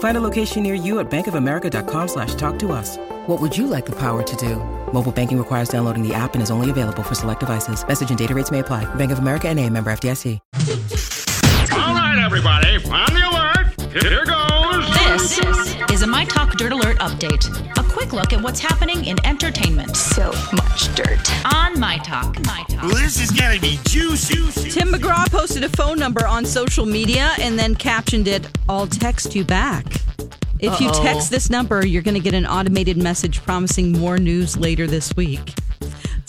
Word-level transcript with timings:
Find 0.00 0.16
a 0.16 0.20
location 0.20 0.62
near 0.62 0.74
you 0.74 0.98
at 1.00 1.10
bankofamerica.com 1.10 2.08
slash 2.08 2.34
talk 2.34 2.58
to 2.58 2.72
us. 2.72 2.98
What 3.26 3.40
would 3.40 3.56
you 3.56 3.66
like 3.66 3.86
the 3.86 3.96
power 3.96 4.22
to 4.22 4.36
do? 4.36 4.56
Mobile 4.92 5.12
banking 5.12 5.38
requires 5.38 5.70
downloading 5.70 6.06
the 6.06 6.12
app 6.12 6.34
and 6.34 6.42
is 6.42 6.50
only 6.50 6.68
available 6.68 7.02
for 7.02 7.14
select 7.14 7.40
devices. 7.40 7.86
Message 7.86 8.10
and 8.10 8.18
data 8.18 8.34
rates 8.34 8.50
may 8.50 8.58
apply. 8.58 8.92
Bank 8.96 9.12
of 9.12 9.20
America 9.20 9.48
and 9.48 9.58
a 9.58 9.70
member 9.70 9.90
FDIC. 9.90 10.38
All 11.72 11.94
right, 11.94 12.22
everybody, 12.24 12.76
on 12.76 13.14
the 13.14 13.28
alert. 13.28 14.02
Here 14.02 14.24
goes. 14.24 14.39
This 15.30 15.92
is 15.92 16.02
a 16.02 16.08
My 16.08 16.24
Talk 16.24 16.56
Dirt 16.56 16.72
Alert 16.72 16.98
update. 16.98 17.46
A 17.78 17.84
quick 17.92 18.12
look 18.12 18.32
at 18.32 18.42
what's 18.42 18.58
happening 18.58 19.04
in 19.04 19.16
entertainment 19.24 19.96
So 19.96 20.32
much 20.52 20.92
dirt. 20.96 21.20
on 21.54 21.78
My 21.78 21.98
Talk. 21.98 22.44
My 22.46 22.64
Talk. 22.68 22.82
Well, 22.82 22.96
this 22.96 23.20
is 23.22 23.30
gonna 23.30 23.60
be 23.60 23.78
juicy. 23.86 24.70
Tim 24.70 24.88
McGraw 24.88 25.30
posted 25.30 25.62
a 25.62 25.68
phone 25.68 26.00
number 26.00 26.26
on 26.26 26.44
social 26.44 26.84
media 26.84 27.30
and 27.38 27.56
then 27.56 27.76
captioned 27.76 28.26
it, 28.26 28.44
I'll 28.68 28.88
text 28.88 29.36
you 29.36 29.44
back. 29.44 29.86
If 30.58 30.80
you 30.80 30.90
text 30.90 31.30
this 31.30 31.48
number, 31.48 31.86
you're 31.86 32.02
going 32.02 32.16
to 32.16 32.20
get 32.20 32.34
an 32.34 32.44
automated 32.44 32.98
message 32.98 33.42
promising 33.42 33.92
more 33.92 34.18
news 34.18 34.58
later 34.58 34.86
this 34.86 35.14
week. 35.16 35.54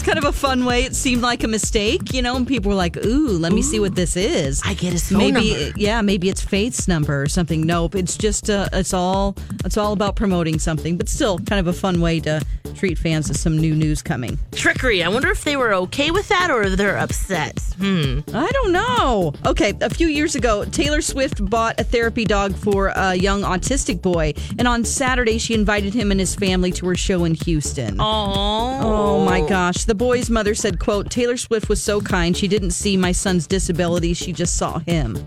It's 0.01 0.07
kind 0.07 0.17
of 0.17 0.25
a 0.25 0.35
fun 0.35 0.65
way. 0.65 0.83
It 0.83 0.95
seemed 0.95 1.21
like 1.21 1.43
a 1.43 1.47
mistake, 1.47 2.11
you 2.11 2.23
know, 2.23 2.35
and 2.35 2.47
people 2.47 2.69
were 2.69 2.75
like, 2.75 2.97
ooh, 3.05 3.37
let 3.37 3.53
me 3.53 3.61
see 3.61 3.79
what 3.79 3.93
this 3.93 4.17
is. 4.17 4.59
I 4.65 4.73
get 4.73 4.93
his 4.93 5.07
phone 5.07 5.19
maybe, 5.19 5.53
number. 5.53 5.79
Yeah, 5.79 6.01
maybe 6.01 6.27
it's 6.27 6.41
Faith's 6.41 6.87
number 6.87 7.21
or 7.21 7.27
something. 7.27 7.61
Nope. 7.67 7.93
It's 7.93 8.17
just, 8.17 8.49
uh, 8.49 8.67
it's 8.73 8.95
all, 8.95 9.35
it's 9.63 9.77
all 9.77 9.93
about 9.93 10.15
promoting 10.15 10.57
something, 10.57 10.97
but 10.97 11.07
still 11.07 11.37
kind 11.37 11.59
of 11.59 11.67
a 11.67 11.73
fun 11.73 12.01
way 12.01 12.19
to 12.21 12.41
treat 12.73 12.97
fans 12.97 13.27
to 13.27 13.35
some 13.35 13.59
new 13.59 13.75
news 13.75 14.01
coming. 14.01 14.39
Trickery. 14.53 15.03
I 15.03 15.07
wonder 15.09 15.29
if 15.29 15.43
they 15.43 15.55
were 15.55 15.71
okay 15.75 16.09
with 16.09 16.27
that 16.29 16.49
or 16.49 16.69
they're 16.69 16.97
upset. 16.97 17.59
Hmm. 17.77 18.21
I 18.33 18.49
don't 18.51 18.71
know. 18.71 19.33
Okay, 19.45 19.73
a 19.81 19.89
few 19.89 20.07
years 20.07 20.33
ago, 20.35 20.65
Taylor 20.65 21.01
Swift 21.01 21.47
bought 21.47 21.79
a 21.79 21.83
therapy 21.83 22.25
dog 22.25 22.55
for 22.55 22.87
a 22.95 23.13
young 23.13 23.41
autistic 23.41 24.01
boy, 24.01 24.33
and 24.57 24.67
on 24.67 24.83
Saturday 24.85 25.37
she 25.37 25.53
invited 25.53 25.93
him 25.93 26.11
and 26.11 26.19
his 26.19 26.33
family 26.33 26.71
to 26.71 26.87
her 26.87 26.95
show 26.95 27.23
in 27.23 27.35
Houston. 27.35 27.97
Oh. 27.99 28.79
Oh 28.81 29.25
my 29.25 29.41
gosh. 29.47 29.83
The 29.91 29.95
boy's 29.95 30.29
mother 30.29 30.55
said, 30.55 30.79
quote, 30.79 31.11
Taylor 31.11 31.35
Swift 31.35 31.67
was 31.67 31.83
so 31.83 31.99
kind. 31.99 32.37
She 32.37 32.47
didn't 32.47 32.71
see 32.71 32.95
my 32.95 33.11
son's 33.11 33.45
disability. 33.45 34.13
She 34.13 34.31
just 34.31 34.55
saw 34.55 34.79
him. 34.79 35.17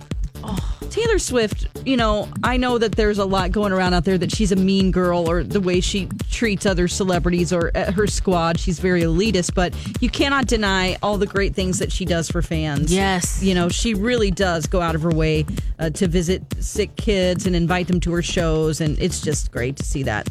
Oh, 0.43 0.79
Taylor 0.89 1.19
Swift, 1.19 1.69
you 1.87 1.99
know, 1.99 2.31
I 2.43 2.57
know 2.57 2.79
that 2.79 2.93
there's 2.93 3.19
a 3.19 3.27
lot 3.27 3.53
going 3.53 3.75
around 3.75 3.93
out 3.93 4.07
there 4.07 4.17
that 4.17 4.35
she's 4.35 4.53
a 4.53 4.57
mean 4.57 4.91
girl 4.91 5.29
or 5.29 5.45
the 5.45 5.61
way 5.61 5.83
she 5.83 6.09
treats 6.31 6.65
other 6.65 6.89
celebrities 6.89 7.53
or 7.53 7.73
uh, 7.75 7.93
her 7.93 8.07
squad. 8.07 8.59
She's 8.59 8.79
very 8.79 9.03
elitist, 9.03 9.55
but 9.55 9.75
you 10.01 10.09
cannot 10.09 10.47
deny 10.47 10.97
all 11.03 11.19
the 11.19 11.27
great 11.27 11.55
things 11.55 11.79
that 11.81 11.93
she 11.93 12.07
does 12.07 12.31
for 12.31 12.41
fans. 12.41 12.91
Yes. 12.91 13.43
You 13.43 13.55
know, 13.55 13.69
she 13.69 13.93
really 13.93 14.31
does 14.31 14.67
go 14.67 14.81
out 14.81 14.95
of 14.95 15.03
her 15.03 15.11
way 15.11 15.45
uh, 15.79 15.91
to 15.91 16.09
visit 16.09 16.43
sick 16.59 16.97
kids 16.97 17.47
and 17.47 17.55
invite 17.55 17.87
them 17.87 18.01
to 18.01 18.13
her 18.15 18.23
shows. 18.23 18.81
And 18.81 18.99
it's 18.99 19.21
just 19.21 19.53
great 19.53 19.77
to 19.77 19.85
see 19.85 20.05
that. 20.05 20.27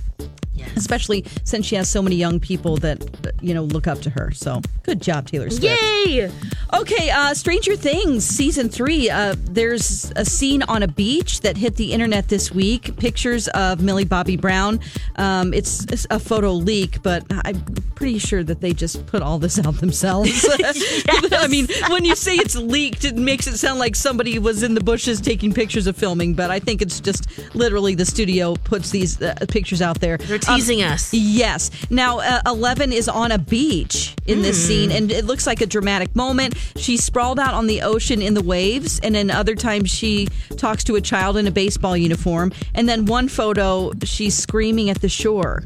Especially 0.75 1.25
since 1.43 1.65
she 1.65 1.75
has 1.75 1.89
so 1.89 2.01
many 2.01 2.15
young 2.15 2.39
people 2.39 2.77
that, 2.77 3.03
you 3.41 3.53
know, 3.53 3.63
look 3.63 3.87
up 3.87 4.01
to 4.01 4.09
her. 4.09 4.31
So 4.31 4.61
good 4.83 5.01
job, 5.01 5.27
Taylor 5.27 5.49
Swift. 5.49 5.81
Yay! 5.81 6.31
Okay, 6.73 7.09
uh, 7.09 7.33
Stranger 7.33 7.75
Things 7.75 8.25
season 8.25 8.69
three. 8.69 9.09
Uh, 9.09 9.35
there's 9.37 10.11
a 10.15 10.25
scene 10.25 10.63
on 10.63 10.83
a 10.83 10.87
beach 10.87 11.41
that 11.41 11.57
hit 11.57 11.75
the 11.75 11.93
internet 11.93 12.29
this 12.29 12.51
week. 12.51 12.97
Pictures 12.97 13.47
of 13.49 13.81
Millie 13.81 14.05
Bobby 14.05 14.37
Brown. 14.37 14.79
Um, 15.15 15.53
it's, 15.53 15.85
it's 15.85 16.07
a 16.09 16.19
photo 16.19 16.51
leak, 16.51 17.01
but 17.03 17.23
I'm 17.29 17.63
pretty 17.95 18.17
sure 18.19 18.43
that 18.43 18.59
they 18.59 18.73
just 18.73 19.05
put 19.05 19.21
all 19.21 19.39
this 19.39 19.59
out 19.59 19.75
themselves. 19.75 20.45
I 21.31 21.47
mean, 21.49 21.67
when 21.89 22.05
you 22.05 22.15
say 22.15 22.35
it's 22.35 22.55
leaked, 22.55 23.05
it 23.05 23.15
makes 23.15 23.47
it 23.47 23.57
sound 23.57 23.79
like 23.79 23.95
somebody 23.95 24.39
was 24.39 24.63
in 24.63 24.73
the 24.73 24.81
bushes 24.81 25.21
taking 25.21 25.53
pictures 25.53 25.87
of 25.87 25.95
filming, 25.95 26.33
but 26.33 26.51
I 26.51 26.59
think 26.59 26.81
it's 26.81 26.99
just 26.99 27.27
literally 27.55 27.95
the 27.95 28.05
studio 28.05 28.55
puts 28.55 28.89
these 28.89 29.21
uh, 29.21 29.35
pictures 29.47 29.81
out 29.81 29.99
there. 29.99 30.17
They're 30.17 30.39
teasing 30.55 30.83
us. 30.83 31.13
Yes. 31.13 31.71
Now, 31.89 32.19
uh, 32.19 32.41
Eleven 32.45 32.91
is 32.91 33.07
on 33.07 33.31
a 33.31 33.37
beach 33.37 34.15
in 34.25 34.41
this 34.41 34.67
scene, 34.67 34.91
and 34.91 35.11
it 35.11 35.25
looks 35.25 35.45
like 35.45 35.61
a 35.61 35.65
dramatic 35.65 36.15
moment. 36.15 36.55
She's 36.77 37.03
sprawled 37.03 37.39
out 37.39 37.53
on 37.53 37.67
the 37.67 37.81
ocean 37.81 38.21
in 38.21 38.33
the 38.33 38.43
waves, 38.43 38.99
and 39.01 39.15
then 39.15 39.29
other 39.29 39.55
times 39.55 39.89
she 39.89 40.27
talks 40.57 40.83
to 40.85 40.95
a 40.95 41.01
child 41.01 41.37
in 41.37 41.47
a 41.47 41.51
baseball 41.51 41.97
uniform. 41.97 42.51
And 42.73 42.87
then 42.87 43.05
one 43.05 43.27
photo, 43.27 43.91
she's 44.03 44.35
screaming 44.35 44.89
at 44.89 45.01
the 45.01 45.09
shore. 45.09 45.63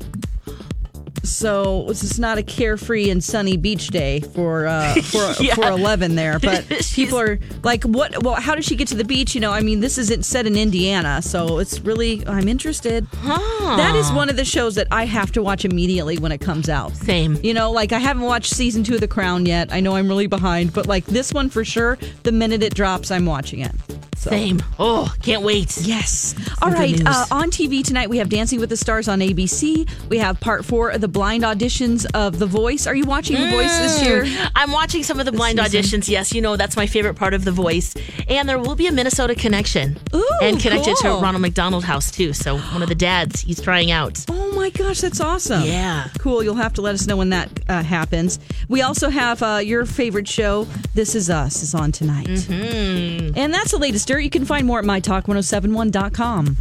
So 1.23 1.85
this 1.87 2.03
is 2.03 2.19
not 2.19 2.37
a 2.37 2.43
carefree 2.43 3.09
and 3.09 3.23
sunny 3.23 3.57
beach 3.57 3.87
day 3.87 4.21
for 4.21 4.67
uh, 4.67 4.95
for 5.01 5.33
Yeah. 5.39 5.55
for 5.55 5.67
Eleven 5.67 6.15
there, 6.15 6.39
but 6.41 6.65
people 6.93 7.19
are 7.19 7.39
like, 7.63 7.83
"What? 7.83 8.23
Well, 8.23 8.35
how 8.35 8.55
did 8.55 8.65
she 8.65 8.75
get 8.75 8.87
to 8.89 8.95
the 8.95 9.03
beach?" 9.03 9.35
You 9.35 9.41
know, 9.41 9.51
I 9.51 9.61
mean, 9.61 9.79
this 9.79 9.97
isn't 9.97 10.23
set 10.25 10.47
in 10.47 10.55
Indiana, 10.55 11.21
so 11.21 11.59
it's 11.59 11.79
really 11.81 12.25
I'm 12.27 12.47
interested. 12.47 13.05
That 13.23 13.95
is 13.95 14.11
one 14.11 14.29
of 14.29 14.35
the 14.37 14.45
shows 14.45 14.75
that 14.75 14.87
I 14.91 15.05
have 15.05 15.31
to 15.33 15.41
watch 15.43 15.65
immediately 15.65 16.17
when 16.17 16.31
it 16.31 16.39
comes 16.39 16.69
out. 16.69 16.95
Same. 16.95 17.37
You 17.43 17.53
know, 17.53 17.71
like 17.71 17.91
I 17.91 17.99
haven't 17.99 18.23
watched 18.23 18.53
season 18.53 18.83
two 18.83 18.95
of 18.95 19.01
The 19.01 19.07
Crown 19.07 19.45
yet. 19.45 19.71
I 19.71 19.79
know 19.79 19.95
I'm 19.95 20.07
really 20.07 20.27
behind, 20.27 20.73
but 20.73 20.87
like 20.87 21.05
this 21.05 21.33
one 21.33 21.49
for 21.49 21.65
sure, 21.65 21.97
the 22.23 22.31
minute 22.31 22.63
it 22.63 22.73
drops, 22.73 23.11
I'm 23.11 23.25
watching 23.25 23.59
it. 23.59 23.71
So. 24.17 24.31
Same. 24.31 24.63
Oh, 24.79 25.13
can't 25.21 25.43
wait. 25.43 25.77
Yes. 25.77 26.33
All 26.63 26.71
right. 26.71 26.99
Uh, 27.05 27.25
on 27.29 27.51
TV 27.51 27.83
tonight, 27.83 28.09
we 28.09 28.17
have 28.17 28.29
Dancing 28.29 28.59
with 28.59 28.69
the 28.69 28.75
Stars 28.75 29.07
on 29.07 29.19
ABC. 29.19 29.87
We 30.09 30.17
have 30.17 30.39
part 30.39 30.65
four 30.65 30.89
of 30.89 31.01
the 31.01 31.06
blind 31.07 31.43
auditions 31.43 32.05
of 32.13 32.39
The 32.39 32.45
Voice. 32.45 32.87
Are 32.87 32.95
you 32.95 33.05
watching 33.05 33.39
The 33.39 33.49
Voice 33.49 33.77
this 33.79 34.03
year? 34.03 34.25
I'm 34.55 34.71
watching 34.71 35.03
some 35.03 35.19
of 35.19 35.25
the 35.25 35.31
blind 35.31 35.59
season. 35.59 35.81
auditions. 35.81 36.09
Yes, 36.09 36.33
you 36.33 36.41
know 36.41 36.55
that's 36.55 36.75
my 36.75 36.87
favorite 36.87 37.15
part 37.15 37.33
of 37.33 37.45
The 37.45 37.51
Voice. 37.51 37.95
And 38.27 38.47
there 38.47 38.59
will 38.59 38.75
be 38.75 38.87
a 38.87 38.91
Minnesota 38.91 39.35
connection. 39.35 39.97
Ooh, 40.13 40.29
and 40.41 40.59
connected 40.59 40.95
cool. 41.01 41.17
to 41.17 41.23
Ronald 41.23 41.41
McDonald 41.41 41.83
House 41.83 42.11
too. 42.11 42.33
So 42.33 42.57
one 42.57 42.81
of 42.81 42.89
the 42.89 42.95
dads, 42.95 43.41
he's 43.41 43.61
trying 43.61 43.91
out. 43.91 44.25
Oh 44.29 44.51
my 44.53 44.69
gosh, 44.69 45.01
that's 45.01 45.19
awesome. 45.19 45.63
Yeah. 45.63 46.09
Cool. 46.19 46.43
You'll 46.43 46.55
have 46.55 46.73
to 46.73 46.81
let 46.81 46.95
us 46.95 47.07
know 47.07 47.17
when 47.17 47.29
that 47.29 47.49
uh, 47.67 47.83
happens. 47.83 48.39
We 48.67 48.81
also 48.81 49.09
have 49.09 49.41
uh, 49.41 49.61
your 49.63 49.85
favorite 49.85 50.27
show, 50.27 50.67
This 50.93 51.15
Is 51.15 51.29
Us, 51.29 51.63
is 51.63 51.73
on 51.73 51.91
tonight. 51.91 52.27
Mm-hmm. 52.27 53.37
And 53.37 53.53
that's 53.53 53.71
the 53.71 53.77
latest 53.77 54.07
dirt. 54.07 54.19
You 54.19 54.29
can 54.29 54.45
find 54.45 54.65
more 54.65 54.79
at 54.79 54.85
mytalk1071.com. 54.85 56.57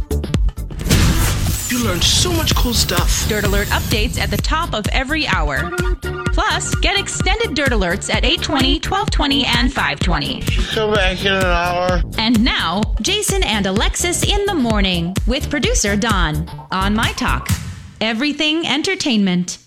You 1.69 1.83
learned 1.83 2.03
so 2.03 2.31
much 2.31 2.55
cool 2.55 2.73
stuff. 2.73 3.27
Dirt 3.27 3.43
Alert 3.43 3.67
updates 3.67 4.17
at 4.17 4.31
the 4.31 4.37
top 4.37 4.73
of 4.73 4.87
every 4.93 5.27
hour. 5.27 5.69
Plus, 6.27 6.73
get 6.75 6.97
extended 6.97 7.55
Dirt 7.55 7.71
Alerts 7.71 8.09
at 8.09 8.23
820, 8.23 8.75
1220, 8.75 9.45
and 9.45 9.73
520. 9.73 10.41
Come 10.73 10.93
back 10.93 11.19
in 11.25 11.33
an 11.33 11.43
hour. 11.43 12.01
And 12.17 12.41
now, 12.41 12.83
Jason 13.01 13.43
and 13.43 13.65
Alexis 13.65 14.23
in 14.23 14.45
the 14.45 14.55
morning 14.55 15.13
with 15.27 15.49
producer 15.49 15.97
Don 15.97 16.47
on 16.71 16.95
My 16.95 17.11
Talk. 17.13 17.49
Everything 17.99 18.65
entertainment. 18.65 19.66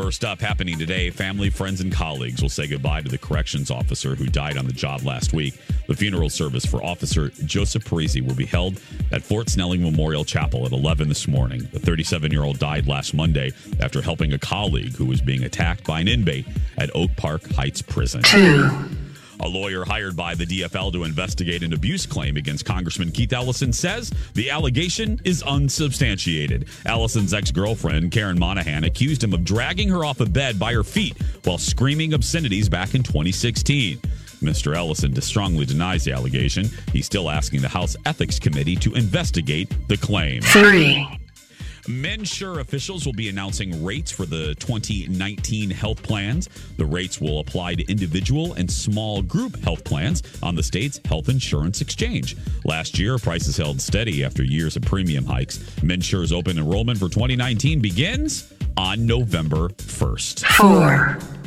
First 0.00 0.24
up, 0.24 0.40
happening 0.40 0.78
today, 0.78 1.10
family, 1.10 1.50
friends, 1.50 1.82
and 1.82 1.92
colleagues 1.92 2.40
will 2.40 2.48
say 2.48 2.66
goodbye 2.66 3.02
to 3.02 3.10
the 3.10 3.18
corrections 3.18 3.70
officer 3.70 4.14
who 4.14 4.24
died 4.24 4.56
on 4.56 4.66
the 4.66 4.72
job 4.72 5.02
last 5.02 5.34
week. 5.34 5.60
The 5.88 5.94
funeral 5.94 6.30
service 6.30 6.64
for 6.64 6.82
Officer 6.82 7.28
Joseph 7.44 7.84
Parise 7.84 8.26
will 8.26 8.34
be 8.34 8.46
held 8.46 8.80
at 9.12 9.22
Fort 9.22 9.50
Snelling 9.50 9.82
Memorial 9.82 10.24
Chapel 10.24 10.64
at 10.64 10.72
11 10.72 11.08
this 11.08 11.28
morning. 11.28 11.68
The 11.70 11.78
37 11.78 12.32
year 12.32 12.44
old 12.44 12.58
died 12.58 12.88
last 12.88 13.12
Monday 13.12 13.52
after 13.78 14.00
helping 14.00 14.32
a 14.32 14.38
colleague 14.38 14.94
who 14.94 15.04
was 15.04 15.20
being 15.20 15.44
attacked 15.44 15.84
by 15.84 16.00
an 16.00 16.08
inmate 16.08 16.46
at 16.78 16.90
Oak 16.96 17.14
Park 17.16 17.52
Heights 17.52 17.82
Prison. 17.82 18.22
A 19.42 19.48
lawyer 19.48 19.84
hired 19.84 20.16
by 20.16 20.34
the 20.34 20.44
DFL 20.44 20.92
to 20.92 21.04
investigate 21.04 21.62
an 21.62 21.72
abuse 21.72 22.04
claim 22.04 22.36
against 22.36 22.66
Congressman 22.66 23.10
Keith 23.10 23.32
Ellison 23.32 23.72
says 23.72 24.12
the 24.34 24.50
allegation 24.50 25.18
is 25.24 25.42
unsubstantiated. 25.42 26.68
Ellison's 26.84 27.32
ex 27.32 27.50
girlfriend, 27.50 28.12
Karen 28.12 28.38
Monahan, 28.38 28.84
accused 28.84 29.24
him 29.24 29.32
of 29.32 29.44
dragging 29.44 29.88
her 29.88 30.04
off 30.04 30.20
a 30.20 30.26
bed 30.26 30.58
by 30.58 30.74
her 30.74 30.84
feet 30.84 31.16
while 31.44 31.58
screaming 31.58 32.12
obscenities 32.12 32.68
back 32.68 32.94
in 32.94 33.02
2016. 33.02 33.98
Mr. 34.42 34.74
Ellison 34.76 35.18
strongly 35.20 35.66
denies 35.66 36.04
the 36.04 36.12
allegation. 36.12 36.68
He's 36.92 37.06
still 37.06 37.30
asking 37.30 37.62
the 37.62 37.68
House 37.68 37.96
Ethics 38.06 38.38
Committee 38.38 38.76
to 38.76 38.94
investigate 38.94 39.68
the 39.88 39.96
claim. 39.96 40.42
Three. 40.42 41.19
MNsure 41.90 42.60
officials 42.60 43.04
will 43.04 43.12
be 43.12 43.28
announcing 43.28 43.84
rates 43.84 44.12
for 44.12 44.24
the 44.24 44.54
2019 44.56 45.70
health 45.70 46.00
plans. 46.02 46.48
The 46.76 46.84
rates 46.84 47.20
will 47.20 47.40
apply 47.40 47.74
to 47.74 47.90
individual 47.90 48.52
and 48.54 48.70
small 48.70 49.22
group 49.22 49.56
health 49.64 49.82
plans 49.82 50.22
on 50.40 50.54
the 50.54 50.62
state's 50.62 51.00
health 51.04 51.28
insurance 51.28 51.80
exchange. 51.80 52.36
Last 52.64 52.98
year, 52.98 53.18
prices 53.18 53.56
held 53.56 53.80
steady 53.80 54.22
after 54.24 54.44
years 54.44 54.76
of 54.76 54.82
premium 54.82 55.24
hikes. 55.24 55.58
MNsure's 55.80 56.32
open 56.32 56.58
enrollment 56.58 56.98
for 56.98 57.08
2019 57.08 57.80
begins 57.80 58.52
on 58.76 59.04
November 59.04 59.70
1st. 59.70 60.44
Four. 60.46 61.39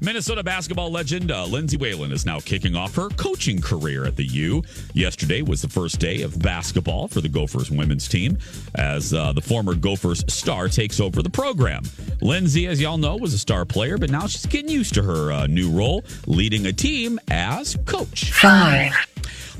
Minnesota 0.00 0.42
basketball 0.44 0.90
legend 0.90 1.30
uh, 1.30 1.44
Lindsay 1.46 1.76
Whalen 1.76 2.12
is 2.12 2.24
now 2.24 2.38
kicking 2.40 2.76
off 2.76 2.94
her 2.94 3.08
coaching 3.10 3.60
career 3.60 4.04
at 4.04 4.16
the 4.16 4.24
U. 4.24 4.62
Yesterday 4.94 5.42
was 5.42 5.62
the 5.62 5.68
first 5.68 5.98
day 5.98 6.22
of 6.22 6.40
basketball 6.40 7.08
for 7.08 7.20
the 7.20 7.28
Gophers 7.28 7.70
women's 7.70 8.08
team 8.08 8.38
as 8.76 9.12
uh, 9.12 9.32
the 9.32 9.40
former 9.40 9.74
Gophers 9.74 10.24
star 10.32 10.68
takes 10.68 11.00
over 11.00 11.22
the 11.22 11.30
program. 11.30 11.82
Lindsay, 12.20 12.66
as 12.66 12.80
y'all 12.80 12.98
know, 12.98 13.16
was 13.16 13.34
a 13.34 13.38
star 13.38 13.64
player, 13.64 13.98
but 13.98 14.10
now 14.10 14.26
she's 14.26 14.46
getting 14.46 14.70
used 14.70 14.94
to 14.94 15.02
her 15.02 15.32
uh, 15.32 15.46
new 15.46 15.70
role, 15.70 16.04
leading 16.26 16.66
a 16.66 16.72
team 16.72 17.18
as 17.30 17.76
coach. 17.86 18.32
Five. 18.32 18.92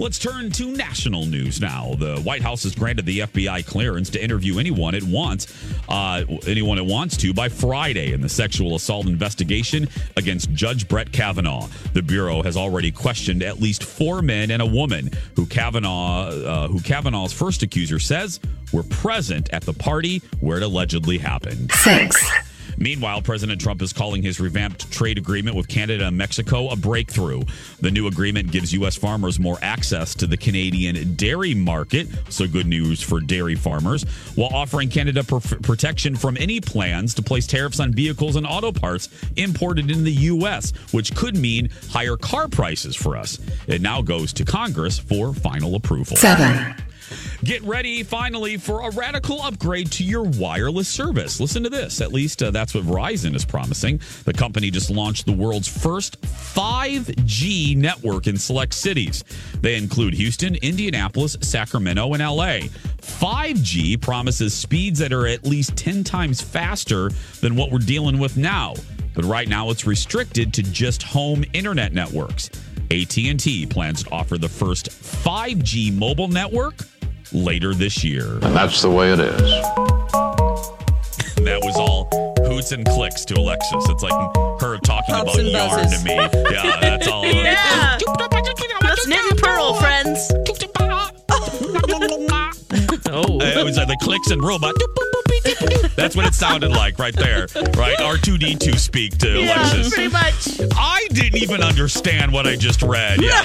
Let's 0.00 0.20
turn 0.20 0.52
to 0.52 0.70
national 0.70 1.26
news 1.26 1.60
now. 1.60 1.96
The 1.98 2.20
White 2.20 2.40
House 2.40 2.62
has 2.62 2.72
granted 2.72 3.04
the 3.04 3.18
FBI 3.20 3.66
clearance 3.66 4.10
to 4.10 4.22
interview 4.22 4.60
anyone 4.60 4.94
it 4.94 5.02
wants, 5.02 5.52
uh, 5.88 6.22
anyone 6.46 6.78
it 6.78 6.84
wants 6.84 7.16
to 7.16 7.34
by 7.34 7.48
Friday 7.48 8.12
in 8.12 8.20
the 8.20 8.28
sexual 8.28 8.76
assault 8.76 9.06
investigation 9.06 9.88
against 10.16 10.52
Judge 10.52 10.86
Brett 10.86 11.10
Kavanaugh. 11.10 11.66
The 11.94 12.02
bureau 12.02 12.44
has 12.44 12.56
already 12.56 12.92
questioned 12.92 13.42
at 13.42 13.60
least 13.60 13.82
four 13.82 14.22
men 14.22 14.52
and 14.52 14.62
a 14.62 14.66
woman 14.66 15.10
who 15.34 15.46
Kavanaugh, 15.46 16.28
uh, 16.28 16.68
who 16.68 16.80
Kavanaugh's 16.80 17.32
first 17.32 17.64
accuser 17.64 17.98
says 17.98 18.38
were 18.72 18.84
present 18.84 19.52
at 19.52 19.62
the 19.62 19.72
party 19.72 20.22
where 20.38 20.58
it 20.58 20.62
allegedly 20.62 21.18
happened. 21.18 21.72
Six. 21.72 22.24
Meanwhile, 22.78 23.22
President 23.22 23.60
Trump 23.60 23.82
is 23.82 23.92
calling 23.92 24.22
his 24.22 24.38
revamped 24.40 24.90
trade 24.92 25.18
agreement 25.18 25.56
with 25.56 25.68
Canada 25.68 26.06
and 26.06 26.16
Mexico 26.16 26.68
a 26.68 26.76
breakthrough. 26.76 27.42
The 27.80 27.90
new 27.90 28.06
agreement 28.06 28.52
gives 28.52 28.72
U.S. 28.74 28.96
farmers 28.96 29.40
more 29.40 29.58
access 29.62 30.14
to 30.16 30.26
the 30.26 30.36
Canadian 30.36 31.14
dairy 31.14 31.54
market, 31.54 32.08
so 32.28 32.46
good 32.46 32.66
news 32.66 33.02
for 33.02 33.20
dairy 33.20 33.56
farmers, 33.56 34.04
while 34.36 34.50
offering 34.54 34.88
Canada 34.88 35.24
pr- 35.24 35.56
protection 35.56 36.16
from 36.16 36.36
any 36.38 36.60
plans 36.60 37.14
to 37.14 37.22
place 37.22 37.46
tariffs 37.46 37.80
on 37.80 37.92
vehicles 37.92 38.36
and 38.36 38.46
auto 38.46 38.70
parts 38.70 39.08
imported 39.36 39.90
in 39.90 40.04
the 40.04 40.12
U.S., 40.12 40.72
which 40.92 41.14
could 41.14 41.36
mean 41.36 41.70
higher 41.90 42.16
car 42.16 42.48
prices 42.48 42.94
for 42.94 43.16
us. 43.16 43.38
It 43.66 43.82
now 43.82 44.02
goes 44.02 44.32
to 44.34 44.44
Congress 44.44 44.98
for 44.98 45.34
final 45.34 45.74
approval. 45.74 46.16
Seven. 46.16 46.74
Get 47.44 47.62
ready 47.62 48.02
finally 48.02 48.56
for 48.56 48.88
a 48.88 48.90
radical 48.90 49.40
upgrade 49.42 49.92
to 49.92 50.02
your 50.02 50.24
wireless 50.24 50.88
service. 50.88 51.38
Listen 51.38 51.62
to 51.62 51.70
this. 51.70 52.00
At 52.00 52.12
least 52.12 52.42
uh, 52.42 52.50
that's 52.50 52.74
what 52.74 52.82
Verizon 52.82 53.36
is 53.36 53.44
promising. 53.44 54.00
The 54.24 54.32
company 54.32 54.72
just 54.72 54.90
launched 54.90 55.24
the 55.24 55.32
world's 55.32 55.68
first 55.68 56.20
5G 56.20 57.76
network 57.76 58.26
in 58.26 58.36
select 58.36 58.74
cities. 58.74 59.22
They 59.60 59.76
include 59.76 60.14
Houston, 60.14 60.56
Indianapolis, 60.56 61.36
Sacramento, 61.40 62.12
and 62.12 62.22
LA. 62.22 62.66
5G 63.02 64.00
promises 64.00 64.52
speeds 64.52 64.98
that 64.98 65.12
are 65.12 65.28
at 65.28 65.46
least 65.46 65.76
10 65.76 66.02
times 66.02 66.40
faster 66.40 67.10
than 67.40 67.54
what 67.54 67.70
we're 67.70 67.78
dealing 67.78 68.18
with 68.18 68.36
now. 68.36 68.74
But 69.14 69.24
right 69.24 69.48
now 69.48 69.70
it's 69.70 69.86
restricted 69.86 70.52
to 70.54 70.64
just 70.64 71.04
home 71.04 71.44
internet 71.52 71.92
networks. 71.92 72.50
AT&T 72.90 73.66
plans 73.66 74.02
to 74.02 74.10
offer 74.10 74.38
the 74.38 74.48
first 74.48 74.90
5G 74.90 75.96
mobile 75.96 76.28
network 76.28 76.74
later 77.32 77.74
this 77.74 78.02
year. 78.04 78.24
And 78.42 78.54
that's 78.54 78.82
the 78.82 78.90
way 78.90 79.12
it 79.12 79.20
is. 79.20 79.40
that 81.44 81.60
was 81.62 81.76
all 81.76 82.08
hoots 82.46 82.72
and 82.72 82.86
clicks 82.86 83.24
to 83.26 83.34
Alexis. 83.34 83.88
It's 83.88 84.02
like 84.02 84.12
her 84.60 84.78
talking 84.78 85.14
Pops 85.14 85.34
about 85.38 85.44
yarn 85.44 85.70
buzzes. 85.84 86.02
to 86.02 86.04
me. 86.08 86.14
Yeah, 86.14 86.80
that's 86.80 87.08
all. 87.08 87.24
Yeah. 87.28 87.98
That's 88.82 89.06
Knit 89.06 89.20
and 89.30 89.38
Purl, 89.38 89.74
friends. 89.74 90.32
oh. 93.10 93.38
It 93.40 93.64
was 93.64 93.76
like 93.76 93.88
the 93.88 93.98
clicks 94.02 94.30
and 94.30 94.42
robot. 94.42 94.74
That's 95.96 96.14
what 96.16 96.26
it 96.26 96.34
sounded 96.34 96.70
like 96.70 96.98
right 96.98 97.14
there. 97.14 97.46
Right? 97.76 97.96
R2D2 97.98 98.78
speak 98.78 99.18
to 99.18 99.40
Yeah, 99.40 99.54
Alexis. 99.72 99.94
pretty 99.94 100.12
much. 100.12 100.72
I 100.76 101.06
didn't 101.10 101.42
even 101.42 101.62
understand 101.62 102.32
what 102.32 102.46
I 102.46 102.56
just 102.56 102.82
read. 102.82 103.20
Yeah. 103.20 103.44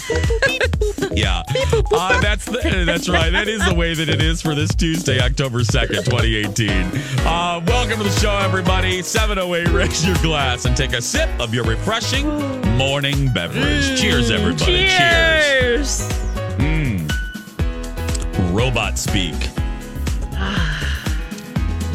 yeah. 1.14 1.44
Uh, 1.92 2.20
that's 2.22 2.46
the, 2.46 2.84
that's 2.86 3.10
right. 3.10 3.32
That 3.32 3.48
is 3.48 3.64
the 3.66 3.74
way 3.74 3.94
that 3.94 4.10
it 4.10 4.22
is 4.22 4.42
for 4.42 4.56
this 4.56 4.74
Tuesday, 4.76 5.20
October 5.20 5.60
2nd, 5.60 6.06
2018. 6.06 6.70
Uh, 7.26 7.62
welcome 7.68 7.98
to 7.98 8.04
the 8.04 8.20
show, 8.20 8.36
everybody. 8.38 9.02
708, 9.02 9.74
raise 9.74 10.06
your 10.06 10.16
glass 10.18 10.66
and 10.66 10.76
take 10.78 10.94
a 10.94 11.02
sip 11.02 11.30
of 11.40 11.54
your 11.54 11.64
refreshing 11.66 12.28
morning 12.78 13.32
beverage. 13.34 14.00
Cheers, 14.00 14.32
everybody. 14.32 14.88
Cheers. 14.88 16.08
Cheers. 16.08 16.20
Robot 18.52 18.98
speak. 19.00 19.34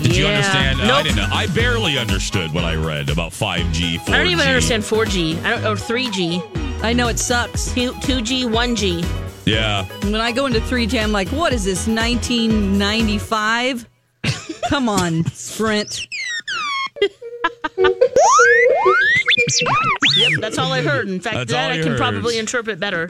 Did 0.09 0.17
you 0.17 0.25
Yeah. 0.25 0.37
understand? 0.37 0.81
I 0.81 1.03
didn't 1.03 1.17
know. 1.17 1.29
I 1.31 1.47
barely 1.49 1.99
understood 1.99 2.55
what 2.55 2.65
I 2.65 2.77
read 2.77 3.11
about 3.11 3.33
5G, 3.35 3.99
4G. 3.99 4.15
I 4.15 4.17
don't 4.17 4.29
even 4.29 4.47
understand 4.47 4.83
4G 4.83 5.37
I 5.45 5.51
don't, 5.51 5.67
or 5.67 5.77
3G, 5.77 6.43
I 6.83 6.95
know 6.95 7.09
it 7.09 7.19
sucks. 7.19 7.71
2, 7.75 7.93
2G, 8.01 8.45
1G. 8.47 9.05
Yeah. 9.45 9.85
When 10.05 10.15
I 10.17 10.33
go 10.33 10.47
into 10.47 10.61
3G, 10.61 10.99
I'm 11.03 11.13
like, 11.13 11.29
what 11.29 11.53
is 11.53 11.65
this, 11.67 11.87
1995? 11.87 13.87
Come 14.71 14.89
on, 14.89 15.27
Sprint. 15.27 16.07
Yep, 20.17 20.31
that's 20.41 20.57
all 20.59 20.73
I 20.73 20.81
heard. 20.83 21.09
In 21.09 21.21
fact, 21.21 21.37
That's 21.37 21.53
that 21.53 21.71
I 21.73 21.79
can 21.79 21.89
heard. 21.89 21.99
probably 21.99 22.39
interpret 22.39 22.81
better. 22.81 23.09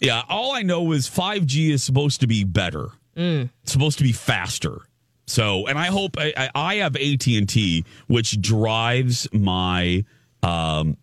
Yeah. 0.00 0.22
All 0.28 0.52
I 0.52 0.62
know 0.62 0.90
is 0.92 1.08
5G 1.08 1.70
is 1.70 1.82
supposed 1.84 2.20
to 2.20 2.26
be 2.26 2.44
better. 2.44 2.88
Mm. 3.16 3.50
Supposed 3.64 3.98
to 3.98 4.04
be 4.04 4.12
faster. 4.12 4.82
So, 5.26 5.66
and 5.66 5.78
I 5.78 5.86
hope 5.86 6.16
I, 6.18 6.50
I 6.54 6.74
have 6.76 6.96
AT 6.96 7.26
and 7.26 7.48
T, 7.48 7.84
which 8.06 8.40
drives 8.40 9.26
my 9.32 10.04
um, 10.42 10.98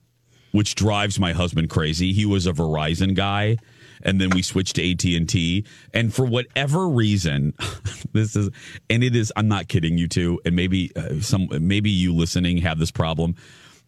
which 0.51 0.75
drives 0.75 1.19
my 1.19 1.33
husband 1.33 1.69
crazy. 1.69 2.13
He 2.13 2.25
was 2.25 2.45
a 2.45 2.51
Verizon 2.51 3.15
guy, 3.15 3.57
and 4.03 4.19
then 4.21 4.29
we 4.29 4.41
switched 4.41 4.75
to 4.75 4.91
AT 4.91 5.03
and 5.03 5.27
T. 5.27 5.65
And 5.93 6.13
for 6.13 6.25
whatever 6.25 6.87
reason, 6.87 7.53
this 8.13 8.35
is, 8.35 8.49
and 8.89 9.03
it 9.03 9.15
is. 9.15 9.33
I'm 9.35 9.47
not 9.47 9.67
kidding 9.67 9.97
you 9.97 10.07
two, 10.07 10.39
and 10.45 10.55
maybe 10.55 10.91
uh, 10.95 11.19
some, 11.21 11.47
maybe 11.51 11.89
you 11.89 12.13
listening 12.13 12.57
have 12.57 12.77
this 12.77 12.91
problem. 12.91 13.35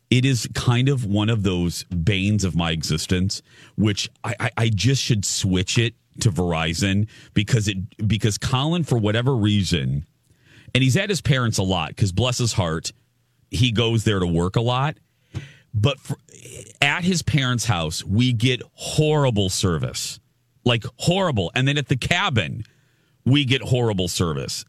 It 0.10 0.26
is 0.26 0.48
kind 0.54 0.90
of 0.90 1.06
one 1.06 1.30
of 1.30 1.44
those 1.44 1.84
banes 1.86 2.44
of 2.44 2.56
my 2.56 2.72
existence, 2.72 3.42
which 3.76 4.10
I, 4.24 4.36
I, 4.40 4.52
I 4.58 4.70
just 4.70 5.02
should 5.02 5.26
switch 5.26 5.78
it 5.78 5.96
to 6.22 6.32
Verizon 6.32 7.08
because 7.34 7.68
it 7.68 8.08
because 8.08 8.38
Colin 8.38 8.84
for 8.84 8.98
whatever 8.98 9.36
reason, 9.36 10.06
and 10.74 10.84
he's 10.84 10.98
at 10.98 11.10
his 11.10 11.22
parents 11.22 11.58
a 11.58 11.64
lot 11.64 11.90
because 11.90 12.12
bless 12.12 12.38
his 12.38 12.54
heart, 12.54 12.92
he 13.52 13.72
goes 13.72 14.04
there 14.04 14.20
to 14.20 14.28
work 14.28 14.56
a 14.56 14.62
lot. 14.62 14.98
But 15.74 16.00
for, 16.00 16.18
at 16.82 17.04
his 17.04 17.24
parents' 17.24 17.66
house, 17.66 18.04
we 18.04 18.34
get 18.34 18.62
horrible 18.74 19.50
service, 19.50 20.20
like 20.66 20.84
horrible. 20.98 21.52
And 21.56 21.68
then 21.68 21.78
at 21.78 21.88
the 21.88 21.98
cabin, 21.98 22.64
we 23.26 23.46
get 23.46 23.62
horrible 23.62 24.08
service. 24.08 24.66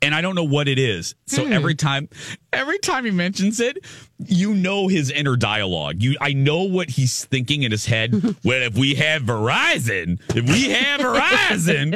And 0.00 0.14
I 0.14 0.20
don't 0.20 0.36
know 0.36 0.44
what 0.44 0.68
it 0.68 0.78
is. 0.78 1.14
So 1.26 1.44
Hmm. 1.44 1.52
every 1.52 1.74
time, 1.74 2.08
every 2.52 2.78
time 2.78 3.04
he 3.04 3.10
mentions 3.10 3.58
it, 3.58 3.78
you 4.24 4.54
know 4.54 4.86
his 4.86 5.10
inner 5.10 5.36
dialogue. 5.36 6.00
You, 6.02 6.16
I 6.20 6.32
know 6.34 6.62
what 6.62 6.88
he's 6.90 7.24
thinking 7.24 7.64
in 7.64 7.72
his 7.72 7.84
head. 7.86 8.12
well, 8.44 8.62
if 8.62 8.76
we 8.76 8.94
have 8.94 9.22
Verizon, 9.22 10.20
if 10.36 10.48
we 10.48 10.70
have 10.70 11.00
Verizon, 11.00 11.94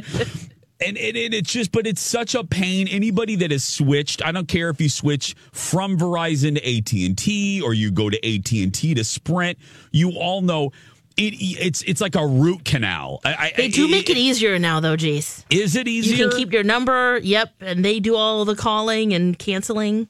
and, 0.84 0.98
and, 0.98 1.16
and 1.16 1.32
it's 1.32 1.52
just, 1.52 1.70
but 1.70 1.86
it's 1.86 2.00
such 2.00 2.34
a 2.34 2.42
pain. 2.42 2.88
Anybody 2.88 3.36
that 3.36 3.52
has 3.52 3.62
switched, 3.62 4.24
I 4.24 4.32
don't 4.32 4.48
care 4.48 4.68
if 4.68 4.80
you 4.80 4.88
switch 4.88 5.36
from 5.52 5.96
Verizon 5.96 6.56
to 6.56 6.76
AT 6.78 6.92
and 7.06 7.16
T 7.16 7.60
or 7.62 7.72
you 7.72 7.92
go 7.92 8.10
to 8.10 8.16
AT 8.26 8.50
and 8.50 8.74
T 8.74 8.94
to 8.94 9.04
Sprint. 9.04 9.58
You 9.92 10.10
all 10.10 10.40
know 10.42 10.72
it. 11.16 11.34
It's 11.40 11.82
it's 11.82 12.00
like 12.00 12.14
a 12.14 12.26
root 12.26 12.64
canal. 12.64 13.20
I, 13.24 13.52
They 13.56 13.68
do 13.68 13.88
make 13.88 14.10
it 14.10 14.16
easier 14.16 14.58
now, 14.58 14.80
though, 14.80 14.96
Jace. 14.96 15.44
Is 15.50 15.76
it 15.76 15.88
easier? 15.88 16.16
You 16.16 16.28
can 16.30 16.38
keep 16.38 16.52
your 16.52 16.64
number. 16.64 17.18
Yep, 17.22 17.50
and 17.60 17.84
they 17.84 18.00
do 18.00 18.16
all 18.16 18.44
the 18.44 18.56
calling 18.56 19.12
and 19.14 19.38
canceling. 19.38 20.08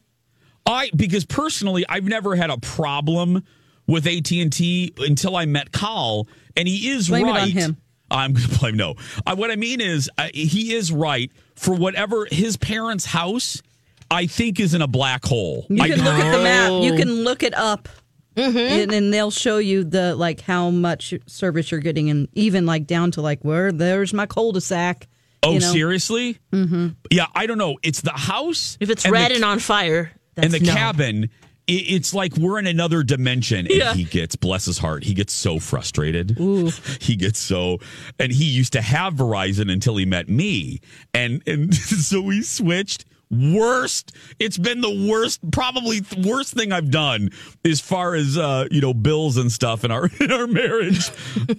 I 0.66 0.90
because 0.94 1.25
personally, 1.25 1.85
I've 1.88 2.04
never 2.04 2.37
had 2.37 2.50
a 2.50 2.59
problem 2.59 3.42
with 3.87 4.06
AT 4.06 4.30
and 4.32 4.52
T 4.52 4.94
until 4.99 5.37
I 5.37 5.44
met 5.47 5.73
Carl, 5.73 6.28
and 6.56 6.68
he 6.68 6.90
is 6.90 7.09
Blame 7.09 7.26
it 7.26 7.30
right. 7.30 7.42
on 7.42 7.49
him. 7.50 7.76
I'm 8.11 8.32
going 8.35 8.49
to 8.49 8.59
blame 8.59 8.76
no. 8.76 8.94
Uh, 9.26 9.35
what 9.37 9.50
I 9.50 9.56
mean 9.56 9.80
is, 9.80 10.11
uh, 10.18 10.28
he 10.35 10.75
is 10.75 10.92
right 10.92 11.32
for 11.56 11.75
whatever 11.75 12.26
his 12.30 12.56
parents' 12.56 13.06
house. 13.06 13.62
I 14.11 14.26
think 14.26 14.61
is 14.61 14.75
in 14.75 14.82
a 14.82 14.87
black 14.87 15.25
hole. 15.25 15.64
You 15.71 15.82
I- 15.82 15.88
can 15.88 16.04
look 16.04 16.14
at 16.14 16.37
the 16.37 16.42
map. 16.42 16.82
You 16.82 16.94
can 16.97 17.25
look 17.25 17.42
it 17.42 17.54
up. 17.54 17.88
And, 18.36 18.92
and 18.92 19.12
they'll 19.12 19.30
show 19.30 19.58
you 19.58 19.84
the 19.84 20.14
like 20.16 20.40
how 20.40 20.70
much 20.70 21.14
service 21.26 21.70
you're 21.70 21.80
getting, 21.80 22.08
and 22.10 22.28
even 22.34 22.66
like 22.66 22.86
down 22.86 23.10
to 23.12 23.22
like 23.22 23.42
where 23.42 23.72
there's 23.72 24.12
my 24.14 24.26
cul-de-sac. 24.26 25.06
Oh, 25.42 25.52
you 25.54 25.60
know? 25.60 25.72
seriously? 25.72 26.38
Mm-hmm. 26.52 26.88
Yeah, 27.10 27.26
I 27.34 27.46
don't 27.46 27.58
know. 27.58 27.76
It's 27.82 28.00
the 28.00 28.12
house. 28.12 28.76
If 28.80 28.90
it's 28.90 29.04
and 29.04 29.12
red 29.12 29.32
the, 29.32 29.36
and 29.36 29.44
on 29.44 29.58
fire, 29.58 30.12
that's 30.34 30.46
and 30.46 30.54
the 30.54 30.60
no. 30.66 30.72
cabin. 30.72 31.24
i- 31.68 31.86
It's 31.88 32.14
like 32.14 32.36
we're 32.36 32.58
in 32.60 32.66
another 32.68 33.02
dimension, 33.02 33.66
and 33.66 33.70
Yeah. 33.70 33.92
he 33.94 34.04
gets 34.04 34.36
bless 34.36 34.64
his 34.66 34.78
heart. 34.78 35.02
He 35.04 35.14
gets 35.14 35.32
so 35.32 35.58
frustrated. 35.58 36.38
He 37.00 37.16
gets 37.16 37.38
so, 37.40 37.78
and 38.20 38.30
he 38.32 38.44
used 38.44 38.72
to 38.74 38.82
have 38.82 39.14
Verizon 39.14 39.70
until 39.70 39.96
he 39.96 40.06
met 40.06 40.28
me, 40.28 40.80
and 41.12 41.42
and 41.46 41.74
so 42.08 42.20
we 42.20 42.42
switched. 42.42 43.04
Worst. 43.32 44.12
It's 44.38 44.58
been 44.58 44.82
the 44.82 45.08
worst, 45.10 45.40
probably 45.50 46.00
the 46.00 46.28
worst 46.28 46.52
thing 46.52 46.70
I've 46.70 46.90
done 46.90 47.30
as 47.64 47.80
far 47.80 48.14
as 48.14 48.36
uh, 48.36 48.66
you 48.70 48.80
know 48.82 48.92
bills 48.92 49.38
and 49.38 49.50
stuff 49.50 49.84
in 49.84 49.90
our 49.90 50.10
in 50.20 50.30
our 50.30 50.46
marriage. 50.46 51.10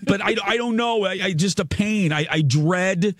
but 0.05 0.21
I 0.21 0.35
I 0.45 0.57
don't 0.57 0.75
know. 0.75 1.03
I, 1.05 1.19
I 1.23 1.33
just 1.33 1.59
a 1.59 1.65
pain. 1.65 2.13
I, 2.13 2.27
I 2.29 2.41
dread. 2.41 3.15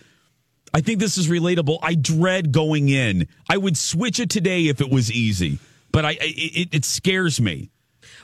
I 0.74 0.81
think 0.81 1.00
this 1.00 1.17
is 1.17 1.27
relatable. 1.27 1.79
I 1.81 1.95
dread 1.95 2.51
going 2.51 2.89
in. 2.89 3.27
I 3.50 3.57
would 3.57 3.75
switch 3.77 4.19
it 4.19 4.29
today 4.29 4.67
if 4.67 4.81
it 4.81 4.89
was 4.91 5.12
easy, 5.12 5.57
but 5.91 6.05
I 6.05 6.10
I- 6.10 6.17
it, 6.22 6.69
it 6.74 6.86
scares 6.86 7.41
me. 7.41 7.72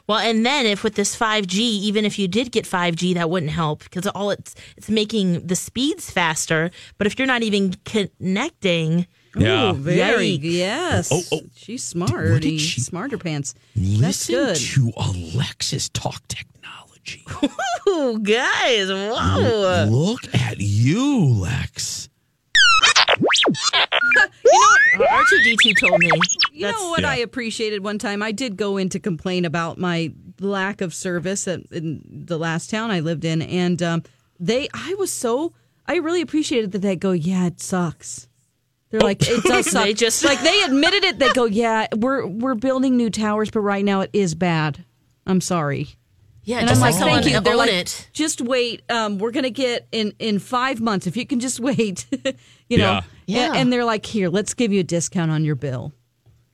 Well, 0.07 0.17
and 0.19 0.43
then 0.45 0.65
if 0.65 0.83
with 0.83 0.95
this 0.95 1.15
5G, 1.15 1.57
even 1.59 2.03
if 2.03 2.17
you 2.17 2.27
did 2.27 2.51
get 2.51 2.65
5G, 2.65 3.13
that 3.13 3.29
wouldn't 3.29 3.51
help 3.51 3.83
because 3.83 4.07
all 4.07 4.31
it's 4.31 4.55
it's 4.77 4.89
making 4.89 5.45
the 5.47 5.55
speeds 5.55 6.09
faster. 6.11 6.71
But 6.97 7.07
if 7.07 7.17
you're 7.19 7.27
not 7.27 7.43
even 7.43 7.73
connecting, 7.85 9.05
Yeah. 9.39 9.71
Ooh, 9.71 9.73
very 9.73 10.37
Yikes. 10.37 10.39
yes. 10.43 11.09
Oh, 11.11 11.21
oh. 11.37 11.41
She's 11.55 11.83
smart. 11.83 12.31
What 12.31 12.41
did 12.41 12.59
she- 12.59 12.81
Smarter 12.81 13.17
pants. 13.17 13.55
That's 13.75 14.29
Listen 14.29 14.35
good. 14.35 14.55
to 14.55 14.91
Alexis 14.97 15.89
talk 15.89 16.21
technology. 16.27 17.25
oh, 17.87 18.17
guys, 18.21 18.89
whoa! 18.89 19.85
Look 19.89 20.33
at 20.35 20.57
you, 20.59 21.25
Lex. 21.25 22.09
R2D2 24.99 25.79
told 25.79 25.99
me. 25.99 26.09
You 26.51 26.71
know 26.71 26.89
what 26.89 27.01
Yeah. 27.01 27.11
I 27.11 27.15
appreciated 27.17 27.83
one 27.83 27.97
time? 27.99 28.21
I 28.21 28.31
did 28.31 28.57
go 28.57 28.77
in 28.77 28.89
to 28.89 28.99
complain 28.99 29.45
about 29.45 29.77
my 29.77 30.13
lack 30.39 30.81
of 30.81 30.93
service 30.93 31.47
at, 31.47 31.61
in 31.71 32.01
the 32.27 32.37
last 32.37 32.69
town 32.69 32.91
I 32.91 32.99
lived 32.99 33.25
in, 33.25 33.41
and 33.41 33.81
um, 33.81 34.03
they, 34.39 34.67
I 34.73 34.95
was 34.97 35.11
so, 35.11 35.53
I 35.87 35.95
really 35.97 36.21
appreciated 36.21 36.71
that 36.73 36.79
they 36.81 36.95
go, 36.95 37.11
yeah, 37.11 37.47
it 37.47 37.59
sucks. 37.59 38.27
They're 38.91 39.01
like, 39.01 39.21
it 39.27 39.43
does 39.43 39.69
suck. 39.71 39.83
They 39.83 39.93
just- 39.93 40.23
like 40.23 40.41
they 40.41 40.61
admitted 40.63 41.03
it. 41.03 41.19
They 41.19 41.31
go, 41.33 41.45
yeah, 41.45 41.87
we're 41.95 42.25
we're 42.25 42.55
building 42.55 42.97
new 42.97 43.09
towers, 43.09 43.51
but 43.51 43.59
right 43.61 43.85
now 43.85 44.01
it 44.01 44.09
is 44.13 44.35
bad. 44.35 44.83
I'm 45.27 45.41
sorry. 45.41 45.89
Yeah, 46.43 46.59
And 46.59 46.67
just 46.69 46.81
I'm 46.81 46.91
like 46.93 46.99
like, 47.01 47.23
thank 47.23 47.33
you. 47.33 47.39
They're 47.41 47.55
like, 47.55 47.69
it. 47.69 48.09
just 48.13 48.41
wait. 48.41 48.81
Um, 48.89 49.19
we're 49.19 49.29
gonna 49.31 49.51
get 49.51 49.87
in 49.91 50.13
in 50.17 50.39
five 50.39 50.81
months. 50.81 51.05
If 51.05 51.15
you 51.15 51.25
can 51.27 51.39
just 51.39 51.59
wait, 51.59 52.05
you 52.69 52.77
know. 52.79 53.01
Yeah. 53.27 53.49
And, 53.49 53.55
and 53.57 53.73
they're 53.73 53.85
like, 53.85 54.05
here, 54.07 54.29
let's 54.29 54.55
give 54.55 54.73
you 54.73 54.79
a 54.79 54.83
discount 54.83 55.29
on 55.29 55.43
your 55.45 55.55
bill. 55.55 55.93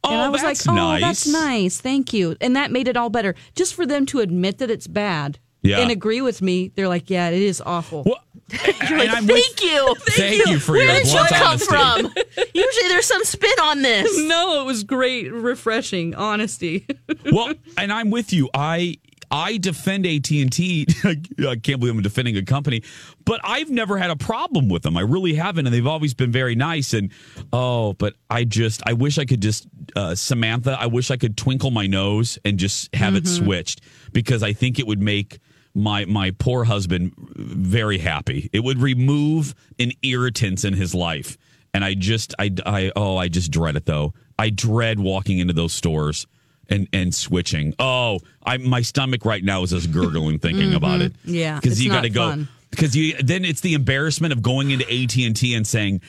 Oh, 0.04 0.12
and 0.12 0.22
I 0.22 0.27
was 0.30 0.42
that's 0.42 0.68
like, 0.68 0.74
oh, 0.74 0.75
nice. 0.77 1.01
that's 1.01 1.27
nice. 1.27 1.80
Thank 1.80 2.12
you. 2.13 2.36
And 2.42 2.58
that 2.58 2.70
made 2.72 2.89
it 2.89 2.98
all 2.98 3.10
better. 3.10 3.34
Just 3.56 3.74
for 3.74 3.86
them 3.86 4.06
to 4.08 4.20
admit 4.20 4.58
that 4.58 4.70
it's 4.70 4.86
bad 4.88 5.39
Yeah. 5.63 5.80
and 5.80 5.89
agree 5.89 6.20
with 6.22 6.42
me, 6.42 6.68
they're 6.75 6.89
like, 6.89 7.10
yeah, 7.10 7.30
it 7.30 7.42
is 7.42 7.60
awful. 7.65 8.04
Well, 8.06 8.20
and 8.52 8.98
Like, 8.98 9.10
I'm 9.10 9.25
thank 9.25 9.30
with- 9.30 9.62
you. 9.64 9.96
Thank 10.10 10.46
you 10.48 10.60
for 10.60 10.74
Where 10.74 10.86
your 10.86 11.04
did 11.04 11.08
you 11.12 11.25
come 11.30 11.48
honesty. 11.48 11.66
from? 11.66 12.06
Usually 12.54 12.88
there's 12.90 13.06
some 13.06 13.24
spin 13.24 13.60
on 13.62 13.82
this. 13.82 14.18
No, 14.28 14.62
it 14.62 14.66
was 14.66 14.84
great, 14.84 15.32
refreshing, 15.34 16.14
honesty. 16.16 16.86
well, 17.32 17.54
and 17.78 17.92
I'm 17.92 18.12
with 18.12 18.32
you. 18.34 18.50
I 18.54 18.98
I 19.32 19.58
defend 19.58 20.06
AT 20.06 20.30
and 20.30 20.52
T. 20.52 20.86
I 21.04 21.56
can't 21.56 21.80
believe 21.80 21.96
I'm 21.96 22.02
defending 22.04 22.38
a 22.38 22.44
company, 22.44 22.84
but 23.25 23.42
I've 23.44 23.72
never 23.72 23.98
had 23.98 24.12
a 24.12 24.16
problem 24.16 24.70
with 24.70 24.84
them. 24.84 24.96
I 24.96 25.02
really 25.02 25.34
haven't, 25.34 25.66
and 25.66 25.74
they've 25.74 25.88
always 25.88 26.14
been 26.14 26.32
very 26.32 26.54
nice. 26.56 26.94
And 26.94 27.12
oh, 27.52 27.94
but 27.94 28.14
I 28.30 28.44
just 28.44 28.84
I 28.86 28.94
wish 28.94 29.18
I 29.18 29.25
could 29.25 29.42
just 29.42 29.68
uh, 29.96 30.14
Samantha. 30.14 30.78
I 30.80 30.86
wish 30.86 31.10
I 31.10 31.18
could 31.18 31.36
twinkle 31.36 31.72
my 31.72 31.88
nose 31.88 32.38
and 32.46 32.60
just 32.60 32.94
have 32.96 33.16
it 33.16 33.28
switched 33.28 33.82
because 34.14 34.44
I 34.44 34.54
think 34.54 34.78
it 34.78 34.86
would 34.86 35.02
make 35.02 35.40
my 35.75 36.05
my 36.05 36.32
poor 36.32 36.63
husband 36.63 37.13
very 37.17 37.98
happy. 38.00 38.50
It 38.53 38.63
would 38.63 38.82
remove 38.82 39.53
an 39.77 39.91
irritants 40.01 40.63
in 40.63 40.74
his 40.74 40.96
life. 40.96 41.38
And 41.74 41.84
I 41.84 41.94
just 41.94 42.34
I 42.39 42.51
I 42.65 42.91
oh 42.96 43.17
I 43.17 43.27
just 43.27 43.51
dread 43.51 43.75
it 43.75 43.86
though. 43.86 44.13
I 44.39 44.50
dread 44.50 45.00
walking 45.00 45.39
into 45.39 45.53
those 45.53 45.74
stores 45.74 46.25
and 46.70 46.88
and 46.94 47.13
switching. 47.13 47.75
Oh, 47.77 48.20
I 48.44 48.58
my 48.58 48.82
stomach 48.82 49.25
right 49.25 49.44
now 49.44 49.63
is 49.63 49.72
just 49.72 49.91
gurgling 49.91 50.39
thinking 50.39 50.67
mm-hmm. 50.67 50.77
about 50.77 51.01
it. 51.01 51.13
Yeah, 51.25 51.60
because 51.60 51.84
you 51.84 51.91
got 51.91 52.01
to 52.01 52.10
go 52.10 52.46
because 52.72 52.96
you 52.96 53.17
then 53.17 53.44
it's 53.44 53.62
the 53.62 53.74
embarrassment 53.74 54.32
of 54.32 54.41
going 54.41 54.72
into 54.72 54.86
AT 54.86 55.17
and 55.17 55.36
T 55.36 55.53
and 55.53 55.67
saying 55.67 56.01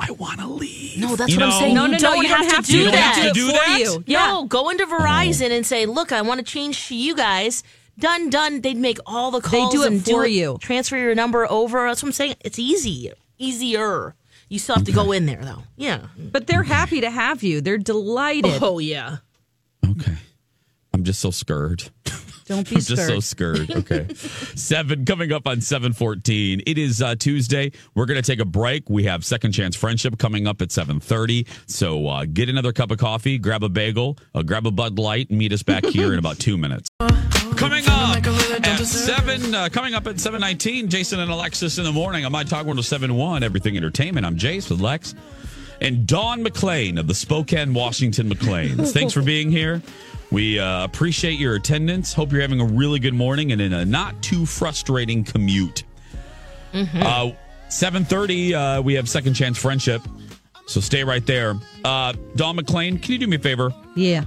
I 0.00 0.10
want 0.10 0.40
to 0.40 0.46
leave. 0.46 0.98
No, 0.98 1.16
that's 1.16 1.32
You 1.32 1.38
what 1.38 1.46
I'm 1.46 1.52
saying. 1.52 1.74
No, 1.74 1.84
you 1.84 1.92
no, 1.92 1.96
no, 1.96 1.98
don't 1.98 2.22
you 2.22 2.28
have, 2.28 2.40
don't 2.40 2.50
have 2.50 2.66
to 2.66 2.66
to. 2.66 2.72
do 2.72 2.78
You 2.78 2.84
don't 2.84 2.92
that. 2.92 3.16
have 3.16 3.26
to 3.26 3.32
do 3.32 3.46
for 3.46 3.52
that? 3.52 3.78
you. 3.78 4.14
No, 4.14 4.44
go 4.44 4.68
into 4.70 4.86
Verizon 4.86 5.50
oh. 5.50 5.54
and 5.54 5.64
say, 5.64 5.86
"Look, 5.86 6.12
I 6.12 6.22
want 6.22 6.38
to 6.38 6.44
change 6.44 6.88
to 6.88 6.94
you 6.94 7.14
guys." 7.14 7.62
Done, 7.98 8.30
done. 8.30 8.60
They'd 8.60 8.76
make 8.76 8.98
all 9.06 9.30
the 9.30 9.40
calls. 9.40 9.72
They 9.72 9.76
do 9.78 9.84
it 9.84 9.92
and 9.92 10.04
for 10.04 10.24
it, 10.24 10.32
you. 10.32 10.58
Transfer 10.60 10.96
your 10.96 11.14
number 11.14 11.50
over. 11.50 11.86
That's 11.86 12.02
what 12.02 12.08
I'm 12.08 12.12
saying. 12.12 12.36
It's 12.40 12.58
easy, 12.58 13.12
easier. 13.38 14.14
You 14.48 14.58
still 14.58 14.74
have 14.76 14.84
to 14.84 14.92
go 14.92 15.12
in 15.12 15.26
there 15.26 15.42
though. 15.42 15.62
Yeah. 15.76 16.06
but 16.18 16.46
they're 16.46 16.62
happy 16.64 17.00
to 17.00 17.10
have 17.10 17.42
you. 17.42 17.60
They're 17.60 17.78
delighted. 17.78 18.62
Oh 18.62 18.78
yeah. 18.78 19.18
Okay, 19.88 20.14
I'm 20.92 21.04
just 21.04 21.20
so 21.20 21.30
scared. 21.30 21.84
Don't 22.46 22.68
be 22.68 22.76
I'm 22.76 22.82
just 22.82 23.06
so 23.06 23.20
scared. 23.20 23.66
scared. 23.68 23.70
Okay. 23.90 24.14
Seven 24.14 25.04
coming 25.04 25.32
up 25.32 25.46
on 25.46 25.60
714. 25.60 26.62
It 26.66 26.78
is 26.78 27.00
uh, 27.00 27.14
Tuesday. 27.16 27.72
We're 27.94 28.06
going 28.06 28.20
to 28.20 28.26
take 28.26 28.40
a 28.40 28.44
break. 28.44 28.88
We 28.90 29.04
have 29.04 29.24
Second 29.24 29.52
Chance 29.52 29.76
Friendship 29.76 30.18
coming 30.18 30.46
up 30.46 30.60
at 30.62 30.70
730. 30.72 31.46
So 31.66 32.06
uh, 32.06 32.24
get 32.30 32.48
another 32.48 32.72
cup 32.72 32.90
of 32.90 32.98
coffee, 32.98 33.38
grab 33.38 33.62
a 33.62 33.68
bagel, 33.70 34.18
uh, 34.34 34.42
grab 34.42 34.66
a 34.66 34.70
Bud 34.70 34.98
Light, 34.98 35.30
and 35.30 35.38
meet 35.38 35.52
us 35.52 35.62
back 35.62 35.84
here 35.86 36.12
in 36.12 36.18
about 36.18 36.38
two 36.38 36.58
minutes. 36.58 36.88
Coming 37.56 37.84
up 37.86 38.16
at 38.16 38.78
7, 38.84 39.54
uh, 39.54 39.68
coming 39.70 39.94
up 39.94 40.06
at 40.06 40.18
719, 40.18 40.88
Jason 40.88 41.20
and 41.20 41.30
Alexis 41.30 41.78
in 41.78 41.84
the 41.84 41.92
morning. 41.92 42.24
on 42.24 42.32
My 42.32 42.42
Talk 42.42 42.66
1071, 42.66 43.42
Everything 43.44 43.76
Entertainment. 43.76 44.26
I'm 44.26 44.36
Jace 44.36 44.68
with 44.70 44.80
Lex. 44.80 45.14
And 45.80 46.06
Dawn 46.06 46.42
McLean 46.42 46.98
of 46.98 47.06
the 47.06 47.14
Spokane, 47.14 47.72
Washington 47.72 48.28
McLeans. 48.28 48.92
Thanks 48.92 49.12
for 49.12 49.22
being 49.22 49.50
here. 49.50 49.82
We 50.32 50.58
uh, 50.58 50.84
appreciate 50.84 51.38
your 51.38 51.54
attendance. 51.54 52.12
Hope 52.12 52.32
you're 52.32 52.40
having 52.40 52.60
a 52.60 52.64
really 52.64 52.98
good 52.98 53.14
morning 53.14 53.52
and 53.52 53.60
in 53.60 53.72
a 53.72 53.84
not 53.84 54.20
too 54.22 54.46
frustrating 54.46 55.22
commute. 55.22 55.84
Uh, 56.72 57.30
730, 57.68 58.54
uh, 58.54 58.82
we 58.82 58.94
have 58.94 59.08
Second 59.08 59.34
Chance 59.34 59.58
Friendship. 59.58 60.02
So 60.66 60.80
stay 60.80 61.04
right 61.04 61.24
there. 61.24 61.54
Uh, 61.84 62.14
Dawn 62.34 62.56
McLean, 62.56 62.98
can 62.98 63.12
you 63.12 63.18
do 63.18 63.26
me 63.28 63.36
a 63.36 63.40
favor? 63.40 63.72
Yeah. 63.94 64.24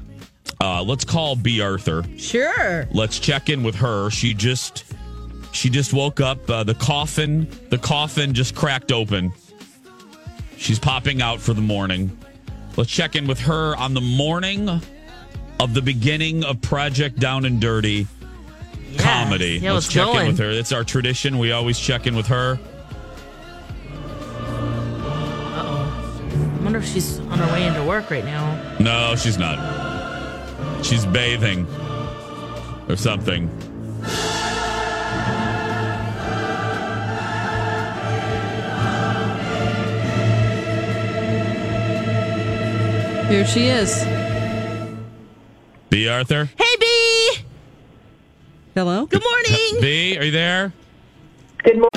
Uh, 0.59 0.81
let's 0.83 1.05
call 1.05 1.35
B. 1.35 1.61
Arthur. 1.61 2.03
Sure. 2.17 2.87
Let's 2.91 3.19
check 3.19 3.49
in 3.49 3.63
with 3.63 3.75
her. 3.75 4.09
She 4.09 4.33
just 4.33 4.85
she 5.51 5.69
just 5.69 5.93
woke 5.93 6.19
up. 6.19 6.49
Uh, 6.49 6.63
the 6.63 6.75
coffin 6.75 7.47
the 7.69 7.77
coffin 7.77 8.33
just 8.33 8.55
cracked 8.55 8.91
open. 8.91 9.31
She's 10.57 10.79
popping 10.79 11.21
out 11.21 11.39
for 11.39 11.53
the 11.53 11.61
morning. 11.61 12.17
Let's 12.75 12.89
check 12.91 13.15
in 13.15 13.27
with 13.27 13.39
her 13.41 13.75
on 13.75 13.93
the 13.93 14.01
morning 14.01 14.69
of 15.59 15.73
the 15.73 15.81
beginning 15.81 16.43
of 16.43 16.61
Project 16.61 17.19
Down 17.19 17.45
and 17.45 17.59
Dirty 17.61 18.07
comedy. 18.97 19.59
Yeah, 19.61 19.73
Let's 19.73 19.87
check 19.87 20.05
going? 20.05 20.21
in 20.21 20.27
with 20.27 20.39
her. 20.39 20.55
That's 20.55 20.71
our 20.71 20.83
tradition. 20.83 21.37
We 21.37 21.51
always 21.51 21.79
check 21.79 22.07
in 22.07 22.15
with 22.15 22.27
her. 22.27 22.59
Uh 23.87 25.63
oh. 25.63 26.57
I 26.59 26.63
wonder 26.63 26.79
if 26.79 26.85
she's 26.87 27.19
on 27.19 27.37
her 27.39 27.51
way 27.53 27.65
into 27.65 27.83
work 27.83 28.09
right 28.11 28.25
now. 28.25 28.77
No, 28.79 29.15
she's 29.15 29.37
not. 29.37 29.57
She's 30.83 31.05
bathing 31.05 31.67
or 32.87 32.95
something. 32.95 33.49
Here 43.27 43.45
she 43.45 43.67
is. 43.67 44.05
B. 45.89 46.07
Arthur. 46.07 46.45
Hey, 46.57 46.75
B. 46.79 47.39
Hello. 48.73 49.05
Good 49.05 49.21
morning. 49.23 49.81
B, 49.81 50.17
are 50.17 50.23
you 50.23 50.31
there? 50.31 50.71
Good 51.63 51.75
morning. 51.75 51.96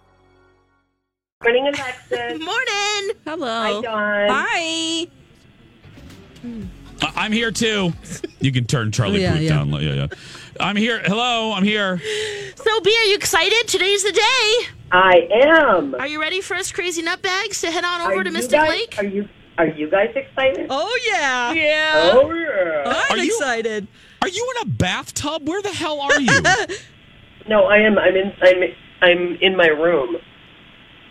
Morning, 1.43 1.67
Alexis. 1.67 2.39
Morning. 2.45 3.15
Hello. 3.25 3.47
Hi, 3.47 3.81
Dawn. 3.81 4.29
Hi. 4.29 5.07
I- 7.01 7.13
I'm 7.15 7.31
here 7.31 7.51
too. 7.51 7.93
You 8.39 8.51
can 8.51 8.65
turn 8.65 8.91
Charlie 8.91 9.21
Yeah, 9.21 9.33
Puth 9.33 9.41
yeah. 9.41 9.49
down. 9.49 9.69
Yeah, 9.69 9.79
yeah. 9.93 10.07
I'm 10.59 10.75
here. 10.75 11.01
Hello, 11.03 11.51
I'm 11.53 11.63
here. 11.63 11.97
So, 12.55 12.81
B, 12.81 12.95
are 12.95 13.05
you 13.05 13.15
excited? 13.15 13.67
Today's 13.67 14.03
the 14.03 14.11
day. 14.11 14.67
I 14.91 15.27
am. 15.31 15.95
Are 15.95 16.05
you 16.07 16.21
ready 16.21 16.41
for 16.41 16.53
us 16.55 16.71
crazy 16.71 17.01
nutbags 17.01 17.61
to 17.61 17.71
head 17.71 17.83
on 17.85 18.01
Are 18.01 18.11
over 18.11 18.23
to 18.23 18.31
Mystic 18.31 18.59
guys- 18.59 18.69
Lake? 18.69 18.95
Are 18.99 19.05
you 19.05 19.27
Are 19.57 19.65
you 19.67 19.89
guys 19.89 20.09
excited? 20.15 20.67
Oh 20.69 20.99
yeah. 21.07 21.53
Yeah. 21.53 22.11
Oh, 22.13 22.21
oh 22.25 22.33
yeah. 22.33 22.83
I'm 23.09 23.17
Are 23.19 23.23
you- 23.23 23.33
excited. 23.35 23.87
Are 24.21 24.27
you 24.27 24.53
in 24.57 24.67
a 24.67 24.71
bathtub? 24.71 25.47
Where 25.47 25.61
the 25.63 25.69
hell 25.71 25.99
are 26.01 26.19
you? 26.21 26.39
No, 27.47 27.63
I 27.65 27.77
am. 27.77 27.97
I'm 27.97 28.15
in. 28.15 28.31
I'm. 28.43 28.63
I'm 29.03 29.37
in 29.41 29.55
my 29.57 29.67
room. 29.67 30.17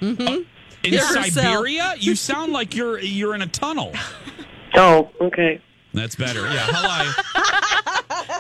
Mm-hmm. 0.00 0.42
in 0.85 0.92
You're 0.92 1.04
herself. 1.04 1.26
Siberia? 1.26 1.95
You 1.99 2.14
sound 2.16 2.52
like 2.52 2.75
you're 2.75 2.99
you're 3.00 3.35
in 3.35 3.42
a 3.42 3.47
tunnel. 3.47 3.92
Oh, 4.73 5.11
okay. 5.21 5.61
That's 5.92 6.14
better. 6.14 6.42
Yeah. 6.42 6.66
Hello. 6.71 7.12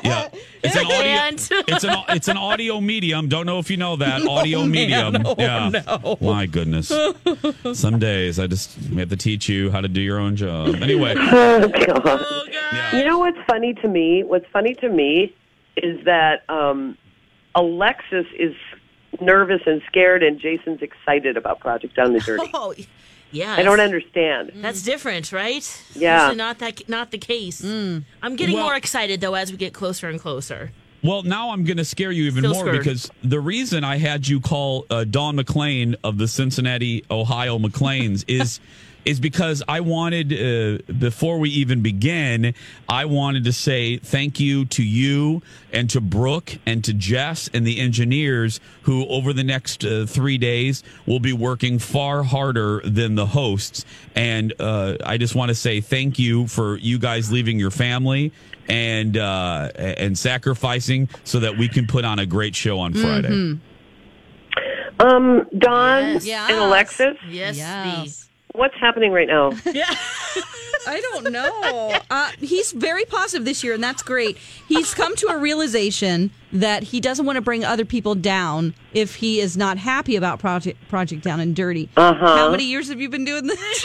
Yeah. 0.04 0.28
It's 0.62 0.76
an 0.76 0.86
audio. 0.86 1.64
It's 1.66 1.84
an 1.84 1.96
it's 2.10 2.28
an 2.28 2.36
audio 2.36 2.80
medium. 2.80 3.28
Don't 3.28 3.46
know 3.46 3.58
if 3.58 3.68
you 3.68 3.76
know 3.76 3.96
that 3.96 4.24
audio 4.28 4.60
man. 4.60 4.70
medium. 4.70 5.22
Oh, 5.26 5.34
yeah. 5.36 5.68
no. 5.70 6.16
My 6.20 6.46
goodness. 6.46 6.92
Some 7.72 7.98
days 7.98 8.38
I 8.38 8.46
just 8.46 8.76
have 8.94 9.08
to 9.08 9.16
teach 9.16 9.48
you 9.48 9.70
how 9.72 9.80
to 9.80 9.88
do 9.88 10.00
your 10.00 10.18
own 10.20 10.36
job. 10.36 10.76
Anyway. 10.76 11.14
Oh 11.18 11.66
God. 11.68 11.88
Oh, 11.88 12.00
God. 12.04 12.48
Yeah. 12.52 12.96
You 12.96 13.04
know 13.04 13.18
what's 13.18 13.38
funny 13.48 13.74
to 13.74 13.88
me? 13.88 14.22
What's 14.22 14.46
funny 14.52 14.74
to 14.76 14.88
me 14.88 15.34
is 15.76 16.04
that 16.04 16.48
um, 16.48 16.96
Alexis 17.56 18.26
is 18.38 18.54
nervous 19.20 19.62
and 19.66 19.82
scared, 19.86 20.22
and 20.22 20.38
Jason's 20.40 20.82
excited 20.82 21.36
about 21.36 21.60
Project 21.60 21.94
Down 21.96 22.12
the 22.12 22.20
Dirty. 22.20 22.50
Oh, 22.54 22.74
yeah. 23.32 23.54
I 23.54 23.62
don't 23.62 23.78
understand. 23.80 24.52
That's 24.56 24.82
different, 24.82 25.32
right? 25.32 25.84
Yeah. 25.94 26.22
Usually 26.24 26.36
not 26.36 26.58
that 26.58 26.88
not 26.88 27.10
the 27.12 27.18
case. 27.18 27.60
Mm. 27.62 28.02
I'm 28.22 28.34
getting 28.36 28.56
Well- 28.56 28.64
more 28.64 28.74
excited 28.74 29.20
though 29.20 29.34
as 29.34 29.52
we 29.52 29.56
get 29.56 29.72
closer 29.72 30.08
and 30.08 30.18
closer. 30.20 30.72
Well, 31.02 31.22
now 31.22 31.50
I'm 31.50 31.64
going 31.64 31.78
to 31.78 31.84
scare 31.84 32.12
you 32.12 32.24
even 32.24 32.42
Still 32.42 32.52
more 32.52 32.64
scared. 32.64 32.78
because 32.84 33.10
the 33.24 33.40
reason 33.40 33.84
I 33.84 33.96
had 33.96 34.28
you 34.28 34.38
call 34.38 34.84
uh, 34.90 35.04
Don 35.04 35.36
McLean 35.36 35.96
of 36.04 36.18
the 36.18 36.28
Cincinnati, 36.28 37.04
Ohio 37.10 37.58
McLeans 37.58 38.22
is 38.28 38.60
is 39.04 39.18
because 39.20 39.62
I 39.66 39.80
wanted 39.80 40.32
uh, 40.32 40.82
before 40.92 41.38
we 41.38 41.50
even 41.50 41.80
begin, 41.82 42.54
I 42.88 43.06
wanted 43.06 43.44
to 43.44 43.52
say 43.52 43.96
thank 43.98 44.38
you 44.38 44.64
to 44.66 44.82
you 44.82 45.42
and 45.72 45.88
to 45.90 46.00
Brooke 46.00 46.58
and 46.66 46.84
to 46.84 46.92
Jess 46.92 47.48
and 47.54 47.66
the 47.66 47.80
engineers 47.80 48.60
who 48.82 49.06
over 49.06 49.32
the 49.32 49.44
next 49.44 49.84
uh, 49.84 50.06
three 50.06 50.38
days 50.38 50.82
will 51.06 51.20
be 51.20 51.32
working 51.32 51.78
far 51.78 52.22
harder 52.22 52.80
than 52.84 53.14
the 53.14 53.26
hosts. 53.26 53.84
And 54.14 54.52
uh, 54.60 54.96
I 55.04 55.16
just 55.16 55.34
want 55.34 55.48
to 55.48 55.54
say 55.54 55.80
thank 55.80 56.18
you 56.18 56.46
for 56.46 56.76
you 56.76 56.98
guys 56.98 57.32
leaving 57.32 57.58
your 57.58 57.70
family 57.70 58.32
and 58.68 59.16
uh, 59.16 59.70
and 59.76 60.16
sacrificing 60.18 61.08
so 61.24 61.40
that 61.40 61.56
we 61.56 61.68
can 61.68 61.86
put 61.86 62.04
on 62.04 62.18
a 62.18 62.26
great 62.26 62.54
show 62.54 62.78
on 62.78 62.92
Friday. 62.94 63.58
Um, 65.00 65.46
Don 65.56 66.20
Yes. 66.22 66.50
and 66.50 66.58
Alexis, 66.58 67.16
Yes. 67.28 67.56
Yes. 67.56 68.29
What's 68.54 68.74
happening 68.76 69.12
right 69.12 69.28
now? 69.28 69.52
Yeah. 69.72 69.94
I 70.86 70.98
don't 71.12 71.30
know. 71.30 71.98
Uh, 72.10 72.30
he's 72.38 72.72
very 72.72 73.04
positive 73.04 73.44
this 73.44 73.62
year, 73.62 73.74
and 73.74 73.84
that's 73.84 74.02
great. 74.02 74.38
He's 74.66 74.94
come 74.94 75.14
to 75.16 75.26
a 75.28 75.36
realization 75.36 76.30
that 76.52 76.84
he 76.84 77.00
doesn't 77.00 77.26
want 77.26 77.36
to 77.36 77.42
bring 77.42 77.64
other 77.66 77.84
people 77.84 78.14
down 78.14 78.74
if 78.94 79.16
he 79.16 79.40
is 79.40 79.58
not 79.58 79.76
happy 79.76 80.16
about 80.16 80.38
Project 80.38 80.88
Project 80.88 81.22
Down 81.22 81.38
and 81.38 81.54
Dirty. 81.54 81.90
Uh-huh. 81.98 82.26
How 82.36 82.50
many 82.50 82.64
years 82.64 82.88
have 82.88 82.98
you 82.98 83.10
been 83.10 83.26
doing 83.26 83.46
this? 83.46 83.58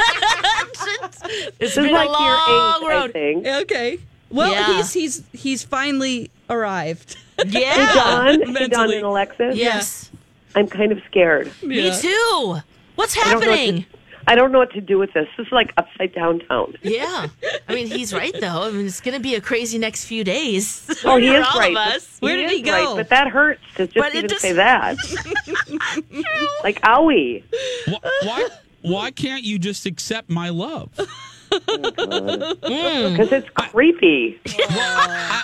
it's 0.00 1.20
This 1.58 1.74
been 1.76 1.86
is 1.86 1.92
like 1.92 2.08
a 2.08 2.12
long 2.12 2.22
year 2.24 2.34
eight, 2.34 2.48
I 2.48 2.88
road. 2.88 3.12
think. 3.12 3.46
okay. 3.46 3.98
Well, 4.30 4.50
Yeah. 4.50 4.76
he's 4.78 4.92
he's 4.92 5.22
he's 5.32 5.62
finally 5.62 6.30
arrived. 6.50 7.16
Yeah. 7.46 7.92
Don, 7.94 8.26
hey, 8.26 8.36
Don 8.44 8.52
Mentally. 8.52 8.96
and 8.96 9.06
Alexis, 9.06 9.56
Yes. 9.56 10.10
I'm 10.54 10.66
kind 10.66 10.90
of 10.92 11.00
scared. 11.08 11.50
Me 11.62 11.90
too. 11.98 12.58
What's 12.96 13.16
I 13.16 13.20
don't 13.30 13.40
know 13.40 13.48
what 13.48 13.58
happening? 13.58 13.86
To- 14.24 14.30
I 14.30 14.34
don't 14.34 14.52
know 14.52 14.58
what 14.58 14.72
to 14.72 14.80
do 14.80 14.98
with 14.98 15.12
this. 15.12 15.26
This 15.36 15.46
is 15.46 15.52
like 15.52 15.72
upside 15.76 16.14
down 16.14 16.40
town. 16.40 16.74
Yeah. 16.82 17.28
I 17.68 17.74
mean, 17.74 17.86
he's 17.86 18.12
right 18.14 18.34
though. 18.40 18.62
I 18.62 18.70
mean, 18.70 18.86
it's 18.86 19.00
going 19.00 19.16
to 19.16 19.20
be 19.22 19.34
a 19.34 19.40
crazy 19.40 19.78
next 19.78 20.04
few 20.06 20.24
days. 20.24 20.88
Oh, 21.04 21.16
he 21.16 21.28
is 21.34 21.44
all 21.46 21.58
right. 21.58 21.72
Of 21.72 21.94
us. 21.94 22.16
Where 22.20 22.36
did 22.36 22.50
he 22.50 22.62
go? 22.62 22.72
Right, 22.72 22.96
but 22.96 23.08
that 23.08 23.28
hurts 23.28 23.60
to 23.76 23.86
just 23.86 23.96
But 23.96 24.14
it 24.14 24.18
even 24.18 24.28
just- 24.30 24.40
say 24.42 24.52
that. 24.52 24.96
like, 26.62 26.80
owie. 26.82 27.42
Wh- 27.86 28.24
Why 28.26 28.48
why 28.82 29.10
can't 29.10 29.42
you 29.44 29.58
just 29.58 29.86
accept 29.86 30.28
my 30.30 30.48
love? 30.50 30.90
Oh 30.98 31.58
mm. 31.58 33.10
Because 33.10 33.32
it's 33.32 33.48
creepy. 33.50 34.40
Well, 34.70 35.42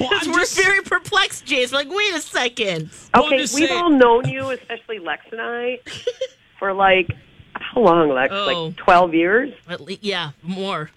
I'm 0.00 0.30
We're 0.32 0.40
just- 0.40 0.56
very 0.62 0.80
perplexed, 0.82 1.46
Jace. 1.46 1.72
Like, 1.72 1.88
wait 1.90 2.14
a 2.14 2.20
second. 2.20 2.90
Well, 3.14 3.26
Okay, 3.26 3.36
we've 3.38 3.48
saying- 3.48 3.72
all 3.72 3.90
known 3.90 4.28
you, 4.28 4.50
especially 4.50 4.98
Lex 4.98 5.24
and 5.32 5.40
I, 5.40 5.80
for 6.58 6.72
like, 6.72 7.08
how 7.54 7.80
long, 7.80 8.10
Lex? 8.10 8.32
Oh. 8.32 8.64
Like 8.66 8.76
12 8.76 9.14
years? 9.14 9.52
At 9.68 9.80
least, 9.80 10.04
yeah, 10.04 10.30
more. 10.42 10.90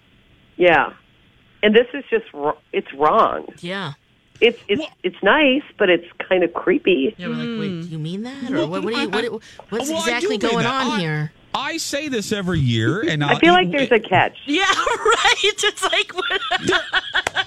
Yeah. 0.56 0.92
And 1.62 1.74
this 1.74 1.86
is 1.94 2.04
just 2.10 2.24
it's 2.72 2.92
wrong. 2.94 3.46
Yeah. 3.60 3.92
It's 4.40 4.58
it's 4.68 4.80
Well- 4.80 4.90
it's 5.04 5.22
nice, 5.22 5.62
but 5.78 5.88
it's 5.88 6.06
kind 6.28 6.42
of 6.42 6.52
creepy. 6.54 7.14
Yeah, 7.16 7.28
we're 7.28 7.34
like, 7.34 7.60
wait, 7.60 7.82
do 7.82 7.88
you 7.88 7.98
mean 7.98 8.22
that, 8.24 8.50
or 8.50 8.54
Well, 8.56 8.68
what? 8.68 8.84
What, 8.84 8.94
do 8.94 9.00
you, 9.00 9.08
I- 9.10 9.18
I- 9.18 9.28
what 9.28 9.42
what's 9.68 9.88
Well, 9.88 9.98
exactly 10.00 10.38
going 10.38 10.66
on 10.66 10.86
I- 10.92 10.98
here? 11.00 11.32
I 11.54 11.76
say 11.76 12.08
this 12.08 12.32
every 12.32 12.60
year, 12.60 13.00
and 13.08 13.22
I 13.22 13.38
feel 13.38 13.52
like 13.52 13.70
there's 13.70 13.90
a 13.92 14.00
catch. 14.00 14.38
Yeah, 14.46 14.64
right. 14.64 15.34
It's 15.44 15.82
like, 15.82 16.14
what? 16.14 16.40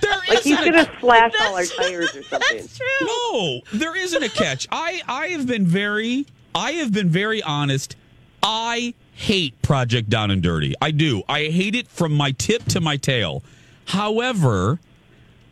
there 0.01 0.11
Like 0.29 0.41
he's 0.43 0.57
isn't 0.59 0.67
a- 0.67 0.71
gonna 0.85 0.99
slash 0.99 1.33
all 1.41 1.55
our 1.55 1.65
tires 1.65 2.15
or 2.15 2.23
something. 2.23 2.57
That's 2.57 2.77
true. 2.77 2.87
No, 3.01 3.61
there 3.73 3.95
isn't 3.95 4.21
a 4.23 4.29
catch. 4.29 4.67
I 4.71 5.01
I 5.07 5.27
have 5.27 5.47
been 5.47 5.65
very 5.65 6.25
I 6.53 6.71
have 6.73 6.91
been 6.93 7.09
very 7.09 7.41
honest. 7.43 7.95
I 8.43 8.93
hate 9.13 9.59
Project 9.61 10.09
Down 10.09 10.29
and 10.31 10.41
Dirty. 10.43 10.75
I 10.81 10.91
do. 10.91 11.23
I 11.27 11.45
hate 11.45 11.73
it 11.75 11.87
from 11.87 12.13
my 12.13 12.31
tip 12.31 12.63
to 12.65 12.81
my 12.81 12.97
tail. 12.97 13.43
However, 13.85 14.79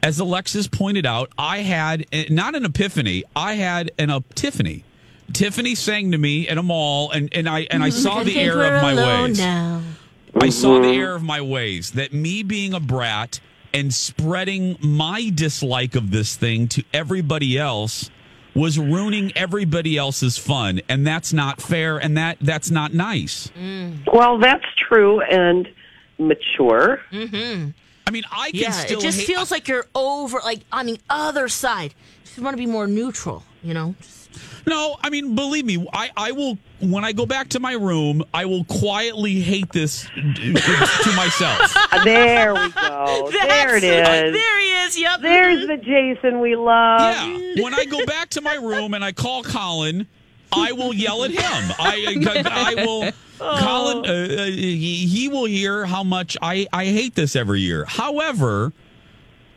as 0.01 0.19
Alexis 0.19 0.67
pointed 0.67 1.05
out, 1.05 1.31
I 1.37 1.59
had 1.59 2.05
eh, 2.11 2.25
not 2.29 2.55
an 2.55 2.65
epiphany. 2.65 3.23
I 3.35 3.53
had 3.53 3.91
an 3.97 4.09
epiphany. 4.09 4.83
Tiffany 5.33 5.75
sang 5.75 6.11
to 6.11 6.17
me 6.17 6.47
at 6.47 6.57
a 6.57 6.63
mall, 6.63 7.11
and, 7.11 7.29
and 7.33 7.47
I 7.49 7.61
and 7.71 7.83
I 7.83 7.89
mm-hmm. 7.89 7.99
saw 7.99 8.19
I 8.19 8.23
the 8.23 8.39
error 8.39 8.65
of 8.65 8.81
my 8.81 8.95
ways. 8.95 9.37
Now. 9.39 9.81
I 10.39 10.49
saw 10.49 10.79
the 10.79 10.87
mm-hmm. 10.87 10.99
error 10.99 11.15
of 11.15 11.23
my 11.23 11.41
ways. 11.41 11.91
That 11.91 12.13
me 12.13 12.43
being 12.43 12.73
a 12.73 12.79
brat 12.79 13.39
and 13.73 13.93
spreading 13.93 14.77
my 14.81 15.31
dislike 15.33 15.95
of 15.95 16.11
this 16.11 16.35
thing 16.35 16.67
to 16.69 16.83
everybody 16.93 17.57
else 17.57 18.09
was 18.55 18.77
ruining 18.77 19.31
everybody 19.35 19.97
else's 19.97 20.37
fun, 20.37 20.81
and 20.87 21.05
that's 21.05 21.33
not 21.33 21.61
fair, 21.61 21.97
and 21.97 22.17
that 22.17 22.37
that's 22.41 22.69
not 22.69 22.93
nice. 22.93 23.51
Mm. 23.59 24.11
Well, 24.13 24.37
that's 24.37 24.65
true 24.87 25.21
and 25.21 25.67
mature. 26.19 27.01
Mm-hmm. 27.11 27.69
I 28.05 28.11
mean, 28.11 28.23
I 28.31 28.51
can 28.51 28.59
Yeah, 28.59 28.71
still 28.71 28.99
it 28.99 29.01
just 29.01 29.19
hate- 29.19 29.27
feels 29.27 29.49
like 29.49 29.67
you're 29.67 29.85
over, 29.95 30.39
like 30.43 30.61
on 30.71 30.85
the 30.85 30.99
other 31.09 31.47
side. 31.47 31.93
Just 32.25 32.39
want 32.39 32.53
to 32.53 32.57
be 32.57 32.69
more 32.69 32.87
neutral, 32.87 33.43
you 33.63 33.73
know? 33.73 33.95
No, 34.65 34.95
I 35.01 35.09
mean, 35.09 35.35
believe 35.35 35.65
me, 35.65 35.85
I, 35.91 36.09
I 36.15 36.31
will, 36.31 36.57
when 36.79 37.03
I 37.03 37.11
go 37.11 37.25
back 37.25 37.49
to 37.49 37.59
my 37.59 37.73
room, 37.73 38.23
I 38.33 38.45
will 38.45 38.63
quietly 38.65 39.41
hate 39.41 39.71
this 39.71 40.03
to 40.15 41.13
myself. 41.15 41.75
There 42.03 42.53
we 42.53 42.69
go. 42.71 43.29
there 43.31 43.77
it 43.77 43.83
is. 43.83 43.91
That's- 44.05 44.33
There 44.33 44.59
he 44.59 44.71
is. 44.85 44.99
Yep. 44.99 45.21
There's 45.21 45.67
the 45.67 45.77
Jason 45.77 46.39
we 46.41 46.55
love. 46.55 46.99
Yeah. 47.01 47.63
When 47.63 47.73
I 47.73 47.85
go 47.85 48.05
back 48.05 48.29
to 48.31 48.41
my 48.41 48.55
room 48.55 48.93
and 48.93 49.03
I 49.03 49.11
call 49.11 49.43
Colin, 49.43 50.07
I 50.51 50.71
will 50.73 50.93
yell 50.93 51.23
at 51.23 51.31
him. 51.31 51.75
I 51.79 52.15
I 52.45 52.75
will. 52.85 53.11
Colin, 53.39 54.05
uh, 54.05 54.43
uh, 54.43 54.45
he, 54.45 55.07
he 55.07 55.27
will 55.29 55.45
hear 55.45 55.85
how 55.85 56.03
much 56.03 56.37
I 56.41 56.67
I 56.73 56.85
hate 56.85 57.15
this 57.15 57.35
every 57.35 57.61
year. 57.61 57.85
However, 57.85 58.71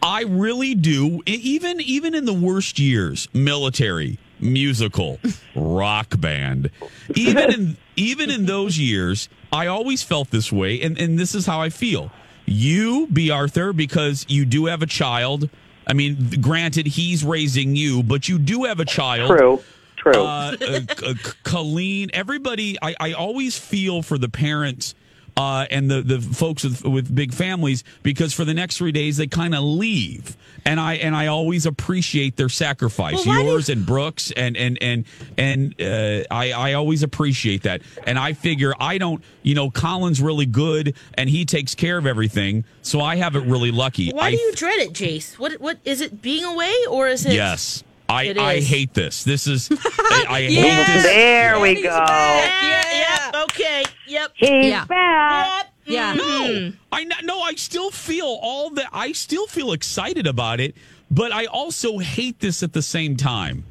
I 0.02 0.22
really 0.22 0.74
do. 0.74 1.20
Even 1.26 1.80
even 1.80 2.14
in 2.14 2.24
the 2.24 2.32
worst 2.32 2.78
years, 2.78 3.28
military, 3.34 4.18
musical, 4.40 5.18
rock 5.54 6.20
band, 6.20 6.70
even 7.14 7.50
in 7.50 7.76
even 7.96 8.30
in 8.30 8.46
those 8.46 8.78
years, 8.78 9.28
I 9.52 9.66
always 9.66 10.02
felt 10.02 10.30
this 10.30 10.52
way, 10.52 10.80
and 10.80 10.98
and 10.98 11.18
this 11.18 11.34
is 11.34 11.46
how 11.46 11.60
I 11.60 11.70
feel. 11.70 12.10
You, 12.44 13.08
B. 13.12 13.30
Arthur, 13.30 13.72
because 13.72 14.24
you 14.28 14.44
do 14.44 14.66
have 14.66 14.82
a 14.82 14.86
child. 14.86 15.48
I 15.86 15.92
mean, 15.92 16.40
granted, 16.40 16.86
he's 16.86 17.24
raising 17.24 17.76
you, 17.76 18.02
but 18.02 18.28
you 18.28 18.38
do 18.38 18.64
have 18.64 18.80
a 18.80 18.84
child. 18.84 19.36
True. 19.36 19.62
True. 19.96 20.12
Uh, 20.22 20.56
uh, 20.60 20.80
C- 20.96 21.14
Colleen, 21.42 22.10
everybody, 22.12 22.76
I, 22.80 22.94
I 23.00 23.12
always 23.12 23.58
feel 23.58 24.02
for 24.02 24.18
the 24.18 24.28
parents 24.28 24.94
uh, 25.36 25.66
and 25.70 25.90
the, 25.90 26.00
the 26.00 26.20
folks 26.20 26.64
with, 26.64 26.84
with 26.84 27.14
big 27.14 27.34
families 27.34 27.84
because 28.02 28.32
for 28.32 28.44
the 28.44 28.54
next 28.54 28.78
three 28.78 28.92
days 28.92 29.18
they 29.18 29.26
kind 29.26 29.54
of 29.54 29.62
leave, 29.62 30.36
and 30.64 30.80
I 30.80 30.94
and 30.94 31.14
I 31.14 31.26
always 31.26 31.66
appreciate 31.66 32.36
their 32.36 32.48
sacrifice, 32.48 33.26
Well, 33.26 33.44
yours 33.44 33.68
and 33.68 33.84
Brooks, 33.84 34.30
and 34.30 34.56
and 34.56 34.78
and 34.82 35.04
and 35.36 35.80
uh, 35.80 36.24
I 36.30 36.52
I 36.52 36.72
always 36.72 37.02
appreciate 37.02 37.62
that, 37.64 37.82
and 38.06 38.18
I 38.18 38.32
figure 38.32 38.72
I 38.80 38.98
don't, 38.98 39.22
you 39.42 39.54
know, 39.54 39.70
Colin's 39.70 40.22
really 40.22 40.46
good 40.46 40.96
and 41.14 41.28
he 41.28 41.44
takes 41.44 41.74
care 41.74 41.98
of 41.98 42.06
everything, 42.06 42.64
so 42.82 43.00
I 43.00 43.16
have 43.16 43.36
it 43.36 43.44
really 43.44 43.70
lucky. 43.70 44.10
Why 44.12 44.28
I 44.28 44.30
do 44.30 44.36
you 44.38 44.52
dread 44.54 44.78
it, 44.78 44.92
Jace? 44.92 45.38
What 45.38 45.60
what 45.60 45.78
is 45.84 46.00
it 46.00 46.22
being 46.22 46.44
away 46.44 46.74
or 46.90 47.08
is 47.08 47.26
it 47.26 47.34
Yes. 47.34 47.84
I, 48.08 48.34
I 48.38 48.60
hate 48.60 48.94
this. 48.94 49.24
This 49.24 49.46
is 49.46 49.68
I, 49.72 50.24
I 50.28 50.42
hate 50.42 50.86
this. 50.86 51.02
there 51.02 51.58
we 51.60 51.74
go. 51.82 51.82
Yeah, 51.82 52.92
yep, 53.32 53.34
okay. 53.44 53.84
Yep. 54.06 54.32
He's 54.36 54.66
Yeah. 54.66 54.84
back. 54.84 55.72
Yeah. 55.84 56.14
No, 56.14 56.72
I 56.92 57.02
n- 57.02 57.12
no, 57.24 57.40
I 57.40 57.54
still 57.54 57.90
feel 57.90 58.38
all 58.42 58.70
that. 58.70 58.88
I 58.92 59.12
still 59.12 59.46
feel 59.46 59.72
excited 59.72 60.26
about 60.26 60.58
it, 60.60 60.74
but 61.10 61.32
I 61.32 61.46
also 61.46 61.98
hate 61.98 62.40
this 62.40 62.62
at 62.62 62.72
the 62.72 62.82
same 62.82 63.16
time. 63.16 63.64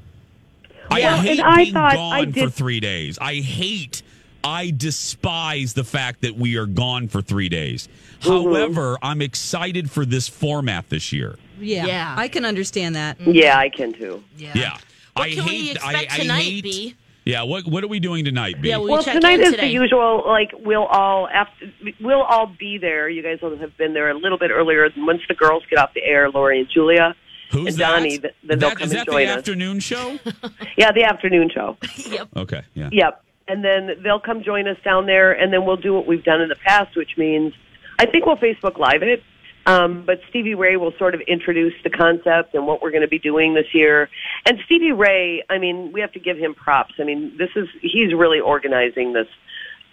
I 0.91 1.01
hate 1.01 1.39
and 1.39 1.47
I 1.47 1.55
being 1.57 1.73
thought 1.73 1.93
gone 1.95 2.13
I 2.13 2.25
for 2.25 2.31
did- 2.31 2.53
three 2.53 2.79
days. 2.79 3.17
I 3.19 3.35
hate. 3.35 4.01
I 4.43 4.71
despise 4.77 5.73
the 5.73 5.83
fact 5.83 6.21
that 6.21 6.35
we 6.35 6.55
are 6.57 6.67
gone 6.67 7.07
for 7.07 7.21
three 7.21 7.49
days. 7.49 7.89
Mm-hmm. 8.21 8.29
However, 8.29 8.97
I'm 9.01 9.21
excited 9.21 9.89
for 9.89 10.05
this 10.05 10.27
format 10.27 10.87
this 10.89 11.11
year. 11.11 11.37
Yeah. 11.59 11.85
Yeah. 11.85 12.15
I 12.17 12.27
can 12.27 12.45
understand 12.45 12.95
that. 12.95 13.17
Mm-hmm. 13.19 13.31
Yeah, 13.31 13.57
I 13.57 13.69
can 13.69 13.93
too. 13.93 14.23
Yeah, 14.37 14.77
What 15.13 15.23
I 15.27 15.29
can 15.33 15.43
hate. 15.43 15.49
we 15.63 15.71
expect 15.71 15.95
I, 16.11 16.15
I 16.15 16.17
tonight, 16.19 16.41
hate, 16.43 16.63
B? 16.63 16.95
Yeah, 17.25 17.41
what 17.43 17.65
what 17.65 17.83
are 17.83 17.87
we 17.87 17.99
doing 17.99 18.23
tonight, 18.23 18.61
B? 18.61 18.69
Yeah, 18.69 18.77
we 18.77 18.91
Well, 18.91 19.01
check 19.01 19.15
tonight 19.15 19.39
in 19.39 19.45
is 19.47 19.51
today. 19.51 19.67
the 19.67 19.73
usual. 19.73 20.23
Like 20.27 20.51
we'll 20.59 20.83
all 20.85 21.27
after 21.27 21.71
we'll 21.99 22.21
all 22.21 22.45
be 22.59 22.77
there. 22.77 23.09
You 23.09 23.23
guys 23.23 23.39
will 23.41 23.57
have 23.57 23.75
been 23.77 23.93
there 23.95 24.11
a 24.11 24.13
little 24.13 24.37
bit 24.37 24.51
earlier. 24.51 24.87
Once 24.97 25.21
the 25.27 25.33
girls 25.33 25.63
get 25.69 25.79
off 25.79 25.93
the 25.95 26.03
air, 26.03 26.29
Lori 26.29 26.59
and 26.59 26.69
Julia 26.69 27.15
Who's 27.51 27.73
and 27.73 27.77
that? 27.77 27.89
Donnie, 27.91 28.17
th- 28.19 28.33
then 28.43 28.59
they'll 28.59 28.69
That- 28.69 28.77
come 28.77 28.85
is 28.85 28.91
and 28.91 28.99
that 28.99 29.05
join 29.07 29.25
the 29.25 29.31
us. 29.31 29.37
afternoon 29.39 29.79
show? 29.79 30.19
Yeah, 30.77 30.91
the 30.91 31.03
afternoon 31.05 31.49
show. 31.53 31.77
Yep. 32.09 32.27
Okay, 32.35 32.61
yeah. 32.75 32.89
Yep. 32.91 33.23
And 33.47 33.63
then 33.63 33.91
they'll 34.03 34.19
come 34.19 34.43
join 34.43 34.67
us 34.67 34.77
down 34.83 35.05
there, 35.07 35.31
and 35.31 35.51
then 35.53 35.65
we'll 35.65 35.77
do 35.77 35.93
what 35.93 36.05
we've 36.07 36.23
done 36.23 36.41
in 36.41 36.49
the 36.49 36.55
past, 36.55 36.95
which 36.95 37.17
means 37.17 37.53
I 37.97 38.05
think 38.05 38.25
we'll 38.27 38.37
Facebook 38.37 38.77
Live 38.77 39.01
it. 39.03 39.23
Um, 39.65 40.03
but 40.05 40.19
Stevie 40.29 40.53
Ray 40.53 40.77
will 40.77 40.93
sort 40.99 41.15
of 41.15 41.21
introduce 41.21 41.73
the 41.83 41.89
concept 41.89 42.53
and 42.53 42.67
what 42.67 42.81
we're 42.81 42.91
going 42.91 43.01
to 43.01 43.07
be 43.07 43.19
doing 43.19 43.55
this 43.55 43.73
year. 43.73 44.09
And 44.45 44.59
Stevie 44.65 44.91
Ray, 44.91 45.43
I 45.49 45.57
mean, 45.57 45.91
we 45.91 46.01
have 46.01 46.11
to 46.13 46.19
give 46.19 46.37
him 46.37 46.53
props. 46.53 46.93
I 46.99 47.03
mean, 47.03 47.35
this 47.37 47.49
is 47.55 47.67
he's 47.81 48.13
really 48.13 48.39
organizing 48.39 49.13
this 49.13 49.27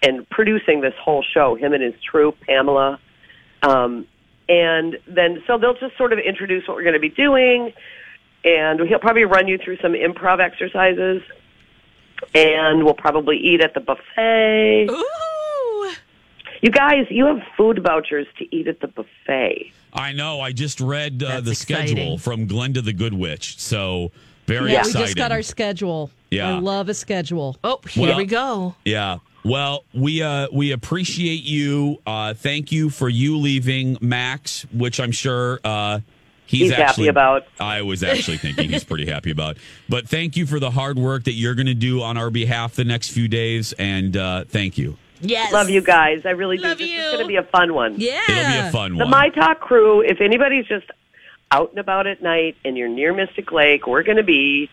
and 0.02 0.28
producing 0.28 0.82
this 0.82 0.94
whole 1.02 1.22
show. 1.22 1.54
Him 1.54 1.72
and 1.72 1.82
his 1.82 1.94
troupe, 2.02 2.38
Pamela. 2.40 3.00
Um, 3.62 4.06
and 4.48 4.98
then 5.06 5.42
so 5.46 5.56
they'll 5.56 5.74
just 5.74 5.96
sort 5.96 6.12
of 6.12 6.18
introduce 6.18 6.68
what 6.68 6.76
we're 6.76 6.82
going 6.82 6.94
to 6.94 7.00
be 7.00 7.08
doing, 7.08 7.72
and 8.44 8.80
he'll 8.80 8.98
probably 8.98 9.24
run 9.24 9.48
you 9.48 9.56
through 9.56 9.78
some 9.78 9.92
improv 9.92 10.40
exercises 10.40 11.22
and 12.35 12.85
we'll 12.85 12.94
probably 12.94 13.37
eat 13.37 13.61
at 13.61 13.74
the 13.74 13.80
buffet. 13.80 14.87
Ooh. 14.90 15.31
You 16.62 16.70
guys, 16.70 17.07
you 17.11 17.27
have 17.27 17.42
food 17.57 17.83
vouchers 17.85 18.27
to 18.38 18.57
eat 18.57 18.68
at 18.68 18.81
the 18.81 18.87
buffet. 18.87 19.72
I 19.92 20.12
know. 20.12 20.40
I 20.40 20.53
just 20.53 20.81
read 20.81 21.22
uh, 21.22 21.40
the 21.40 21.51
exciting. 21.51 21.88
schedule 21.96 22.18
from 22.18 22.46
Glenda 22.46 22.83
the 22.85 22.92
Good 22.92 23.12
Witch. 23.14 23.59
So 23.59 24.12
very 24.46 24.72
Yeah, 24.72 24.79
exciting. 24.79 25.01
we 25.01 25.05
just 25.07 25.16
got 25.16 25.33
our 25.33 25.42
schedule. 25.42 26.11
Yeah. 26.31 26.55
I 26.57 26.59
love 26.61 26.88
a 26.88 26.94
schedule. 26.94 27.59
Oh, 27.64 27.81
here 27.90 28.09
Well- 28.09 28.16
we 28.16 28.25
go. 28.27 28.75
yeah. 28.85 29.18
Well, 29.44 29.83
we 29.92 30.22
uh, 30.22 30.46
we 30.53 30.70
appreciate 30.70 31.42
you. 31.42 31.98
Uh, 32.07 32.33
thank 32.33 32.70
you 32.70 32.90
for 32.90 33.09
you 33.09 33.38
leaving 33.38 33.98
Max, 34.01 34.64
which 34.72 35.01
I'm 35.01 35.11
sure 35.11 35.59
uh, 35.64 35.98
he's, 36.46 36.68
He's 36.68 36.70
happy 36.70 37.09
about. 37.09 37.44
I 37.59 37.83
was 37.83 38.05
actually 38.05 38.37
thinking 38.37 38.70
he's 38.70 38.85
pretty 38.85 39.07
happy 39.11 39.33
about. 39.33 39.57
But 39.88 40.07
thank 40.09 40.37
you 40.37 40.46
for 40.46 40.61
the 40.61 40.70
hard 40.70 40.96
work 40.96 41.25
that 41.25 41.33
you're 41.33 41.57
going 41.57 41.66
to 41.66 41.75
do 41.75 42.03
on 42.03 42.16
our 42.16 42.31
behalf 42.31 42.77
the 42.77 42.85
next 42.85 43.09
few 43.09 43.27
days, 43.27 43.72
and 43.81 44.16
uh, 44.16 44.44
thank 44.44 44.79
you. 44.79 44.96
Yes. 45.22 45.52
Love 45.52 45.70
you 45.70 45.80
guys. 45.80 46.22
I 46.26 46.30
really 46.30 46.56
do. 46.58 46.64
Love 46.64 46.78
this 46.78 46.90
you. 46.90 46.98
is 47.00 47.12
going 47.12 47.22
to 47.22 47.28
be 47.28 47.37
a 47.37 47.42
fun 47.44 47.72
one. 47.74 47.94
Yeah. 47.98 48.20
It'll 48.28 48.52
be 48.62 48.68
a 48.68 48.70
fun 48.72 48.92
one. 48.92 48.98
The 48.98 49.04
one. 49.04 49.11
My 49.11 49.28
Talk 49.30 49.61
crew, 49.61 50.00
if 50.02 50.20
anybody's 50.20 50.66
just 50.66 50.87
out 51.50 51.70
and 51.70 51.78
about 51.78 52.06
at 52.06 52.22
night 52.22 52.56
and 52.64 52.76
you're 52.76 52.88
near 52.88 53.14
Mystic 53.14 53.50
Lake, 53.52 53.87
we're 53.87 54.02
going 54.02 54.16
to 54.18 54.22
be 54.22 54.68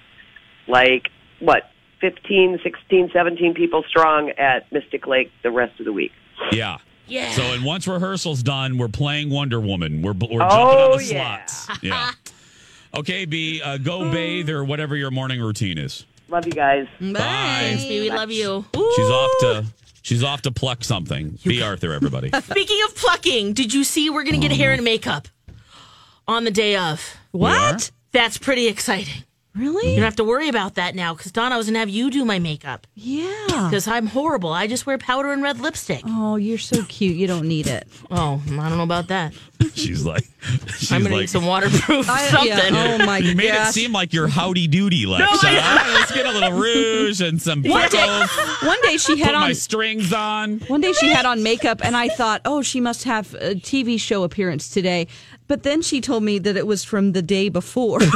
like, 0.68 1.10
what, 1.40 1.70
15, 2.02 2.60
16, 2.64 3.10
17 3.14 3.54
people 3.54 3.84
strong 3.88 4.30
at 4.32 4.72
Mystic 4.72 5.06
Lake 5.08 5.32
the 5.44 5.52
rest 5.52 5.80
of 5.80 5.86
the 5.86 5.94
week. 5.94 6.12
yeah. 6.52 6.78
Yeah. 7.08 7.32
So, 7.32 7.42
and 7.42 7.64
once 7.66 7.88
rehearsal's 7.88 8.44
done, 8.44 8.78
we're 8.78 8.88
playing 8.88 9.32
Wonder 9.32 9.60
Woman. 9.60 10.04
We're 10.04 10.12
we're 10.14 10.28
jumping 10.38 10.40
Oh, 10.42 10.92
on 10.92 10.98
the 11.00 11.04
yeah. 11.06 11.46
slots. 11.46 11.84
Yeah. 11.84 12.12
Okay, 12.94 13.26
B, 13.26 13.62
uh, 13.64 13.78
go 13.80 14.12
bathe 14.12 14.48
or 14.52 14.64
whatever 14.64 14.96
your 14.96 15.10
morning 15.10 15.42
routine 15.42 15.80
is. 15.80 16.06
Love 16.28 16.46
you 16.46 16.52
guys. 16.52 16.86
Bye. 17.02 17.74
B. 17.80 18.02
we 18.02 18.10
love 18.12 18.30
you. 18.30 18.64
She's 18.76 19.10
off 19.10 19.32
to 19.40 19.66
she's 20.02 20.24
off 20.24 20.42
to 20.44 20.52
pluck 20.52 20.84
something. 20.84 21.38
B. 21.44 21.62
Arthur, 21.62 21.94
everybody. 21.94 22.30
Speaking 22.42 22.80
of 22.86 22.96
plucking, 22.96 23.54
did 23.54 23.74
you 23.74 23.84
see 23.84 24.10
we're 24.10 24.24
going 24.24 24.40
to 24.40 24.48
get 24.48 24.56
hair 24.56 24.70
mm-hmm. 24.70 24.80
and 24.80 24.86
makeup 24.86 25.28
on 26.28 26.44
the 26.44 26.52
day 26.52 26.76
of? 26.76 27.18
What? 27.32 27.92
That's 28.12 28.38
pretty 28.38 28.68
exciting. 28.68 29.24
Really? 29.56 29.90
You 29.90 29.96
don't 29.96 30.04
have 30.06 30.16
to 30.18 30.24
worry 30.24 30.48
about 30.48 30.76
that 30.76 30.94
now 30.96 31.14
because 31.16 31.32
Donna 31.32 31.58
was 31.58 31.66
going 31.66 31.74
to 31.74 31.80
have 31.80 31.90
you 31.90 32.12
do 32.12 32.24
my 32.24 32.38
makeup 32.40 32.86
Yeah. 32.96 33.68
because 33.70 33.88
I'm 33.88 34.06
horrible. 34.08 34.52
I 34.54 34.68
just 34.68 34.86
wear 34.86 34.98
powder 35.00 35.32
and 35.34 35.42
red 35.42 35.60
lipstick. 35.60 36.02
Oh, 36.06 36.36
you're 36.36 36.60
so 36.60 36.84
cute. 36.84 37.16
You 37.18 37.26
don't 37.28 37.48
need 37.48 37.66
it. 37.68 37.88
Oh, 38.12 38.42
I 38.48 38.70
don't 38.70 38.78
know 38.78 38.84
about 38.84 39.08
that. 39.08 39.34
She's 39.74 40.06
like 40.06 40.24
she's 40.78 40.90
I'm 40.92 41.02
going 41.02 41.10
to 41.12 41.16
like 41.18 41.22
need 41.24 41.30
some 41.30 41.46
waterproof 41.46 42.10
I- 42.10 42.28
something. 42.30 42.48
yeah. 42.48 42.98
Oh 43.02 43.06
my 43.06 43.18
you 43.18 43.36
made 43.36 43.54
it 43.54 43.74
seem 43.74 43.92
like 43.92 44.14
you're 44.14 44.28
howdy 44.30 44.68
doody, 44.70 45.06
Lex. 45.06 45.26
huh? 45.30 45.94
Let's 46.00 46.14
get 46.14 46.26
a 46.26 46.32
little 46.32 46.54
rouge 46.58 47.20
and 47.20 47.42
some 47.42 47.64
One 47.64 47.90
day, 47.90 48.26
one 48.64 48.82
day 48.84 48.96
she 48.98 49.18
had 49.20 49.34
Put 49.34 49.40
my 49.40 49.52
strings 49.54 50.14
on. 50.14 50.60
one 50.68 50.80
day 50.80 50.94
she 50.94 51.10
had 51.10 51.26
on 51.26 51.44
makeup 51.44 51.82
and 51.84 51.98
I 51.98 52.08
thought, 52.08 52.42
"Oh, 52.46 52.62
she 52.62 52.80
must 52.80 53.04
have 53.04 53.34
a 53.34 53.56
TV 53.56 54.00
show 54.00 54.24
appearance 54.24 54.70
today." 54.70 55.08
But 55.50 55.64
then 55.64 55.82
she 55.82 56.00
told 56.00 56.24
me 56.24 56.40
that 56.40 56.56
it 56.56 56.66
was 56.66 56.86
from 56.86 57.12
the 57.12 57.22
day 57.22 57.50
before. 57.50 58.00
She's 58.00 58.10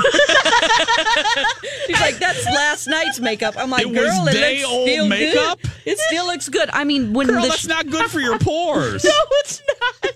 like, 2.00 2.17
"That's 2.19 2.46
last 2.46 2.88
night's 2.88 3.19
makeup." 3.19 3.56
I'm 3.58 3.69
like, 3.69 3.86
It 3.86 3.93
"Girl, 3.93 4.28
it 4.28 4.34
day 4.34 4.60
looks 4.62 4.72
old 4.72 4.88
still 4.88 5.08
makeup? 5.08 5.62
good. 5.62 5.72
It 5.86 6.00
still 6.00 6.26
looks 6.28 6.48
good." 6.50 6.69
I 6.72 6.84
mean, 6.86 7.13
when 7.13 7.28
Girl, 7.28 7.41
the 7.41 7.50
that's 7.50 7.67
not 7.67 7.89
good 7.89 8.10
for 8.10 8.19
your 8.19 8.39
pores. 8.48 9.04
no, 9.04 9.12
it's 9.41 9.62
not. 9.67 10.13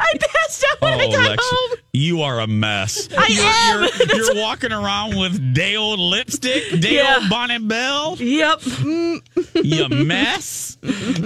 I 0.00 0.12
passed 0.18 0.64
out 0.70 0.80
when 0.80 1.00
I 1.00 1.04
Oh, 1.06 1.10
got 1.12 1.28
Lex, 1.30 1.44
home. 1.46 1.78
you 1.92 2.22
are 2.22 2.40
a 2.40 2.46
mess. 2.46 3.08
I 3.16 3.26
you're, 3.28 3.44
am. 3.44 3.88
You're, 4.16 4.34
you're 4.34 4.42
walking 4.42 4.72
around 4.72 5.16
with 5.18 5.54
day 5.54 5.76
old 5.76 5.98
lipstick, 6.00 6.80
day 6.80 6.96
Yeah. 6.96 7.18
old 7.20 7.28
Bonne 7.30 7.68
Bell. 7.68 8.16
Yep. 8.18 8.60
Mm, 8.60 9.20
You 9.54 9.88
mess. 9.88 10.76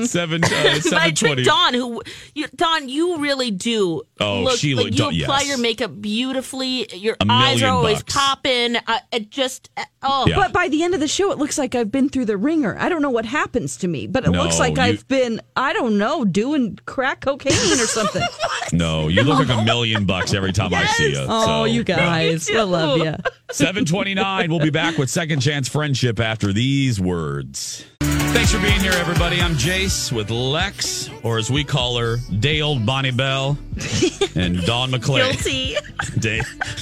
Seven, 0.06 0.44
uh, 0.44 0.48
But 0.50 0.54
I 0.54 0.78
seven 0.80 1.14
tricked. 1.14 1.44
Dawn, 1.44 1.74
who 1.74 2.02
you, 2.34 2.46
Dawn, 2.54 2.88
you 2.88 3.18
really 3.18 3.50
do. 3.50 4.02
Oh, 4.20 4.42
look, 4.42 4.58
she 4.58 4.74
like, 4.74 4.86
you 4.86 4.90
Dawn- 4.92 5.20
apply 5.20 5.40
yes. 5.40 5.48
your 5.48 5.58
makeup 5.58 6.00
beautifully. 6.00 6.86
Your 6.94 7.16
A 7.20 7.26
eyes 7.28 7.62
are 7.62 7.70
always 7.72 7.98
bucks. 8.02 8.14
popping. 8.14 8.76
Uh, 8.76 8.98
it 9.12 9.30
just 9.30 9.70
uh, 9.76 9.84
oh, 10.02 10.26
Yeah. 10.28 10.36
But 10.36 10.52
by 10.52 10.68
the 10.68 10.82
end 10.84 10.94
of 10.94 11.00
the 11.00 11.08
show, 11.08 11.32
it 11.32 11.38
looks 11.38 11.58
like 11.58 11.74
I've 11.74 11.90
been 11.90 12.08
through 12.08 12.26
the 12.26 12.36
ringer. 12.36 12.76
I 12.78 12.88
don't 12.88 13.02
know 13.02 13.10
what 13.10 13.24
happens 13.24 13.76
to 13.78 13.88
me, 13.88 14.06
but 14.06 14.24
it 14.24 14.30
No, 14.30 14.42
looks 14.44 14.58
like 14.60 14.76
you- 14.76 14.82
I've 14.82 15.08
been, 15.08 15.40
I 15.56 15.72
don't 15.72 15.98
know, 15.98 16.24
doing 16.24 16.78
crack 16.86 17.20
cocaine 17.22 17.52
or 17.52 17.86
something. 17.86 18.22
No, 18.70 19.08
you 19.08 19.22
look 19.22 19.38
like 19.48 19.58
a 19.58 19.64
million 19.64 20.04
bucks 20.04 20.34
every 20.34 20.52
time 20.52 20.74
I 20.74 20.84
see 20.84 21.12
you. 21.12 21.24
oh, 21.26 21.46
so. 21.46 21.64
you 21.64 21.82
guys. 21.84 22.50
I 22.50 22.62
love 22.64 22.98
you. 22.98 23.14
729. 23.50 24.50
We'll 24.50 24.60
be 24.60 24.68
back 24.68 24.98
with 24.98 25.08
Second 25.08 25.40
Chance 25.40 25.68
Friendship 25.68 26.20
after 26.20 26.52
these 26.52 27.00
words. 27.00 27.86
Thanks 28.32 28.52
for 28.52 28.60
being 28.60 28.80
here, 28.80 28.92
everybody. 28.94 29.40
I'm 29.40 29.52
Jace 29.54 30.10
with 30.10 30.30
Lex, 30.30 31.10
or 31.22 31.36
as 31.36 31.50
we 31.50 31.62
call 31.62 31.98
her, 31.98 32.16
day 32.38 32.62
old 32.62 32.86
Bonne 32.86 33.14
Bell, 33.14 33.58
and 34.34 34.62
Dawn 34.64 34.90
McClay. 34.90 35.30
guilty. 35.30 35.76
Day, 36.18 36.40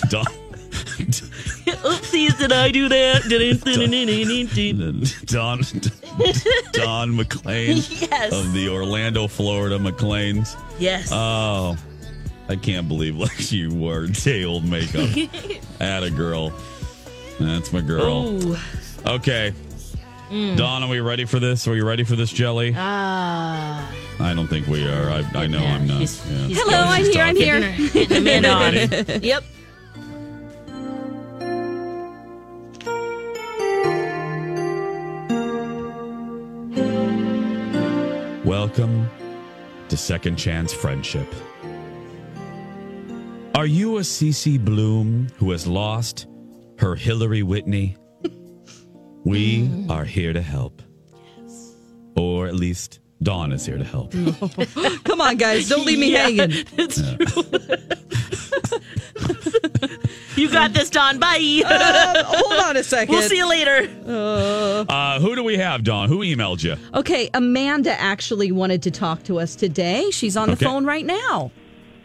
Dawn. 0.09 0.25
Oopsies, 1.83 2.39
did 2.39 2.53
I 2.53 2.71
do 2.71 2.89
that? 2.89 3.25
Don 5.27 5.63
Don 6.73 7.17
McLean 7.17 7.77
Yes. 7.89 8.33
of 8.33 8.53
the 8.53 8.69
Orlando, 8.69 9.27
Florida 9.27 9.79
McLeans. 9.79 10.57
Yes. 10.79 11.11
Oh, 11.13 11.77
I 12.49 12.55
can't 12.57 12.87
believe 12.87 13.17
like 13.17 13.51
you 13.51 13.75
wore 13.75 14.07
day 14.07 14.45
old 14.45 14.65
makeup. 14.65 15.09
At 15.81 16.05
a 16.05 16.11
girl. 16.11 16.53
That's 17.41 17.73
my 17.73 17.81
girl. 17.81 18.43
Ooh. 18.43 18.57
Okay. 19.05 19.53
Mm. 20.31 20.57
Don, 20.57 20.83
are 20.83 20.89
we 20.89 20.99
ready 21.01 21.25
for 21.25 21.39
this? 21.39 21.69
Are 21.69 21.71
we 21.71 21.83
ready 21.83 22.03
for 22.03 22.17
this 22.17 22.33
jelly? 22.33 22.75
Ah. 22.77 23.93
I 24.19 24.35
don't 24.35 24.49
think 24.49 24.67
we 24.67 24.85
are. 24.89 25.09
I, 25.11 25.19
I 25.35 25.47
know 25.47 25.65
I'm 25.65 25.87
not. 25.87 26.01
Yeah. 26.01 26.49
Hello, 26.51 26.79
I'm 26.79 27.05
here. 27.05 27.23
I'm 27.23 27.37
here. 27.37 27.61
Getting 27.93 28.17
Amanda 28.17 28.51
on. 28.53 28.75
Ready? 28.75 29.27
Yep. 29.29 29.45
Welcome 38.45 39.09
to 39.89 39.97
Second 39.97 40.37
Chance 40.37 40.73
Friendship. 40.73 41.33
Are 43.55 43.67
you 43.67 43.99
a 43.99 44.01
Cece 44.01 44.63
Bloom 44.65 45.29
who 45.37 45.53
has 45.53 45.67
lost 45.67 46.27
her 46.79 46.95
Hillary 46.97 47.43
Whitney? 47.43 47.97
We 49.27 49.69
are 49.91 50.05
here 50.05 50.33
to 50.33 50.41
help. 50.41 50.81
Or 52.17 52.47
at 52.47 52.55
least 52.55 53.01
Dawn 53.25 53.51
is 53.51 53.67
here 53.67 53.77
to 53.77 53.83
help. 53.83 54.13
Come 55.05 55.21
on, 55.21 55.37
guys. 55.37 55.69
Don't 55.69 55.85
leave 55.85 55.99
me 55.99 56.13
Yeah, 56.13 56.29
hanging. 56.29 56.53
It's 56.79 56.95
true. 57.03 57.43
you 60.43 60.49
got 60.49 60.73
this, 60.75 60.91
Dawn. 60.91 61.19
Bye. 61.19 61.63
Uh, 61.67 62.23
hold 62.25 62.61
on 62.61 62.77
a 62.77 62.85
second. 62.85 63.13
We'll 63.17 63.29
see 63.29 63.37
you 63.39 63.49
later. 63.49 63.91
Uh, 64.89 65.19
who 65.19 65.35
do 65.35 65.43
we 65.43 65.57
have, 65.57 65.83
Dawn? 65.83 66.09
Who 66.09 66.19
emailed 66.21 66.63
you? 66.63 66.77
Okay, 66.95 67.29
Amanda 67.35 68.01
actually 68.01 68.53
wanted 68.53 68.81
to 68.85 68.93
talk 68.93 69.25
to 69.25 69.41
us 69.41 69.57
today. 69.57 70.09
She's 70.13 70.37
on 70.37 70.47
the 70.51 70.55
Okay. 70.55 70.67
phone 70.67 70.85
right 70.87 71.05
now. 71.05 71.51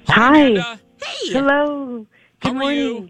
Hi. 0.07 0.39
Amanda. 0.39 0.79
Hey. 1.03 1.33
Hello. 1.33 2.07
How 2.39 2.49
Good 2.49 2.55
are 2.55 2.59
morning. 2.59 2.79
you? 2.79 3.09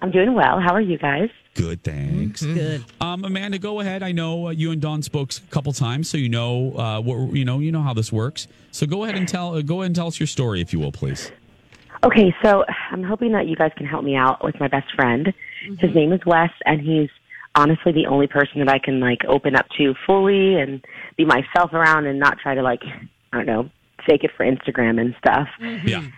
I'm 0.00 0.10
doing 0.10 0.32
well. 0.32 0.58
How 0.58 0.72
are 0.74 0.80
you 0.80 0.96
guys? 0.96 1.28
Good, 1.56 1.82
thanks. 1.82 2.42
Good. 2.42 2.84
Um, 3.00 3.24
Amanda, 3.24 3.58
go 3.58 3.80
ahead. 3.80 4.02
I 4.02 4.12
know 4.12 4.48
uh, 4.48 4.50
you 4.50 4.72
and 4.72 4.80
Dawn 4.80 5.02
spoke 5.02 5.32
a 5.32 5.40
couple 5.50 5.72
times, 5.72 6.08
so 6.08 6.18
you 6.18 6.28
know 6.28 6.76
uh, 6.76 7.00
what 7.00 7.34
you 7.34 7.44
know. 7.44 7.60
You 7.60 7.72
know 7.72 7.82
how 7.82 7.94
this 7.94 8.12
works. 8.12 8.46
So 8.72 8.86
go 8.86 9.04
ahead 9.04 9.16
and 9.16 9.26
tell. 9.26 9.54
Uh, 9.54 9.62
go 9.62 9.80
ahead 9.80 9.86
and 9.86 9.96
tell 9.96 10.06
us 10.06 10.20
your 10.20 10.26
story, 10.26 10.60
if 10.60 10.72
you 10.72 10.78
will, 10.78 10.92
please. 10.92 11.32
Okay, 12.04 12.34
so 12.44 12.64
I'm 12.90 13.02
hoping 13.02 13.32
that 13.32 13.46
you 13.46 13.56
guys 13.56 13.72
can 13.76 13.86
help 13.86 14.04
me 14.04 14.16
out 14.16 14.44
with 14.44 14.60
my 14.60 14.68
best 14.68 14.94
friend. 14.94 15.32
His 15.78 15.94
name 15.94 16.12
is 16.12 16.20
Wes, 16.26 16.50
and 16.66 16.80
he's 16.80 17.08
honestly 17.54 17.90
the 17.90 18.06
only 18.06 18.26
person 18.26 18.58
that 18.58 18.68
I 18.68 18.78
can 18.78 19.00
like 19.00 19.24
open 19.26 19.56
up 19.56 19.66
to 19.78 19.94
fully 20.06 20.56
and 20.56 20.84
be 21.16 21.24
myself 21.24 21.72
around 21.72 22.06
and 22.06 22.20
not 22.20 22.38
try 22.38 22.54
to 22.54 22.62
like 22.62 22.82
I 23.32 23.36
don't 23.38 23.46
know 23.46 23.70
fake 24.06 24.24
it 24.24 24.30
for 24.36 24.44
Instagram 24.44 25.00
and 25.00 25.14
stuff. 25.18 25.48
Yeah. 25.84 26.04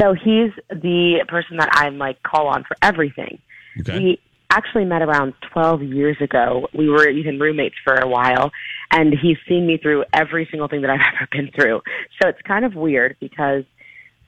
So 0.00 0.12
he's 0.12 0.50
the 0.70 1.24
person 1.28 1.58
that 1.58 1.68
I'm 1.70 1.96
like 1.96 2.20
call 2.24 2.48
on 2.48 2.64
for 2.64 2.76
everything. 2.82 3.38
Okay. 3.78 3.96
We 3.96 4.20
actually 4.52 4.84
met 4.84 5.02
around 5.02 5.34
12 5.52 5.82
years 5.82 6.16
ago. 6.20 6.68
We 6.74 6.88
were 6.88 7.08
even 7.08 7.38
roommates 7.38 7.76
for 7.82 7.94
a 7.94 8.06
while, 8.06 8.52
and 8.90 9.14
he's 9.20 9.38
seen 9.48 9.66
me 9.66 9.78
through 9.78 10.04
every 10.12 10.46
single 10.50 10.68
thing 10.68 10.82
that 10.82 10.90
I've 10.90 11.00
ever 11.14 11.28
been 11.32 11.50
through. 11.54 11.82
So 12.20 12.28
it's 12.28 12.42
kind 12.42 12.64
of 12.64 12.74
weird 12.74 13.16
because 13.20 13.64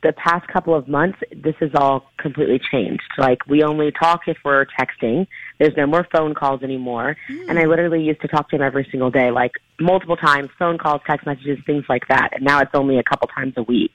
the 0.02 0.12
past 0.12 0.46
couple 0.48 0.74
of 0.74 0.86
months, 0.86 1.18
this 1.34 1.54
has 1.60 1.70
all 1.74 2.10
completely 2.18 2.60
changed. 2.70 3.02
Like, 3.16 3.46
we 3.46 3.62
only 3.62 3.90
talk 3.90 4.22
if 4.26 4.36
we're 4.44 4.66
texting. 4.66 5.26
There's 5.58 5.76
no 5.76 5.86
more 5.86 6.06
phone 6.12 6.34
calls 6.34 6.62
anymore. 6.62 7.16
Hmm. 7.26 7.48
And 7.48 7.58
I 7.58 7.64
literally 7.64 8.02
used 8.02 8.20
to 8.20 8.28
talk 8.28 8.50
to 8.50 8.56
him 8.56 8.62
every 8.62 8.86
single 8.90 9.10
day, 9.10 9.30
like 9.30 9.52
multiple 9.80 10.16
times, 10.16 10.50
phone 10.58 10.78
calls, 10.78 11.00
text 11.06 11.26
messages, 11.26 11.58
things 11.64 11.84
like 11.88 12.06
that. 12.08 12.30
And 12.32 12.44
now 12.44 12.60
it's 12.60 12.74
only 12.74 12.98
a 12.98 13.02
couple 13.02 13.28
times 13.28 13.54
a 13.56 13.62
week, 13.62 13.94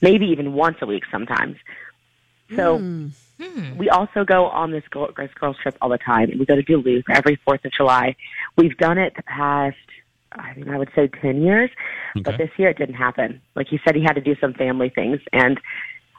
maybe 0.00 0.26
even 0.26 0.54
once 0.54 0.78
a 0.82 0.86
week 0.86 1.04
sometimes. 1.10 1.56
So 2.56 2.78
hmm. 2.78 3.08
Hmm. 3.42 3.76
we 3.76 3.88
also 3.90 4.24
go 4.24 4.46
on 4.46 4.70
this 4.70 4.84
girl- 4.90 5.10
this 5.16 5.32
girls 5.34 5.56
trip 5.60 5.76
all 5.80 5.88
the 5.88 5.98
time. 5.98 6.30
We 6.38 6.46
go 6.46 6.54
to 6.54 6.62
Duluth 6.62 7.04
every 7.10 7.36
Fourth 7.44 7.64
of 7.64 7.72
July. 7.72 8.14
We've 8.56 8.76
done 8.76 8.96
it 8.96 9.14
the 9.16 9.24
past, 9.24 9.76
I 10.32 10.54
mean, 10.54 10.68
I 10.68 10.78
would 10.78 10.90
say 10.94 11.08
ten 11.08 11.42
years, 11.42 11.70
but 12.22 12.38
this 12.38 12.50
year 12.56 12.68
it 12.68 12.78
didn't 12.78 12.94
happen. 12.94 13.40
Like 13.56 13.68
he 13.68 13.80
said, 13.84 13.96
he 13.96 14.02
had 14.02 14.14
to 14.14 14.20
do 14.20 14.36
some 14.40 14.54
family 14.54 14.88
things, 14.88 15.20
and 15.32 15.60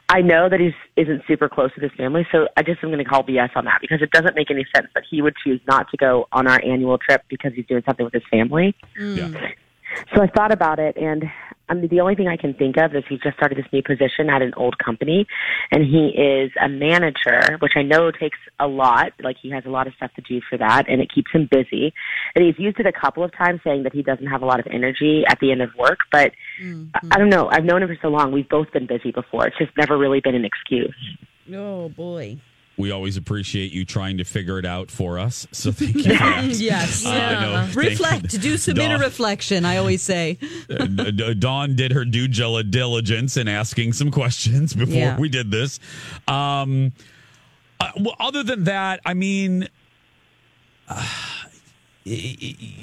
I 0.08 0.20
know 0.20 0.48
that 0.48 0.60
he's 0.60 0.74
isn't 0.96 1.22
super 1.26 1.48
close 1.48 1.72
to 1.74 1.80
his 1.80 1.90
family, 1.92 2.26
so 2.30 2.48
I 2.56 2.62
just 2.62 2.82
am 2.84 2.90
going 2.90 3.02
to 3.02 3.10
call 3.10 3.24
BS 3.24 3.50
on 3.56 3.64
that 3.64 3.80
because 3.80 4.02
it 4.02 4.10
doesn't 4.12 4.36
make 4.36 4.50
any 4.50 4.64
sense 4.74 4.86
that 4.94 5.04
he 5.10 5.20
would 5.22 5.34
choose 5.42 5.60
not 5.66 5.90
to 5.90 5.96
go 5.96 6.28
on 6.32 6.46
our 6.46 6.60
annual 6.62 6.96
trip 6.98 7.22
because 7.28 7.54
he's 7.54 7.66
doing 7.66 7.82
something 7.84 8.04
with 8.04 8.12
his 8.14 8.22
family. 8.30 8.74
Yeah. 8.98 9.28
Hmm. 9.28 9.36
So 10.14 10.22
I 10.22 10.26
thought 10.28 10.52
about 10.52 10.78
it, 10.78 10.96
and 10.96 11.24
I 11.68 11.74
mean, 11.74 11.88
the 11.88 12.00
only 12.00 12.14
thing 12.14 12.28
I 12.28 12.36
can 12.36 12.54
think 12.54 12.76
of 12.76 12.94
is 12.94 13.02
he 13.08 13.18
just 13.18 13.36
started 13.36 13.58
this 13.58 13.66
new 13.72 13.82
position 13.82 14.30
at 14.30 14.40
an 14.40 14.54
old 14.56 14.78
company, 14.78 15.26
and 15.72 15.84
he 15.84 16.08
is 16.16 16.52
a 16.62 16.68
manager, 16.68 17.58
which 17.60 17.72
I 17.76 17.82
know 17.82 18.10
takes 18.10 18.38
a 18.60 18.68
lot. 18.68 19.12
Like 19.20 19.36
he 19.40 19.50
has 19.50 19.64
a 19.66 19.70
lot 19.70 19.86
of 19.86 19.94
stuff 19.94 20.12
to 20.14 20.22
do 20.22 20.40
for 20.48 20.56
that, 20.58 20.88
and 20.88 21.00
it 21.00 21.10
keeps 21.12 21.30
him 21.32 21.48
busy. 21.50 21.92
And 22.34 22.44
he's 22.44 22.58
used 22.58 22.78
it 22.78 22.86
a 22.86 22.92
couple 22.92 23.24
of 23.24 23.32
times, 23.36 23.60
saying 23.64 23.82
that 23.82 23.92
he 23.92 24.02
doesn't 24.02 24.26
have 24.26 24.42
a 24.42 24.46
lot 24.46 24.60
of 24.60 24.66
energy 24.70 25.24
at 25.26 25.38
the 25.40 25.50
end 25.50 25.62
of 25.62 25.70
work. 25.76 25.98
But 26.12 26.32
mm-hmm. 26.62 26.84
I, 26.94 27.16
I 27.16 27.18
don't 27.18 27.30
know. 27.30 27.48
I've 27.48 27.64
known 27.64 27.82
him 27.82 27.88
for 27.88 27.98
so 28.00 28.08
long. 28.08 28.32
We've 28.32 28.48
both 28.48 28.70
been 28.72 28.86
busy 28.86 29.10
before. 29.10 29.48
It's 29.48 29.58
just 29.58 29.76
never 29.76 29.98
really 29.98 30.20
been 30.20 30.34
an 30.34 30.44
excuse. 30.44 30.94
Oh 31.52 31.88
boy. 31.88 32.38
We 32.78 32.90
always 32.90 33.16
appreciate 33.16 33.72
you 33.72 33.86
trying 33.86 34.18
to 34.18 34.24
figure 34.24 34.58
it 34.58 34.66
out 34.66 34.90
for 34.90 35.18
us. 35.18 35.46
So 35.50 35.72
thank 35.72 35.96
you. 35.96 36.02
For 36.02 36.08
that. 36.10 36.44
yes. 36.56 37.06
Uh, 37.06 37.40
no, 37.40 37.64
thank- 37.64 37.76
Reflect. 37.76 38.40
Do 38.40 38.56
some 38.58 38.78
inner 38.78 38.98
reflection. 38.98 39.64
I 39.64 39.78
always 39.78 40.02
say. 40.02 40.38
Dawn 41.38 41.74
did 41.74 41.92
her 41.92 42.04
due 42.04 42.28
diligence 42.28 43.36
in 43.38 43.48
asking 43.48 43.94
some 43.94 44.10
questions 44.10 44.74
before 44.74 44.94
Yeah. 44.94 45.18
we 45.18 45.30
did 45.30 45.50
this. 45.50 45.80
Um, 46.28 46.92
uh, 47.80 47.92
well, 47.98 48.16
other 48.20 48.42
than 48.42 48.64
that, 48.64 49.00
I 49.06 49.14
mean, 49.14 49.68
uh, 50.88 51.06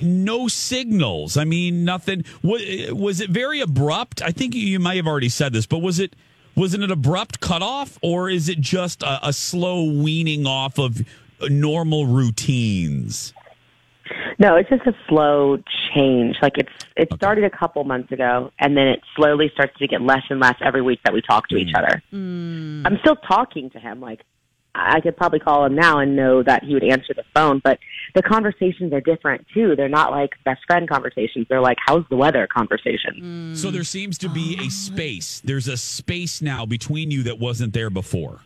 no 0.01 0.47
signals. 0.47 1.37
I 1.37 1.45
mean, 1.45 1.85
nothing. 1.85 2.25
Was, 2.41 2.61
was 2.91 3.21
it 3.21 3.29
very 3.29 3.61
abrupt? 3.61 4.21
I 4.21 4.31
think 4.31 4.53
you 4.55 4.79
might 4.79 4.95
have 4.97 5.07
already 5.07 5.29
said 5.29 5.53
this, 5.53 5.65
but 5.65 5.79
was 5.79 5.99
it 5.99 6.15
was 6.55 6.73
it 6.73 6.81
an 6.81 6.91
abrupt 6.91 7.39
cutoff, 7.39 7.97
or 8.01 8.29
is 8.29 8.49
it 8.49 8.59
just 8.59 9.03
a, 9.03 9.27
a 9.27 9.33
slow 9.33 9.83
weaning 9.83 10.45
off 10.45 10.77
of 10.77 11.01
normal 11.49 12.05
routines? 12.05 13.33
No, 14.39 14.55
it's 14.55 14.69
just 14.69 14.85
a 14.85 14.95
slow 15.07 15.57
change. 15.95 16.37
Like 16.41 16.57
it's 16.57 16.71
it 16.95 17.09
started 17.15 17.43
a 17.43 17.49
couple 17.49 17.83
months 17.83 18.11
ago, 18.11 18.51
and 18.59 18.75
then 18.75 18.87
it 18.87 19.01
slowly 19.15 19.49
starts 19.53 19.77
to 19.77 19.87
get 19.87 20.01
less 20.01 20.23
and 20.29 20.39
less 20.39 20.55
every 20.61 20.81
week 20.81 20.99
that 21.05 21.13
we 21.13 21.21
talk 21.21 21.47
to 21.49 21.55
each 21.55 21.73
mm. 21.73 21.77
other. 21.77 22.03
Mm. 22.11 22.85
I'm 22.85 22.97
still 22.99 23.15
talking 23.15 23.69
to 23.71 23.79
him. 23.79 23.99
Like 23.99 24.21
I 24.75 25.01
could 25.01 25.15
probably 25.15 25.39
call 25.39 25.65
him 25.65 25.75
now 25.75 25.99
and 25.99 26.15
know 26.15 26.41
that 26.43 26.63
he 26.63 26.73
would 26.73 26.83
answer 26.83 27.13
the 27.13 27.23
phone, 27.33 27.61
but 27.63 27.79
the 28.15 28.23
conversations 28.23 28.91
are 28.91 29.01
different 29.01 29.45
too. 29.53 29.75
They're 29.75 29.87
not 29.87 30.11
like 30.11 30.31
best 30.45 30.61
friend 30.65 30.89
conversations. 30.89 31.45
They're 31.49 31.61
like 31.61 31.77
how's 31.85 32.03
the 32.09 32.15
weather 32.15 32.47
conversations. 32.47 33.61
So 33.61 33.69
there 33.69 33.83
seems 33.83 34.17
to 34.19 34.29
be 34.29 34.57
a 34.59 34.69
space. 34.69 35.41
There's 35.43 35.67
a 35.67 35.77
space 35.77 36.41
now 36.41 36.65
between 36.65 37.11
you 37.11 37.23
that 37.23 37.39
wasn't 37.39 37.73
there 37.73 37.89
before. 37.89 38.39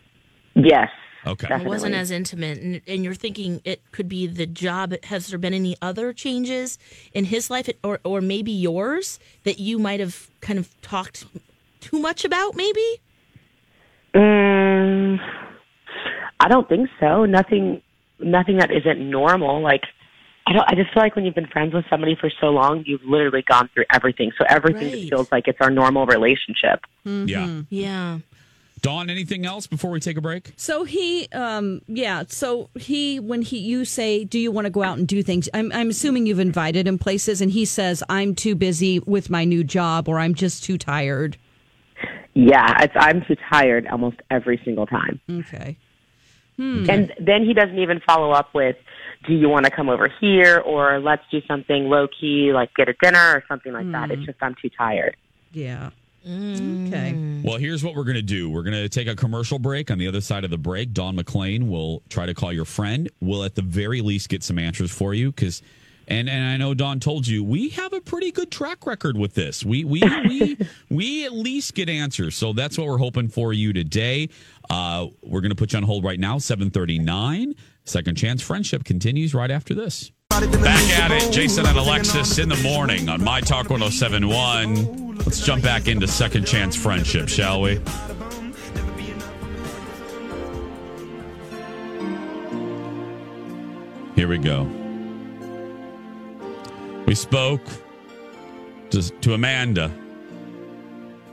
Yes. 0.54 0.88
Okay. 1.26 1.48
It 1.50 1.64
wasn't 1.64 1.94
as 1.94 2.10
intimate, 2.10 2.58
and, 2.58 2.80
and 2.86 3.04
you're 3.04 3.14
thinking 3.14 3.60
it 3.64 3.82
could 3.92 4.08
be 4.08 4.26
the 4.26 4.46
job. 4.46 4.94
Has 5.04 5.26
there 5.26 5.38
been 5.38 5.52
any 5.52 5.76
other 5.82 6.12
changes 6.12 6.78
in 7.12 7.24
his 7.26 7.50
life, 7.50 7.68
or 7.82 8.00
or 8.04 8.20
maybe 8.20 8.52
yours 8.52 9.18
that 9.44 9.58
you 9.58 9.78
might 9.78 10.00
have 10.00 10.30
kind 10.40 10.58
of 10.58 10.80
talked 10.80 11.26
too 11.80 11.98
much 11.98 12.24
about? 12.24 12.54
Maybe. 12.54 13.00
Mm, 14.14 15.18
I 16.40 16.48
don't 16.48 16.68
think 16.68 16.88
so. 17.00 17.24
Nothing, 17.24 17.82
nothing 18.20 18.58
that 18.58 18.70
isn't 18.70 19.10
normal. 19.10 19.60
Like, 19.60 19.82
I 20.46 20.52
don't. 20.52 20.64
I 20.66 20.74
just 20.74 20.94
feel 20.94 21.02
like 21.02 21.14
when 21.14 21.26
you've 21.26 21.34
been 21.34 21.46
friends 21.48 21.74
with 21.74 21.84
somebody 21.90 22.16
for 22.18 22.30
so 22.40 22.46
long, 22.46 22.82
you've 22.86 23.04
literally 23.04 23.42
gone 23.42 23.68
through 23.74 23.84
everything. 23.92 24.32
So 24.38 24.44
everything 24.48 24.90
just 24.90 25.10
feels 25.10 25.30
like 25.30 25.46
it's 25.46 25.58
our 25.60 25.70
normal 25.70 26.06
relationship. 26.06 26.84
Yeah. 27.04 27.62
Yeah. 27.68 28.18
Dawn, 28.80 29.10
anything 29.10 29.44
else 29.44 29.66
before 29.66 29.90
we 29.90 30.00
take 30.00 30.16
a 30.16 30.20
break? 30.20 30.52
So 30.56 30.84
he, 30.84 31.28
um, 31.32 31.82
yeah. 31.88 32.22
So 32.28 32.70
he, 32.76 33.18
when 33.18 33.42
he, 33.42 33.58
you 33.58 33.84
say, 33.84 34.24
"Do 34.24 34.38
you 34.38 34.52
want 34.52 34.66
to 34.66 34.70
go 34.70 34.82
out 34.82 34.98
and 34.98 35.06
do 35.06 35.22
things?" 35.22 35.48
I'm, 35.52 35.72
I'm 35.72 35.90
assuming 35.90 36.26
you've 36.26 36.38
invited 36.38 36.86
him 36.86 36.98
places, 36.98 37.40
and 37.40 37.50
he 37.50 37.64
says, 37.64 38.02
"I'm 38.08 38.34
too 38.34 38.54
busy 38.54 39.00
with 39.00 39.30
my 39.30 39.44
new 39.44 39.64
job," 39.64 40.08
or 40.08 40.18
"I'm 40.18 40.34
just 40.34 40.64
too 40.64 40.78
tired." 40.78 41.36
Yeah, 42.38 42.84
it's, 42.84 42.94
I'm 42.96 43.24
too 43.24 43.34
tired 43.50 43.88
almost 43.88 44.18
every 44.30 44.60
single 44.64 44.86
time. 44.86 45.20
Okay. 45.28 45.76
Hmm. 46.56 46.88
And 46.88 47.12
then 47.18 47.44
he 47.44 47.52
doesn't 47.52 47.80
even 47.80 48.00
follow 48.06 48.30
up 48.30 48.54
with, 48.54 48.76
"Do 49.26 49.34
you 49.34 49.48
want 49.48 49.64
to 49.64 49.72
come 49.72 49.88
over 49.88 50.08
here?" 50.20 50.58
or 50.58 51.00
"Let's 51.00 51.24
do 51.32 51.40
something 51.48 51.88
low 51.88 52.06
key, 52.06 52.52
like 52.52 52.72
get 52.74 52.88
a 52.88 52.94
dinner 53.02 53.32
or 53.32 53.44
something 53.48 53.72
like 53.72 53.90
that." 53.90 54.12
It's 54.12 54.20
hmm. 54.20 54.26
just 54.26 54.38
I'm 54.40 54.54
too 54.54 54.70
tired. 54.70 55.16
Yeah. 55.52 55.90
Hmm. 56.24 56.86
Okay. 56.86 57.42
Well, 57.42 57.58
here's 57.58 57.82
what 57.82 57.96
we're 57.96 58.04
going 58.04 58.16
to 58.16 58.22
do. 58.22 58.48
We're 58.48 58.62
going 58.62 58.74
to 58.74 58.88
take 58.88 59.08
a 59.08 59.16
commercial 59.16 59.58
break. 59.58 59.90
On 59.90 59.98
the 59.98 60.06
other 60.06 60.20
side 60.20 60.44
of 60.44 60.50
the 60.50 60.58
break, 60.58 60.92
Don 60.92 61.16
McLean 61.16 61.68
will 61.68 62.02
try 62.08 62.24
to 62.24 62.34
call 62.34 62.52
your 62.52 62.64
friend. 62.64 63.10
We'll 63.20 63.42
at 63.42 63.56
the 63.56 63.62
very 63.62 64.00
least 64.00 64.28
get 64.28 64.44
some 64.44 64.60
answers 64.60 64.92
for 64.92 65.12
you 65.12 65.32
because, 65.32 65.60
and 66.08 66.28
and 66.28 66.44
I 66.44 66.56
know 66.56 66.74
Don 66.74 66.98
told 66.98 67.26
you 67.26 67.44
we 67.44 67.68
have 67.70 67.92
a 67.92 68.00
pretty 68.00 68.32
good 68.32 68.50
track 68.50 68.86
record 68.86 69.16
with 69.16 69.34
this. 69.34 69.64
We 69.64 69.84
we 69.84 70.02
we 70.26 70.58
we 70.90 71.24
at 71.26 71.32
least 71.32 71.74
get 71.74 71.88
answers. 71.88 72.34
So 72.34 72.52
that's 72.52 72.76
what 72.76 72.86
we're 72.88 72.98
hoping 72.98 73.28
for 73.28 73.52
you 73.52 73.72
today. 73.72 74.30
Uh, 74.68 75.08
we're 75.22 75.40
going 75.40 75.50
to 75.50 75.56
put 75.56 75.72
you 75.72 75.76
on 75.76 75.82
hold 75.84 76.04
right 76.04 76.18
now. 76.18 76.38
Seven 76.38 76.70
thirty 76.70 76.98
nine. 76.98 77.54
Second 77.84 78.16
chance 78.16 78.42
friendship 78.42 78.84
continues 78.84 79.34
right 79.34 79.50
after 79.50 79.74
this. 79.74 80.10
Back 80.30 80.42
at 80.42 81.10
it, 81.10 81.32
Jason 81.32 81.66
and 81.66 81.76
Alexis 81.78 82.38
in 82.38 82.48
the 82.48 82.56
morning 82.56 83.08
on 83.08 83.22
My 83.24 83.40
Talk 83.40 83.70
1071. 83.70 85.16
Let's 85.16 85.44
jump 85.44 85.64
back 85.64 85.88
into 85.88 86.06
second 86.06 86.46
chance 86.46 86.76
friendship, 86.76 87.28
shall 87.28 87.62
we? 87.62 87.80
Here 94.14 94.28
we 94.28 94.38
go. 94.38 94.87
We 97.08 97.14
spoke 97.14 97.62
to, 98.90 99.00
to 99.00 99.32
Amanda. 99.32 99.90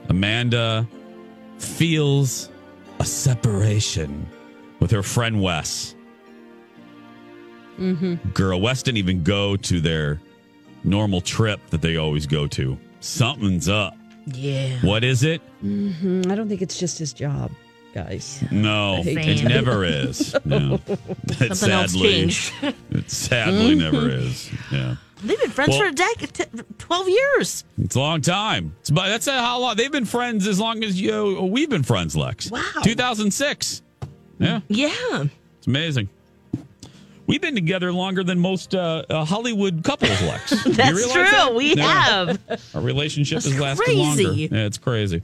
Amanda 0.08 0.88
feels 1.58 2.48
a 2.98 3.04
separation 3.04 4.26
with 4.80 4.90
her 4.90 5.02
friend 5.02 5.42
Wes. 5.42 5.94
Mm-hmm. 7.78 8.30
Girl, 8.30 8.58
Wes 8.58 8.82
didn't 8.82 8.96
even 8.96 9.22
go 9.22 9.54
to 9.54 9.78
their 9.82 10.18
normal 10.82 11.20
trip 11.20 11.60
that 11.68 11.82
they 11.82 11.98
always 11.98 12.26
go 12.26 12.46
to. 12.46 12.78
Something's 13.00 13.68
up. 13.68 13.94
Yeah. 14.24 14.78
What 14.80 15.04
is 15.04 15.24
it? 15.24 15.42
hmm 15.60 16.22
I 16.30 16.36
don't 16.36 16.48
think 16.48 16.62
it's 16.62 16.78
just 16.78 16.98
his 16.98 17.12
job, 17.12 17.50
guys. 17.92 18.42
No, 18.50 19.02
it 19.04 19.44
never 19.44 19.84
is. 19.84 20.34
No. 20.46 20.80
It 20.88 21.54
Something 21.54 21.70
else 21.70 21.92
sadly, 21.92 22.08
changed. 22.08 22.54
It 22.92 23.10
sadly 23.10 23.74
never 23.74 24.08
is. 24.08 24.50
Yeah. 24.72 24.96
They've 25.22 25.40
been 25.40 25.50
friends 25.50 25.70
Well- 25.70 25.78
for 25.80 25.86
a 25.86 25.92
decade, 25.92 26.34
t- 26.34 26.44
12 26.78 27.08
years. 27.08 27.64
It's 27.78 27.96
a 27.96 28.00
long 28.00 28.20
time. 28.20 28.74
It's, 28.80 28.90
but 28.90 29.08
that's 29.08 29.26
uh, 29.26 29.32
how 29.40 29.58
long 29.60 29.76
they've 29.76 29.90
been 29.90 30.04
friends 30.04 30.46
as 30.46 30.60
long 30.60 30.84
as 30.84 31.00
you 31.00 31.42
we've 31.50 31.70
been 31.70 31.82
friends, 31.82 32.14
Lex. 32.16 32.50
Wow. 32.50 32.62
2006. 32.84 33.82
Yeah. 34.38 34.60
Yeah. 34.68 35.24
It's 35.58 35.66
amazing. 35.66 36.08
We've 37.26 37.40
been 37.40 37.54
together 37.56 37.92
longer 37.92 38.22
than 38.22 38.38
most 38.38 38.74
uh, 38.74 39.04
uh, 39.10 39.24
Hollywood 39.24 39.82
couples, 39.82 40.20
Lex. 40.22 40.50
Do 40.50 40.56
you 40.70 40.76
That's 40.76 41.12
true. 41.12 41.22
that? 41.24 41.54
We 41.54 41.74
have. 41.76 42.38
Our 42.74 42.80
relationship 42.82 43.36
That's 43.36 43.46
has 43.50 43.58
lasted 43.60 43.84
crazy. 43.84 44.24
longer. 44.26 44.40
Yeah, 44.54 44.66
it's 44.66 44.78
crazy. 44.78 45.22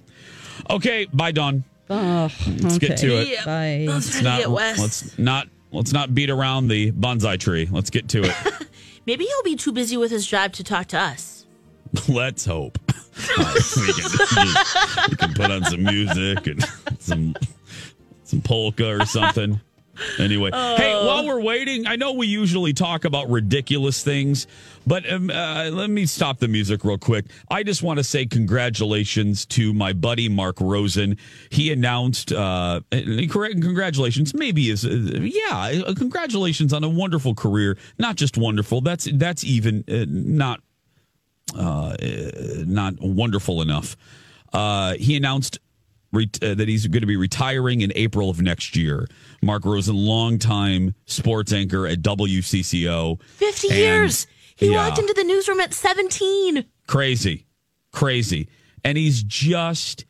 Okay, 0.68 1.06
bye, 1.12 1.30
Dawn. 1.32 1.62
Oh, 1.90 2.28
Let's 2.60 2.78
get 2.78 2.96
to 2.98 3.20
it. 3.20 3.28
Yeah. 3.28 3.44
Bye. 3.44 3.84
Let's 3.86 4.20
Let's 4.22 4.38
get 4.38 4.50
let's 4.50 5.18
not 5.18 5.48
let's 5.70 5.92
not 5.92 6.12
beat 6.14 6.30
around 6.30 6.68
the 6.68 6.90
bonsai 6.92 7.38
tree. 7.38 7.68
Let's 7.70 7.90
get 7.90 8.08
to 8.10 8.22
it. 8.24 8.34
Maybe 9.06 9.24
he'll 9.24 9.42
be 9.42 9.56
too 9.56 9.72
busy 9.72 9.96
with 9.96 10.10
his 10.10 10.26
job 10.26 10.52
to 10.54 10.64
talk 10.64 10.88
to 10.88 10.98
us. 10.98 11.46
Let's 12.08 12.44
hope. 12.44 12.78
Uh, 13.38 13.54
we, 13.76 13.92
can, 13.92 14.54
we 15.10 15.16
can 15.16 15.34
put 15.34 15.50
on 15.50 15.64
some 15.64 15.82
music 15.82 16.46
and 16.46 16.64
some 16.98 17.34
some 18.24 18.40
polka 18.40 19.00
or 19.00 19.04
something. 19.04 19.60
Anyway, 20.18 20.50
hey, 20.52 20.94
while 20.94 21.26
we're 21.26 21.42
waiting, 21.42 21.86
I 21.86 21.96
know 21.96 22.12
we 22.14 22.26
usually 22.26 22.72
talk 22.72 23.04
about 23.04 23.28
ridiculous 23.28 24.02
things, 24.02 24.46
but 24.86 25.10
um, 25.10 25.30
uh, 25.30 25.70
let 25.72 25.90
me 25.90 26.06
stop 26.06 26.38
the 26.38 26.48
music 26.48 26.84
real 26.84 26.98
quick. 26.98 27.26
I 27.50 27.62
just 27.62 27.82
want 27.82 27.98
to 27.98 28.04
say 28.04 28.26
congratulations 28.26 29.46
to 29.46 29.72
my 29.72 29.92
buddy 29.92 30.28
Mark 30.28 30.60
Rosen. 30.60 31.16
He 31.50 31.72
announced, 31.72 32.32
uh, 32.32 32.80
congratulations, 32.90 34.34
maybe 34.34 34.70
is 34.70 34.84
uh, 34.84 34.90
yeah, 35.20 35.82
uh, 35.86 35.94
congratulations 35.94 36.72
on 36.72 36.84
a 36.84 36.88
wonderful 36.88 37.34
career. 37.34 37.78
Not 37.98 38.16
just 38.16 38.36
wonderful. 38.36 38.80
That's 38.80 39.08
that's 39.12 39.44
even 39.44 39.84
uh, 39.88 40.04
not 40.08 40.60
uh, 41.56 41.96
not 42.66 42.94
wonderful 43.00 43.62
enough. 43.62 43.96
Uh, 44.52 44.94
he 44.94 45.16
announced 45.16 45.58
that 46.12 46.64
he's 46.68 46.86
going 46.88 47.00
to 47.00 47.06
be 47.06 47.16
retiring 47.16 47.80
in 47.80 47.90
April 47.96 48.28
of 48.28 48.42
next 48.42 48.76
year. 48.76 49.06
Mark 49.40 49.64
Rosen, 49.64 49.96
longtime 49.96 50.94
sports 51.06 51.54
anchor 51.54 51.86
at 51.86 52.02
WCCO. 52.02 53.18
50 53.22 53.68
And- 53.68 53.76
years. 53.78 54.26
He 54.62 54.70
yeah, 54.70 54.86
walked 54.86 55.00
into 55.00 55.12
the 55.12 55.24
newsroom 55.24 55.58
at 55.58 55.74
17. 55.74 56.64
crazy, 56.86 57.46
crazy, 57.92 58.48
and 58.84 58.96
he's 58.96 59.22
just. 59.22 60.04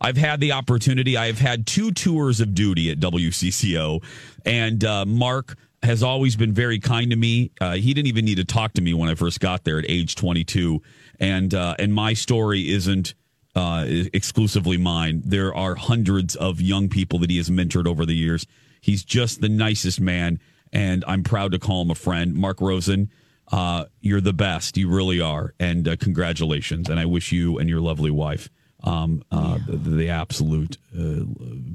I've 0.00 0.16
had 0.16 0.40
the 0.40 0.52
opportunity. 0.52 1.16
I've 1.16 1.40
had 1.40 1.66
two 1.66 1.90
tours 1.90 2.40
of 2.40 2.54
duty 2.54 2.90
at 2.90 3.00
WCCO, 3.00 4.02
and 4.46 4.84
uh, 4.84 5.04
Mark 5.04 5.56
has 5.82 6.02
always 6.02 6.36
been 6.36 6.54
very 6.54 6.78
kind 6.78 7.10
to 7.10 7.16
me. 7.16 7.50
Uh, 7.60 7.74
he 7.74 7.92
didn't 7.92 8.06
even 8.06 8.24
need 8.24 8.36
to 8.36 8.44
talk 8.44 8.72
to 8.74 8.80
me 8.80 8.94
when 8.94 9.10
I 9.10 9.14
first 9.14 9.40
got 9.40 9.64
there 9.64 9.78
at 9.78 9.84
age 9.88 10.14
22, 10.14 10.80
and 11.20 11.52
uh, 11.52 11.74
and 11.78 11.92
my 11.92 12.14
story 12.14 12.70
isn't 12.70 13.14
uh, 13.54 13.84
exclusively 13.88 14.78
mine. 14.78 15.20
There 15.24 15.54
are 15.54 15.74
hundreds 15.74 16.34
of 16.36 16.60
young 16.60 16.88
people 16.88 17.18
that 17.18 17.30
he 17.30 17.36
has 17.36 17.50
mentored 17.50 17.86
over 17.86 18.06
the 18.06 18.14
years. 18.14 18.46
He's 18.80 19.04
just 19.04 19.40
the 19.40 19.48
nicest 19.48 20.00
man, 20.00 20.38
and 20.72 21.04
I'm 21.06 21.24
proud 21.24 21.52
to 21.52 21.58
call 21.58 21.82
him 21.82 21.90
a 21.90 21.96
friend. 21.96 22.34
Mark 22.34 22.60
Rosen, 22.60 23.10
uh, 23.52 23.86
you're 24.00 24.20
the 24.20 24.32
best. 24.32 24.76
You 24.76 24.88
really 24.88 25.20
are, 25.20 25.54
and 25.58 25.88
uh, 25.88 25.96
congratulations. 25.96 26.88
And 26.88 27.00
I 27.00 27.06
wish 27.06 27.32
you 27.32 27.58
and 27.58 27.68
your 27.68 27.80
lovely 27.80 28.10
wife 28.10 28.48
um, 28.84 29.22
uh, 29.30 29.58
the, 29.66 29.76
the 29.76 30.08
absolute 30.08 30.78
uh, 30.96 31.24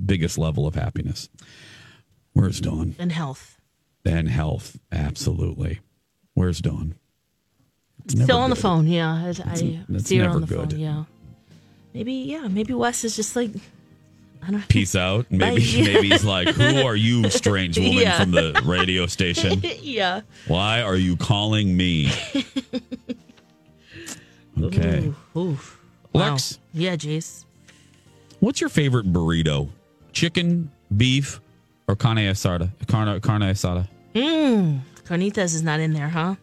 biggest 0.06 0.38
level 0.38 0.66
of 0.68 0.76
happiness. 0.76 1.30
Where's 2.34 2.60
Dawn? 2.62 2.96
And 2.98 3.12
health. 3.12 3.58
And 4.06 4.30
health, 4.30 4.80
absolutely. 4.92 5.80
Where's 6.34 6.62
Dawn? 6.62 6.96
Still 8.08 8.40
on 8.40 8.50
the 8.50 8.56
phone, 8.56 8.88
yeah. 8.88 9.14
I, 9.14 9.30
I 9.50 9.56
see 9.56 10.18
her 10.18 10.30
on 10.30 10.42
the 10.42 10.48
good. 10.48 10.72
phone, 10.72 10.80
yeah. 10.80 11.04
Maybe, 11.94 12.14
yeah, 12.14 12.48
maybe 12.48 12.74
Wes 12.74 13.04
is 13.04 13.16
just 13.16 13.36
like, 13.36 13.52
I 13.52 13.52
don't 13.52 13.56
know. 13.56 13.73
Peace 14.68 14.96
out. 14.96 15.26
Maybe 15.32 15.62
Bye. 15.62 15.94
maybe 15.94 16.10
he's 16.10 16.24
like, 16.26 16.50
"Who 16.50 16.82
are 16.86 16.96
you, 16.96 17.30
strange 17.30 17.78
woman 17.78 17.94
Yeah. 17.94 18.20
from 18.20 18.32
the 18.32 18.62
radio 18.66 19.06
station? 19.08 19.62
yeah. 19.82 20.22
Why 20.48 20.82
are 20.82 20.96
you 20.96 21.16
calling 21.18 21.76
me?" 21.78 22.12
Okay, 24.62 25.12
Ooh, 25.36 25.40
ooh. 25.40 25.60
Wow. 26.14 26.32
Lex, 26.34 26.60
Yeah, 26.74 26.96
Jace. 26.96 27.46
what's 28.40 28.62
your 28.62 28.70
favorite 28.70 29.12
burrito? 29.12 29.70
Chicken, 30.12 30.72
beef, 30.96 31.42
or 31.88 31.96
carne 31.96 32.18
asada? 32.18 32.70
Carne 32.88 33.20
carne 33.22 33.42
asada. 33.42 33.88
Mmm. 34.14 34.80
Carnitas 35.06 35.56
is 35.56 35.64
not 35.64 35.80
in 35.80 35.94
there, 35.94 36.08
huh? 36.10 36.36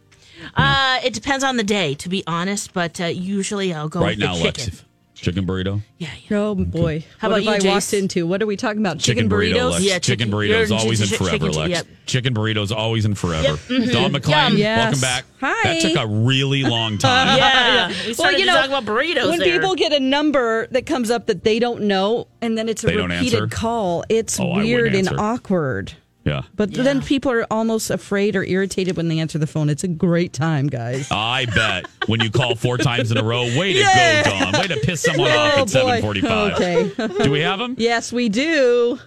Uh, 0.55 0.99
it 1.05 1.13
depends 1.13 1.43
on 1.43 1.55
the 1.55 1.63
day, 1.63 1.93
to 1.95 2.09
be 2.09 2.23
honest, 2.27 2.73
but 2.73 2.99
uh, 2.99 3.05
usually 3.05 3.73
I'll 3.73 3.87
go 3.89 4.01
right 4.01 4.17
with 4.17 4.19
now, 4.19 4.33
chicken. 4.35 4.65
Lex. 4.65 4.85
Chicken 5.21 5.45
burrito. 5.45 5.81
Yeah. 5.99 6.09
Oh 6.31 6.55
boy. 6.55 7.05
How 7.19 7.29
what 7.29 7.41
about 7.43 7.53
have 7.53 7.63
you, 7.63 7.69
I 7.69 7.73
walked 7.75 7.93
into? 7.93 8.25
What 8.25 8.41
are 8.41 8.47
we 8.47 8.57
talking 8.57 8.79
about? 8.79 8.97
Chicken, 8.97 9.25
Chicken, 9.25 9.29
burritos? 9.29 9.71
Lex. 9.73 9.83
Yeah, 9.83 9.99
chicken, 9.99 10.27
chicken- 10.29 10.31
burritos 10.33 10.67
you're- 10.69 10.77
always 10.79 10.99
and 11.01 11.09
chicken- 11.11 11.25
forever, 11.27 11.45
chicken- 11.47 11.59
Lex. 11.61 11.69
yep. 11.69 11.87
Chicken 12.07 12.33
burritos 12.33 12.71
always 12.75 13.05
and 13.05 13.15
forever. 13.17 13.47
Yep, 13.49 13.59
mhm. 13.59 13.91
Dawn 13.91 14.11
McClain, 14.13 14.57
Yes. 14.57 14.77
welcome 14.79 14.99
back. 15.01 15.25
Hi. 15.41 15.73
That 15.73 15.81
took 15.81 15.95
a 16.03 16.07
really 16.07 16.63
long 16.63 16.97
time. 16.97 17.37
Yeah, 17.37 17.87
we 18.07 18.13
started 18.15 18.39
you 18.39 18.45
know, 18.47 18.53
talk 18.55 18.67
about 18.67 18.85
burritos 18.85 19.29
When 19.29 19.39
there. 19.39 19.59
people 19.59 19.75
get 19.75 19.93
a 19.93 19.99
number 19.99 20.65
that 20.71 20.87
comes 20.87 21.11
up 21.11 21.27
that 21.27 21.43
they 21.43 21.59
don't 21.59 21.83
know, 21.83 22.27
and 22.41 22.57
then 22.57 22.67
it's 22.67 22.83
a 22.83 22.87
They 22.87 22.97
repeated 22.97 23.51
call, 23.51 24.03
it's 24.09 24.39
Oh, 24.39 24.55
weird 24.57 24.95
and 24.95 25.07
awkward. 25.19 25.93
Yeah. 26.23 26.43
But 26.55 26.71
then 26.73 27.01
people 27.01 27.31
are 27.31 27.47
almost 27.49 27.89
afraid 27.89 28.35
or 28.35 28.43
irritated 28.43 28.95
when 28.95 29.07
they 29.07 29.17
answer 29.19 29.39
the 29.39 29.47
phone. 29.47 29.69
It's 29.69 29.83
a 29.83 29.87
great 29.87 30.33
time, 30.33 30.67
guys. 30.67 31.07
I 31.09 31.45
bet 31.47 31.87
when 32.05 32.21
you 32.21 32.29
call 32.29 32.55
four 32.55 32.77
times 32.89 33.11
in 33.11 33.17
a 33.17 33.23
row, 33.23 33.43
way 33.57 33.73
to 33.73 33.79
Yeah. 33.79 34.23
go, 34.23 34.29
Dawn. 34.29 34.53
Way 34.61 34.67
to 34.67 34.77
piss 34.83 35.01
someone 35.01 35.31
off 35.31 35.53
Oh, 35.57 35.61
at 35.63 35.69
seven 35.71 36.01
forty 36.01 36.21
five. 36.21 36.53
Okay. 36.53 36.91
Do 37.23 37.31
we 37.31 37.39
have 37.39 37.59
him? 37.59 37.75
yes, 37.79 38.13
we 38.13 38.29
do. 38.29 38.99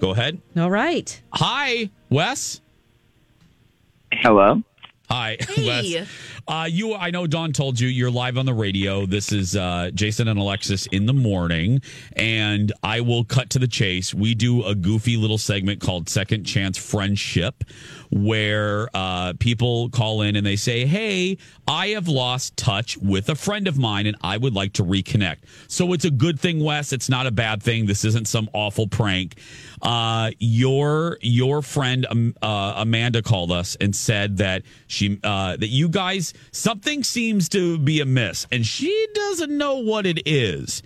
Go 0.00 0.10
ahead. 0.12 0.40
All 0.56 0.70
right. 0.70 1.20
Hi, 1.32 1.90
Wes. 2.08 2.60
Hello. 4.12 4.62
Hi, 5.10 5.38
Wes. 5.58 6.06
Uh, 6.48 6.64
you, 6.64 6.94
I 6.94 7.10
know 7.10 7.26
Dawn 7.26 7.52
told 7.52 7.78
you 7.78 7.88
you're 7.88 8.10
live 8.10 8.38
on 8.38 8.46
the 8.46 8.54
radio. 8.54 9.04
This 9.04 9.32
is 9.32 9.54
uh, 9.54 9.90
Jason 9.92 10.28
and 10.28 10.40
Alexis 10.40 10.86
in 10.86 11.04
the 11.04 11.12
morning, 11.12 11.82
and 12.14 12.72
I 12.82 13.02
will 13.02 13.22
cut 13.24 13.50
to 13.50 13.58
the 13.58 13.68
chase. 13.68 14.14
We 14.14 14.34
do 14.34 14.64
a 14.64 14.74
goofy 14.74 15.18
little 15.18 15.36
segment 15.36 15.82
called 15.82 16.08
Second 16.08 16.44
Chance 16.44 16.78
Friendship, 16.78 17.64
where 18.10 18.88
uh, 18.94 19.34
people 19.38 19.90
call 19.90 20.22
in 20.22 20.36
and 20.36 20.46
they 20.46 20.56
say, 20.56 20.86
"Hey, 20.86 21.36
I 21.66 21.88
have 21.88 22.08
lost 22.08 22.56
touch 22.56 22.96
with 22.96 23.28
a 23.28 23.34
friend 23.34 23.68
of 23.68 23.76
mine, 23.76 24.06
and 24.06 24.16
I 24.22 24.38
would 24.38 24.54
like 24.54 24.72
to 24.74 24.82
reconnect." 24.82 25.40
So 25.66 25.92
it's 25.92 26.06
a 26.06 26.10
good 26.10 26.40
thing, 26.40 26.64
Wes. 26.64 26.94
It's 26.94 27.10
not 27.10 27.26
a 27.26 27.30
bad 27.30 27.62
thing. 27.62 27.84
This 27.84 28.06
isn't 28.06 28.26
some 28.26 28.48
awful 28.54 28.86
prank. 28.88 29.38
Uh, 29.82 30.30
your 30.38 31.18
your 31.20 31.60
friend 31.60 32.06
um, 32.08 32.34
uh, 32.40 32.72
Amanda 32.76 33.20
called 33.20 33.52
us 33.52 33.76
and 33.82 33.94
said 33.94 34.38
that 34.38 34.62
she 34.86 35.20
uh, 35.22 35.56
that 35.58 35.68
you 35.68 35.90
guys 35.90 36.32
something 36.52 37.02
seems 37.04 37.48
to 37.50 37.78
be 37.78 38.00
amiss, 38.00 38.46
and 38.52 38.64
she 38.66 39.06
doesn't 39.14 39.56
know 39.56 39.76
what 39.76 40.06
it 40.06 40.22
is. 40.26 40.82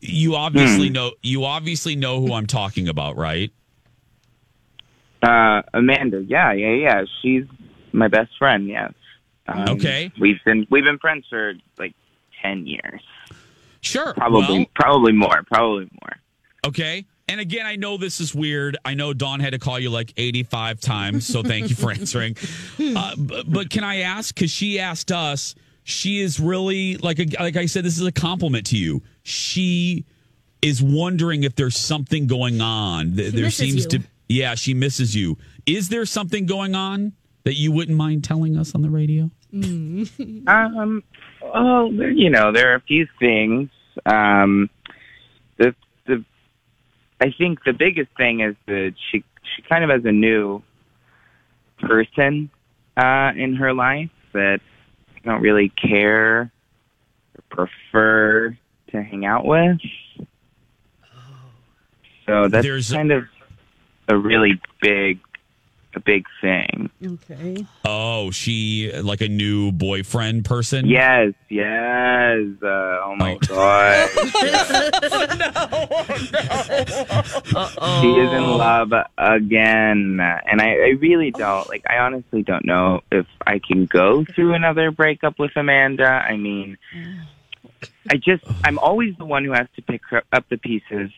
You 0.00 0.34
obviously 0.36 0.90
know 0.90 1.12
you 1.22 1.44
obviously 1.44 1.96
know 1.96 2.20
who 2.20 2.32
I'm 2.34 2.46
talking 2.46 2.88
about, 2.88 3.16
right? 3.16 3.50
Uh, 5.22 5.62
Amanda. 5.74 6.22
Yeah, 6.22 6.52
yeah, 6.52 6.72
yeah. 6.74 7.04
She's 7.22 7.44
my 7.92 8.08
best 8.08 8.30
friend. 8.38 8.68
Yes. 8.68 8.92
Um, 9.48 9.68
Okay. 9.70 10.12
We've 10.20 10.42
been 10.44 10.66
we've 10.70 10.84
been 10.84 10.98
friends 10.98 11.24
for 11.28 11.54
like 11.78 11.94
ten 12.42 12.66
years. 12.66 13.00
Sure. 13.80 14.12
Probably 14.14 14.58
well- 14.58 14.66
probably 14.74 15.12
more. 15.12 15.42
Probably 15.50 15.88
more. 16.02 16.16
Okay. 16.66 17.06
And 17.28 17.40
again, 17.40 17.66
I 17.66 17.74
know 17.76 17.96
this 17.96 18.20
is 18.20 18.34
weird. 18.34 18.76
I 18.84 18.94
know 18.94 19.12
Dawn 19.12 19.40
had 19.40 19.52
to 19.52 19.58
call 19.58 19.80
you 19.80 19.90
like 19.90 20.12
85 20.16 20.80
times, 20.80 21.26
so 21.26 21.42
thank 21.42 21.68
you 21.70 21.74
for 21.76 21.90
answering. 22.00 22.36
Uh, 22.78 23.14
but, 23.18 23.50
but 23.50 23.70
can 23.70 23.82
I 23.82 24.00
ask? 24.02 24.32
Because 24.34 24.50
she 24.50 24.78
asked 24.78 25.10
us. 25.10 25.54
She 25.82 26.20
is 26.20 26.38
really 26.38 26.96
like 26.98 27.18
a, 27.18 27.26
like 27.40 27.56
I 27.56 27.66
said. 27.66 27.84
This 27.84 27.98
is 27.98 28.06
a 28.06 28.12
compliment 28.12 28.66
to 28.66 28.76
you. 28.78 29.02
She 29.24 30.04
is 30.62 30.82
wondering 30.82 31.42
if 31.44 31.54
there's 31.56 31.76
something 31.76 32.26
going 32.28 32.60
on. 32.60 33.14
Th- 33.16 33.32
She 33.32 33.40
there 33.40 33.50
seems 33.50 33.84
you. 33.84 33.88
to. 33.90 34.02
Yeah, 34.28 34.54
she 34.56 34.74
misses 34.74 35.14
you. 35.14 35.36
Is 35.64 35.88
there 35.88 36.04
something 36.06 36.46
going 36.46 36.74
on 36.74 37.12
that 37.44 37.54
you 37.54 37.70
wouldn't 37.70 37.96
mind 37.96 38.24
telling 38.24 38.56
us 38.56 38.74
on 38.74 38.82
the 38.82 38.90
radio? 38.90 39.30
Um. 40.48 41.02
Well, 41.42 41.92
you 41.92 42.30
know, 42.30 42.50
there 42.52 42.72
are 42.72 42.76
a 42.76 42.80
few 42.80 43.06
things. 43.18 43.68
Um. 44.04 44.70
The 45.58 45.66
the. 45.66 45.74
I 47.20 47.32
think 47.36 47.64
the 47.64 47.72
biggest 47.72 48.10
thing 48.16 48.40
is 48.40 48.54
that 48.66 48.94
she 49.10 49.24
she 49.56 49.62
kind 49.62 49.84
of 49.84 49.90
has 49.90 50.04
a 50.04 50.12
new 50.12 50.62
person 51.80 52.50
uh, 52.96 53.32
in 53.36 53.54
her 53.56 53.72
life 53.72 54.10
that 54.32 54.60
I 55.24 55.28
don't 55.30 55.40
really 55.40 55.70
care 55.70 56.50
or 57.34 57.42
prefer 57.50 58.58
to 58.90 59.02
hang 59.02 59.24
out 59.24 59.44
with. 59.46 59.78
So 62.26 62.48
that's 62.48 62.66
There's 62.66 62.90
a- 62.90 62.94
kind 62.96 63.12
of 63.12 63.24
a 64.08 64.16
really 64.16 64.60
big, 64.82 65.20
a 65.96 66.00
big 66.00 66.26
thing. 66.40 66.90
Okay. 67.04 67.66
Oh, 67.84 68.30
she 68.30 68.92
like 69.02 69.22
a 69.22 69.28
new 69.28 69.72
boyfriend 69.72 70.44
person. 70.44 70.86
Yes, 70.86 71.32
yes. 71.48 72.38
Uh, 72.62 72.66
oh 72.66 73.16
my 73.16 73.36
god. 73.46 74.10
She 78.00 78.12
is 78.12 78.32
in 78.32 78.42
love 78.42 78.92
again. 79.16 80.20
And 80.20 80.60
I, 80.60 80.72
I 80.72 80.88
really 81.00 81.30
don't, 81.30 81.68
like, 81.68 81.84
I 81.88 81.98
honestly 81.98 82.42
don't 82.42 82.64
know 82.64 83.00
if 83.10 83.26
I 83.46 83.58
can 83.58 83.86
go 83.86 84.24
through 84.24 84.54
another 84.54 84.90
breakup 84.90 85.38
with 85.38 85.52
Amanda. 85.56 86.06
I 86.06 86.36
mean, 86.36 86.76
I 88.10 88.16
just, 88.16 88.44
I'm 88.64 88.78
always 88.78 89.16
the 89.16 89.24
one 89.24 89.44
who 89.44 89.52
has 89.52 89.68
to 89.76 89.82
pick 89.82 90.02
her 90.10 90.22
up 90.32 90.48
the 90.48 90.58
pieces. 90.58 91.10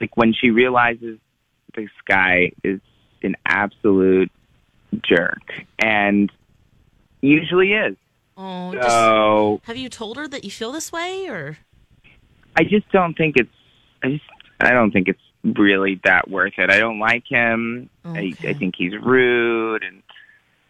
Like, 0.00 0.16
when 0.16 0.34
she 0.34 0.50
realizes 0.50 1.18
this 1.74 1.90
guy 2.06 2.52
is 2.62 2.80
an 3.24 3.36
absolute 3.46 4.30
jerk. 5.02 5.42
And 5.78 6.30
usually 7.20 7.72
is. 7.72 7.96
Oh, 8.36 8.72
So, 8.72 9.56
just, 9.56 9.66
have 9.66 9.76
you 9.76 9.88
told 9.88 10.16
her 10.16 10.26
that 10.28 10.44
you 10.44 10.50
feel 10.50 10.72
this 10.72 10.90
way, 10.90 11.28
or 11.28 11.58
I 12.56 12.64
just 12.64 12.90
don't 12.90 13.14
think 13.14 13.36
it's. 13.36 13.50
I 14.02 14.08
just. 14.08 14.24
I 14.60 14.70
don't 14.70 14.90
think 14.92 15.08
it's 15.08 15.20
really 15.44 16.00
that 16.04 16.30
worth 16.30 16.54
it. 16.56 16.70
I 16.70 16.78
don't 16.78 16.98
like 16.98 17.24
him. 17.28 17.90
I, 18.04 18.32
I 18.44 18.52
think 18.54 18.74
he's 18.76 18.92
rude 18.94 19.82
and 19.82 20.02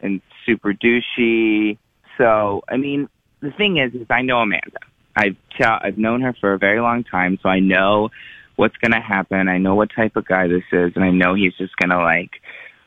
and 0.01 0.21
super 0.47 0.73
douchey. 0.73 1.79
So 2.19 2.63
I 2.69 2.77
mean, 2.77 3.09
the 3.41 3.51
thing 3.53 3.79
is, 3.79 3.95
is 3.95 4.07
I 4.11 4.23
know 4.23 4.39
Amanda. 4.39 4.81
I've 5.15 5.37
I've 5.61 5.99
known 5.99 6.23
her 6.23 6.35
for 6.41 6.55
a 6.55 6.59
very 6.59 6.81
long 6.81 7.05
time, 7.05 7.39
so 7.43 7.49
I 7.49 7.61
know 7.61 8.11
what's 8.57 8.77
going 8.77 8.93
to 8.93 9.01
happen. 9.01 9.49
I 9.49 9.59
know 9.59 9.75
what 9.75 9.91
type 9.95 10.17
of 10.17 10.27
guy 10.27 10.49
this 10.49 10.65
is, 10.73 10.93
and 10.95 11.05
I 11.05 11.11
know 11.11 11.35
he's 11.35 11.55
just 11.55 11.77
going 11.77 11.91
to 11.91 11.99
like 11.99 12.31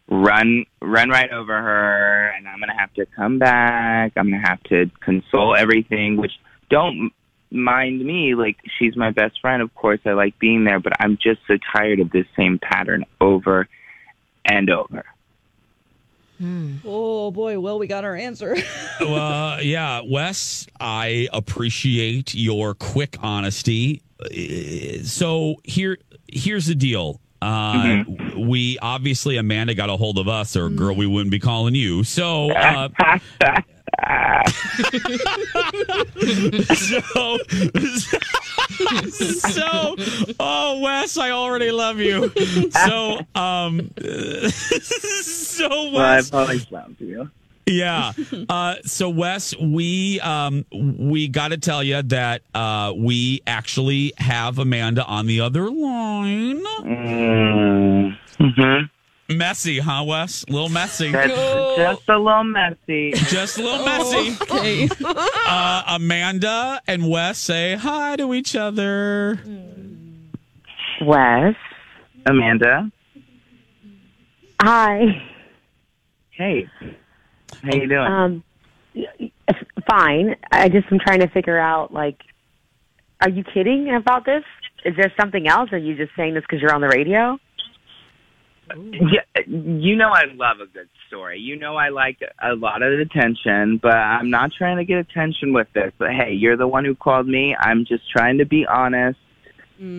run 0.07 0.65
run 0.81 1.09
right 1.09 1.31
over 1.31 1.53
her, 1.53 2.33
and 2.35 2.47
I'm 2.47 2.59
going 2.59 2.69
to 2.69 2.75
have 2.75 2.93
to 2.93 3.05
come 3.15 3.39
back. 3.39 4.13
I'm 4.15 4.29
going 4.29 4.41
to 4.41 4.47
have 4.47 4.63
to 4.63 4.89
console 5.01 5.55
everything, 5.55 6.17
which 6.17 6.33
don't 6.69 7.11
mind 7.51 8.03
me 8.03 8.35
like 8.35 8.57
she's 8.77 8.95
my 8.95 9.11
best 9.11 9.39
friend 9.39 9.61
of 9.61 9.73
course 9.75 9.99
i 10.05 10.11
like 10.11 10.37
being 10.39 10.65
there 10.65 10.79
but 10.79 10.91
i'm 10.99 11.17
just 11.21 11.39
so 11.47 11.57
tired 11.73 11.99
of 11.99 12.11
this 12.11 12.25
same 12.35 12.59
pattern 12.59 13.05
over 13.21 13.67
and 14.43 14.69
over 14.69 15.05
hmm. 16.37 16.75
Oh 16.83 17.31
boy, 17.31 17.59
well 17.59 17.79
we 17.79 17.87
got 17.87 18.03
our 18.03 18.15
answer. 18.15 18.55
well, 18.99 19.63
yeah, 19.63 20.01
Wes, 20.05 20.67
I 20.79 21.29
appreciate 21.31 22.35
your 22.35 22.73
quick 22.73 23.17
honesty. 23.21 24.01
So 25.03 25.55
here, 25.63 25.97
here's 26.27 26.65
the 26.67 26.75
deal. 26.75 27.21
Uh, 27.41 28.03
We 28.37 28.79
obviously 28.79 29.37
Amanda 29.37 29.73
got 29.75 29.89
a 29.89 29.97
hold 29.97 30.17
of 30.17 30.27
us, 30.27 30.55
or 30.55 30.69
girl, 30.69 30.95
we 30.95 31.05
wouldn't 31.05 31.31
be 31.31 31.39
calling 31.39 31.75
you. 31.75 32.03
So, 32.03 32.51
uh, 32.51 32.89
so, 36.73 37.37
so, 39.09 39.95
oh, 40.39 40.79
Wes, 40.81 41.17
I 41.17 41.31
already 41.31 41.71
love 41.71 41.99
you. 41.99 42.31
So, 42.71 43.19
um, 43.35 43.91
so 44.49 45.69
well 45.69 45.97
i 45.97 46.15
Wes, 46.15 46.29
probably 46.29 46.59
sound 46.59 46.97
to 46.99 47.05
you 47.05 47.31
yeah. 47.65 48.11
Uh, 48.49 48.75
so 48.83 49.09
Wes, 49.09 49.55
we 49.57 50.19
um, 50.19 50.65
we 50.71 51.27
got 51.27 51.47
to 51.49 51.57
tell 51.57 51.81
you 51.83 52.01
that 52.03 52.41
uh, 52.53 52.93
we 52.95 53.41
actually 53.47 54.13
have 54.17 54.59
Amanda 54.59 55.03
on 55.05 55.25
the 55.25 55.41
other 55.41 55.69
line. 55.69 56.63
mm-hmm. 58.39 58.85
Messy, 59.35 59.79
huh, 59.79 60.03
Wes? 60.05 60.45
A 60.47 60.51
little 60.51 60.69
messy. 60.69 61.11
That's 61.11 61.33
just 61.75 62.07
a 62.09 62.17
little 62.19 62.43
messy 62.43 63.11
Just 63.13 63.57
a 63.57 63.63
little 63.63 63.83
messy. 63.85 64.37
okay. 64.41 64.87
Uh, 65.47 65.83
Amanda 65.87 66.81
and 66.87 67.09
Wes 67.09 67.37
say 67.39 67.75
hi 67.75 68.15
to 68.17 68.33
each 68.33 68.55
other. 68.55 69.39
Wes. 71.01 71.55
amanda 72.25 72.91
Hi. 74.61 75.21
hey 76.31 76.67
how 77.63 77.75
you 77.75 77.87
doing 77.87 78.07
Um, 78.11 78.43
fine. 79.87 80.35
I 80.51 80.69
just 80.69 80.91
am 80.91 80.99
trying 80.99 81.19
to 81.19 81.27
figure 81.27 81.57
out, 81.59 81.93
like, 81.93 82.19
are 83.21 83.29
you 83.29 83.43
kidding 83.43 83.93
about 83.93 84.25
this? 84.25 84.43
Is 84.83 84.95
there 84.95 85.11
something 85.19 85.47
else? 85.47 85.71
Are 85.71 85.77
you 85.77 85.95
just 85.95 86.11
saying 86.15 86.33
this 86.33 86.43
because 86.43 86.61
you're 86.61 86.73
on 86.73 86.81
the 86.81 86.87
radio? 86.87 87.39
yeah, 88.75 89.21
you 89.45 89.95
know 89.95 90.09
I 90.09 90.23
love 90.33 90.59
a 90.59 90.65
good 90.65 90.89
story. 91.07 91.39
You 91.39 91.55
know 91.55 91.75
I 91.75 91.89
like 91.89 92.19
a 92.41 92.55
lot 92.55 92.81
of 92.81 92.99
attention, 92.99 93.77
but 93.81 93.93
I'm 93.95 94.29
not 94.31 94.51
trying 94.57 94.77
to 94.77 94.85
get 94.85 94.97
attention 94.97 95.53
with 95.53 95.67
this. 95.73 95.91
But 95.99 96.09
hey, 96.11 96.33
you're 96.33 96.57
the 96.57 96.67
one 96.67 96.83
who 96.83 96.95
called 96.95 97.27
me. 97.27 97.55
I'm 97.59 97.85
just 97.85 98.09
trying 98.11 98.39
to 98.39 98.45
be 98.45 98.65
honest. 98.65 99.19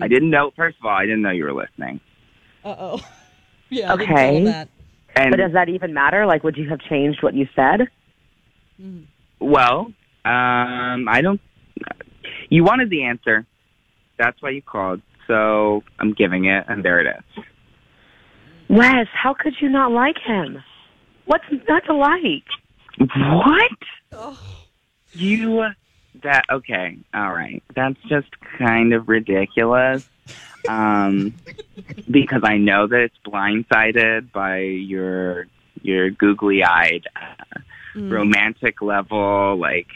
I 0.01 0.07
didn't 0.07 0.31
know. 0.31 0.51
First 0.55 0.77
of 0.79 0.85
all, 0.85 0.95
I 0.97 1.03
didn't 1.03 1.21
know 1.21 1.29
you 1.31 1.45
were 1.45 1.53
listening. 1.53 1.99
Uh 2.63 2.75
oh. 2.77 2.99
Yeah. 3.69 3.93
I 3.93 3.97
didn't 3.97 4.47
Okay. 4.47 4.67
Tell 5.17 5.25
him 5.25 5.31
that. 5.31 5.39
And 5.39 5.41
but 5.41 5.43
does 5.43 5.53
that 5.53 5.69
even 5.69 5.93
matter? 5.93 6.25
Like, 6.25 6.43
would 6.43 6.57
you 6.57 6.69
have 6.69 6.79
changed 6.79 7.23
what 7.23 7.33
you 7.33 7.47
said? 7.55 7.87
well, 9.39 9.91
um, 10.25 11.07
I 11.07 11.21
don't. 11.21 11.41
You 12.49 12.63
wanted 12.63 12.89
the 12.89 13.03
answer. 13.03 13.45
That's 14.17 14.41
why 14.41 14.51
you 14.51 14.61
called. 14.61 15.01
So 15.27 15.83
I'm 15.99 16.13
giving 16.13 16.45
it, 16.45 16.65
and 16.67 16.83
there 16.83 16.99
it 16.99 17.07
is. 17.07 17.43
Wes, 18.69 19.07
how 19.13 19.33
could 19.33 19.55
you 19.61 19.69
not 19.69 19.91
like 19.91 20.17
him? 20.25 20.63
What's 21.25 21.45
not 21.67 21.83
to 21.85 21.93
like? 21.93 22.45
What? 22.99 23.77
Oh. 24.13 24.39
You 25.13 25.67
that 26.23 26.43
okay, 26.51 26.97
all 27.13 27.31
right. 27.31 27.63
That's 27.75 27.99
just 28.09 28.27
kind 28.57 28.93
of 28.93 29.07
ridiculous. 29.07 30.09
Um 30.67 31.33
because 32.09 32.41
I 32.43 32.57
know 32.57 32.87
that 32.87 32.99
it's 32.99 33.17
blindsided 33.25 34.31
by 34.31 34.59
your 34.59 35.47
your 35.81 36.09
googly 36.09 36.63
eyed 36.63 37.05
uh, 37.15 37.59
romantic 37.95 38.81
level 38.81 39.57
like 39.57 39.87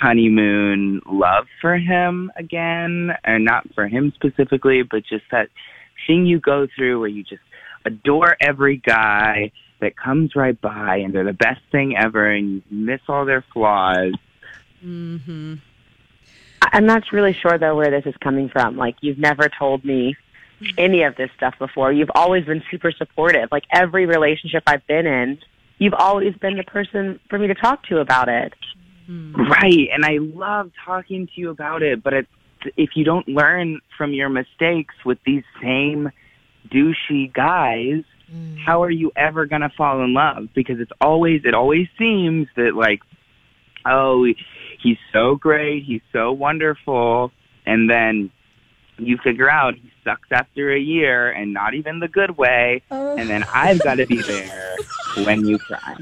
honeymoon 0.00 1.00
love 1.06 1.46
for 1.60 1.76
him 1.76 2.32
again 2.36 3.10
and 3.22 3.44
not 3.44 3.66
for 3.74 3.86
him 3.86 4.12
specifically 4.14 4.82
but 4.82 5.04
just 5.04 5.24
that 5.30 5.48
thing 6.06 6.26
you 6.26 6.40
go 6.40 6.66
through 6.74 6.98
where 7.00 7.08
you 7.08 7.22
just 7.22 7.42
adore 7.84 8.36
every 8.40 8.76
guy 8.78 9.52
that 9.80 9.96
comes 9.96 10.34
right 10.34 10.58
by 10.60 10.96
and 10.96 11.14
they're 11.14 11.24
the 11.24 11.32
best 11.32 11.60
thing 11.70 11.96
ever 11.96 12.30
and 12.30 12.54
you 12.54 12.62
miss 12.70 13.00
all 13.08 13.24
their 13.24 13.44
flaws. 13.52 14.14
Mm-hmm. 14.84 15.54
I- 16.64 16.76
I'm 16.76 16.86
not 16.86 17.12
really 17.12 17.32
sure 17.32 17.58
though 17.58 17.76
where 17.76 17.90
this 17.90 18.06
is 18.06 18.16
coming 18.20 18.48
from. 18.48 18.76
Like 18.76 18.96
you've 19.00 19.18
never 19.18 19.48
told 19.48 19.84
me 19.84 20.16
any 20.78 21.02
of 21.02 21.16
this 21.16 21.30
stuff 21.36 21.54
before. 21.58 21.92
You've 21.92 22.10
always 22.14 22.44
been 22.44 22.62
super 22.70 22.92
supportive. 22.92 23.50
Like 23.52 23.64
every 23.72 24.06
relationship 24.06 24.62
I've 24.66 24.86
been 24.86 25.06
in, 25.06 25.38
you've 25.78 25.94
always 25.94 26.34
been 26.36 26.56
the 26.56 26.64
person 26.64 27.20
for 27.28 27.38
me 27.38 27.48
to 27.48 27.54
talk 27.54 27.84
to 27.84 27.98
about 27.98 28.28
it. 28.28 28.54
Right. 29.08 29.88
And 29.92 30.04
I 30.04 30.18
love 30.18 30.70
talking 30.84 31.26
to 31.26 31.32
you 31.40 31.50
about 31.50 31.82
it, 31.82 32.02
but 32.02 32.14
at 32.14 32.26
if 32.76 32.90
you 32.96 33.04
don't 33.04 33.28
learn 33.28 33.80
from 33.98 34.14
your 34.14 34.30
mistakes 34.30 34.94
with 35.04 35.18
these 35.26 35.42
same 35.60 36.10
douchey 36.68 37.30
guys, 37.30 38.02
mm. 38.32 38.58
how 38.64 38.82
are 38.82 38.90
you 38.90 39.12
ever 39.16 39.44
going 39.44 39.60
to 39.60 39.68
fall 39.68 40.02
in 40.02 40.14
love? 40.14 40.48
Because 40.54 40.80
it's 40.80 40.92
always, 41.00 41.42
it 41.44 41.52
always 41.52 41.88
seems 41.98 42.48
that 42.56 42.74
like, 42.74 43.00
oh, 43.84 44.24
he's 44.84 44.98
so 45.12 45.34
great, 45.34 45.82
he's 45.82 46.02
so 46.12 46.30
wonderful, 46.30 47.32
and 47.66 47.90
then 47.90 48.30
you 48.98 49.18
figure 49.24 49.50
out 49.50 49.74
he 49.74 49.90
sucks 50.04 50.28
after 50.30 50.70
a 50.72 50.78
year 50.78 51.28
and 51.30 51.52
not 51.52 51.74
even 51.74 51.98
the 51.98 52.06
good 52.06 52.36
way, 52.38 52.82
and 52.90 53.28
then 53.28 53.42
I've 53.52 53.80
got 53.82 53.96
to 53.96 54.06
be 54.06 54.22
there 54.22 54.76
when 55.24 55.44
you 55.44 55.58
cry. 55.58 55.96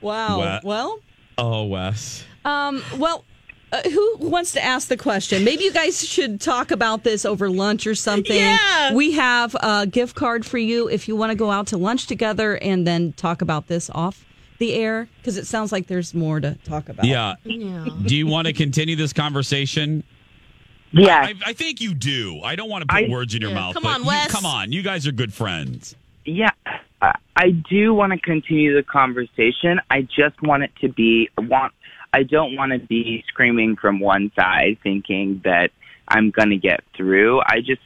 Wow. 0.00 0.38
Wa- 0.38 0.60
Well, 0.62 0.98
Oh, 1.38 1.64
Wes. 1.64 2.24
um, 2.44 2.82
well, 2.98 3.24
uh, 3.72 3.80
who 3.88 4.16
wants 4.18 4.52
to 4.52 4.62
ask 4.64 4.88
the 4.88 4.96
question? 4.96 5.44
Maybe 5.44 5.64
you 5.64 5.72
guys 5.72 6.06
should 6.06 6.40
talk 6.40 6.70
about 6.70 7.02
this 7.04 7.24
over 7.24 7.48
lunch 7.48 7.86
or 7.86 7.94
something. 7.94 8.36
Yeah. 8.36 8.92
We 8.94 9.12
have 9.12 9.54
a 9.60 9.86
gift 9.86 10.16
card 10.16 10.44
for 10.44 10.58
you 10.58 10.88
if 10.88 11.08
you 11.08 11.16
want 11.16 11.30
to 11.30 11.36
go 11.36 11.50
out 11.50 11.68
to 11.68 11.76
lunch 11.78 12.06
together 12.06 12.56
and 12.56 12.86
then 12.86 13.12
talk 13.14 13.40
about 13.42 13.68
this 13.68 13.88
off 13.94 14.24
the 14.60 14.74
air 14.74 15.08
because 15.18 15.36
it 15.36 15.46
sounds 15.48 15.72
like 15.72 15.88
there's 15.88 16.14
more 16.14 16.38
to 16.38 16.54
talk 16.64 16.88
about. 16.88 17.04
Yeah. 17.04 17.34
Do 17.44 18.14
you 18.16 18.26
want 18.28 18.46
to 18.46 18.52
continue 18.52 18.94
this 18.94 19.12
conversation? 19.12 20.04
Yeah. 20.92 21.20
I, 21.22 21.34
I 21.46 21.52
think 21.54 21.80
you 21.80 21.94
do. 21.94 22.40
I 22.44 22.54
don't 22.54 22.68
want 22.68 22.82
to 22.82 22.86
put 22.86 23.04
I- 23.04 23.08
words 23.10 23.34
in 23.34 23.40
your 23.40 23.50
Yeah, 23.50 23.56
mouth. 23.56 23.74
come 23.74 23.82
but 23.82 23.94
on, 23.96 24.00
you- 24.02 24.06
Wes. 24.08 24.30
come 24.30 24.46
on. 24.46 24.70
You 24.70 24.82
guys 24.82 25.06
are 25.08 25.12
good 25.12 25.32
friends. 25.34 25.96
Yeah, 26.26 26.50
I, 27.00 27.14
I 27.34 27.50
do 27.50 27.94
want 27.94 28.12
to 28.12 28.18
continue 28.20 28.76
the 28.76 28.82
conversation. 28.82 29.80
I 29.90 30.02
just 30.02 30.40
want 30.42 30.62
it 30.62 30.70
to 30.82 30.88
be 30.88 31.28
want. 31.38 31.72
I 32.12 32.24
don't 32.24 32.56
want 32.56 32.72
to 32.72 32.78
be 32.78 33.24
screaming 33.28 33.76
from 33.76 34.00
one 34.00 34.30
side, 34.36 34.78
thinking 34.82 35.40
that 35.44 35.70
I'm 36.08 36.30
going 36.30 36.50
to 36.50 36.56
get 36.58 36.82
through. 36.96 37.40
I 37.40 37.60
just, 37.64 37.80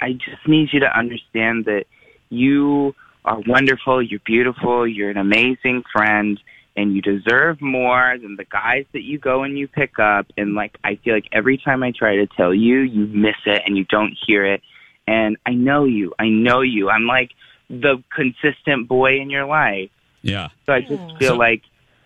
I 0.00 0.12
just 0.12 0.46
need 0.46 0.68
you 0.72 0.80
to 0.80 0.98
understand 0.98 1.64
that 1.64 1.84
you 2.28 2.94
are 3.28 3.40
wonderful. 3.46 4.02
You're 4.02 4.20
beautiful. 4.24 4.86
You're 4.86 5.10
an 5.10 5.18
amazing 5.18 5.84
friend. 5.92 6.40
And 6.76 6.94
you 6.94 7.02
deserve 7.02 7.60
more 7.60 8.16
than 8.22 8.36
the 8.36 8.44
guys 8.44 8.84
that 8.92 9.02
you 9.02 9.18
go 9.18 9.42
and 9.42 9.58
you 9.58 9.66
pick 9.66 9.98
up. 9.98 10.26
And 10.36 10.54
like, 10.54 10.78
I 10.84 10.94
feel 11.02 11.12
like 11.12 11.26
every 11.32 11.58
time 11.58 11.82
I 11.82 11.90
try 11.90 12.14
to 12.16 12.28
tell 12.28 12.54
you, 12.54 12.78
you 12.78 13.06
miss 13.06 13.34
it 13.46 13.62
and 13.66 13.76
you 13.76 13.84
don't 13.84 14.16
hear 14.26 14.46
it. 14.46 14.62
And 15.04 15.36
I 15.44 15.54
know 15.54 15.86
you. 15.86 16.14
I 16.20 16.28
know 16.28 16.60
you. 16.60 16.88
I'm 16.88 17.06
like 17.06 17.32
the 17.68 18.00
consistent 18.14 18.86
boy 18.86 19.18
in 19.18 19.28
your 19.28 19.46
life. 19.46 19.90
Yeah. 20.22 20.50
So 20.66 20.72
I 20.72 20.82
just 20.82 21.02
feel 21.18 21.36
like 21.36 21.62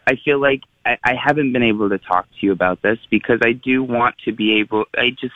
I 0.06 0.16
feel 0.24 0.40
like 0.40 0.62
I, 0.86 0.96
I 1.04 1.14
haven't 1.22 1.52
been 1.52 1.62
able 1.62 1.90
to 1.90 1.98
talk 1.98 2.26
to 2.30 2.46
you 2.46 2.52
about 2.52 2.80
this 2.80 2.98
because 3.10 3.40
I 3.44 3.52
do 3.52 3.82
want 3.82 4.16
to 4.24 4.32
be 4.32 4.60
able. 4.60 4.86
I 4.96 5.10
just 5.10 5.34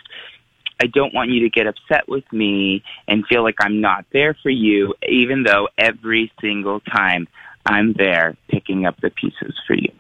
I 0.80 0.86
don't 0.86 1.14
want 1.14 1.30
you 1.30 1.40
to 1.40 1.48
get 1.50 1.66
upset 1.66 2.08
with 2.08 2.30
me 2.32 2.82
and 3.08 3.26
feel 3.26 3.42
like 3.42 3.56
I'm 3.60 3.80
not 3.80 4.04
there 4.12 4.34
for 4.42 4.50
you, 4.50 4.94
even 5.08 5.42
though 5.42 5.68
every 5.78 6.30
single 6.40 6.80
time 6.80 7.28
I'm 7.64 7.94
there 7.94 8.36
picking 8.48 8.84
up 8.86 9.00
the 9.00 9.10
pieces 9.10 9.54
for 9.66 9.74
you. 9.74 9.90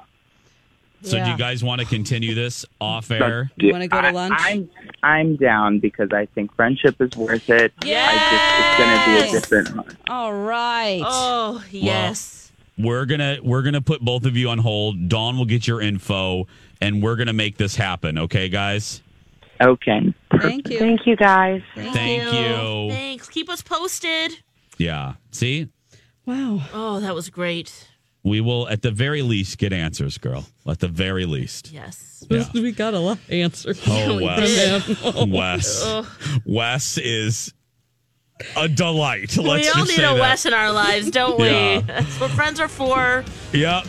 So 1.02 1.22
do 1.22 1.30
you 1.30 1.36
guys 1.36 1.62
want 1.62 1.80
to 1.80 1.86
continue 1.86 2.34
this 2.34 2.64
off 2.80 3.10
air? 3.10 3.50
Dude, 3.58 3.70
I- 4.06 4.12
I'm 4.38 4.70
I'm 5.02 5.36
down 5.36 5.78
because 5.78 6.08
I 6.12 6.26
think 6.34 6.54
friendship 6.56 7.00
is 7.00 7.14
worth 7.16 7.48
it. 7.48 7.72
I 7.84 8.14
just 8.30 8.58
it's 8.58 8.78
going 8.78 8.98
to 8.98 9.30
be 9.30 9.36
a 9.36 9.40
different 9.40 9.76
month. 9.76 9.96
All 10.10 10.32
right. 10.34 11.02
Oh, 11.04 11.62
yes. 11.70 12.50
We're 12.78 13.06
gonna 13.06 13.38
we're 13.42 13.62
gonna 13.62 13.80
put 13.80 14.00
both 14.02 14.26
of 14.26 14.36
you 14.36 14.50
on 14.50 14.58
hold. 14.58 15.08
Dawn 15.08 15.38
will 15.38 15.46
get 15.46 15.66
your 15.66 15.80
info, 15.80 16.46
and 16.80 17.02
we're 17.02 17.16
gonna 17.16 17.32
make 17.32 17.56
this 17.56 17.74
happen. 17.76 18.18
Okay, 18.18 18.50
guys. 18.50 19.00
Okay. 19.60 20.12
Thank 20.40 20.68
you. 20.70 20.78
Thank 20.78 21.06
you, 21.06 21.16
guys. 21.16 21.62
Thank 21.74 22.24
you. 22.32 22.90
Thanks. 22.90 23.28
Keep 23.28 23.48
us 23.50 23.62
posted. 23.62 24.32
Yeah. 24.78 25.14
See, 25.32 25.68
Wow. 26.26 26.60
Oh, 26.72 27.00
that 27.00 27.14
was 27.14 27.30
great. 27.30 27.88
we 28.24 28.40
will 28.40 28.68
at 28.68 28.82
the 28.82 28.90
very 28.90 29.22
least 29.22 29.58
get 29.58 29.72
answers, 29.72 30.18
girl. 30.18 30.44
At 30.66 30.80
the 30.80 30.88
very 30.88 31.24
least. 31.24 31.70
Yes. 31.72 32.24
Yeah. 32.28 32.44
We 32.52 32.72
got 32.84 32.94
a 32.94 32.98
lot 32.98 33.18
of 33.18 33.30
answers. 33.30 33.80
Oh, 33.86 34.16
from 34.16 34.20
Wes. 34.24 35.14
him. 35.14 35.30
Wes. 35.30 35.82
Ugh. 35.84 36.06
Wes 36.44 36.98
is 36.98 37.54
a 38.56 38.66
delight. 38.68 39.36
Let's 39.36 39.38
we 39.38 39.44
all 39.52 39.58
just 39.60 39.76
need 39.90 39.96
say 39.96 40.04
a 40.04 40.14
that. 40.14 40.20
Wes 40.20 40.46
in 40.46 40.52
our 40.52 40.72
lives, 40.72 41.10
don't 41.12 41.38
we? 41.38 41.46
Yeah. 41.46 41.80
That's 41.82 42.20
what 42.20 42.30
friends 42.32 42.58
are 42.58 42.68
for. 42.68 43.24
Yep. 43.52 43.86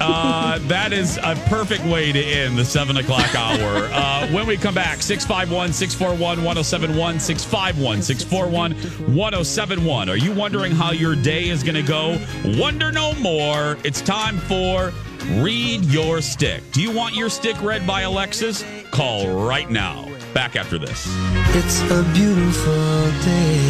Uh, 0.00 0.58
that 0.68 0.92
is 0.92 1.18
a 1.18 1.34
perfect 1.46 1.84
way 1.84 2.10
to 2.10 2.18
end 2.18 2.56
the 2.56 2.64
seven 2.64 2.96
o'clock 2.96 3.34
hour. 3.34 3.88
Uh, 4.00 4.26
when 4.28 4.46
we 4.46 4.56
come 4.56 4.74
back, 4.74 5.02
651 5.02 5.72
641 5.72 6.42
1071, 6.44 7.20
651 7.20 8.02
641 8.02 8.72
1071. 9.14 10.08
Are 10.08 10.16
you 10.16 10.32
wondering 10.32 10.72
how 10.72 10.92
your 10.92 11.14
day 11.14 11.48
is 11.48 11.62
going 11.62 11.74
to 11.74 11.82
go? 11.82 12.18
Wonder 12.58 12.90
no 12.90 13.12
more. 13.14 13.76
It's 13.84 14.00
time 14.00 14.38
for 14.38 14.92
Read 15.42 15.84
Your 15.84 16.20
Stick. 16.22 16.62
Do 16.72 16.82
you 16.82 16.90
want 16.90 17.14
your 17.14 17.28
stick 17.28 17.60
read 17.60 17.86
by 17.86 18.02
Alexis? 18.02 18.64
Call 18.90 19.28
right 19.28 19.70
now. 19.70 20.08
Back 20.32 20.56
after 20.56 20.78
this. 20.78 21.06
It's 21.54 21.82
a 21.90 22.02
beautiful 22.14 23.10
day. 23.24 23.69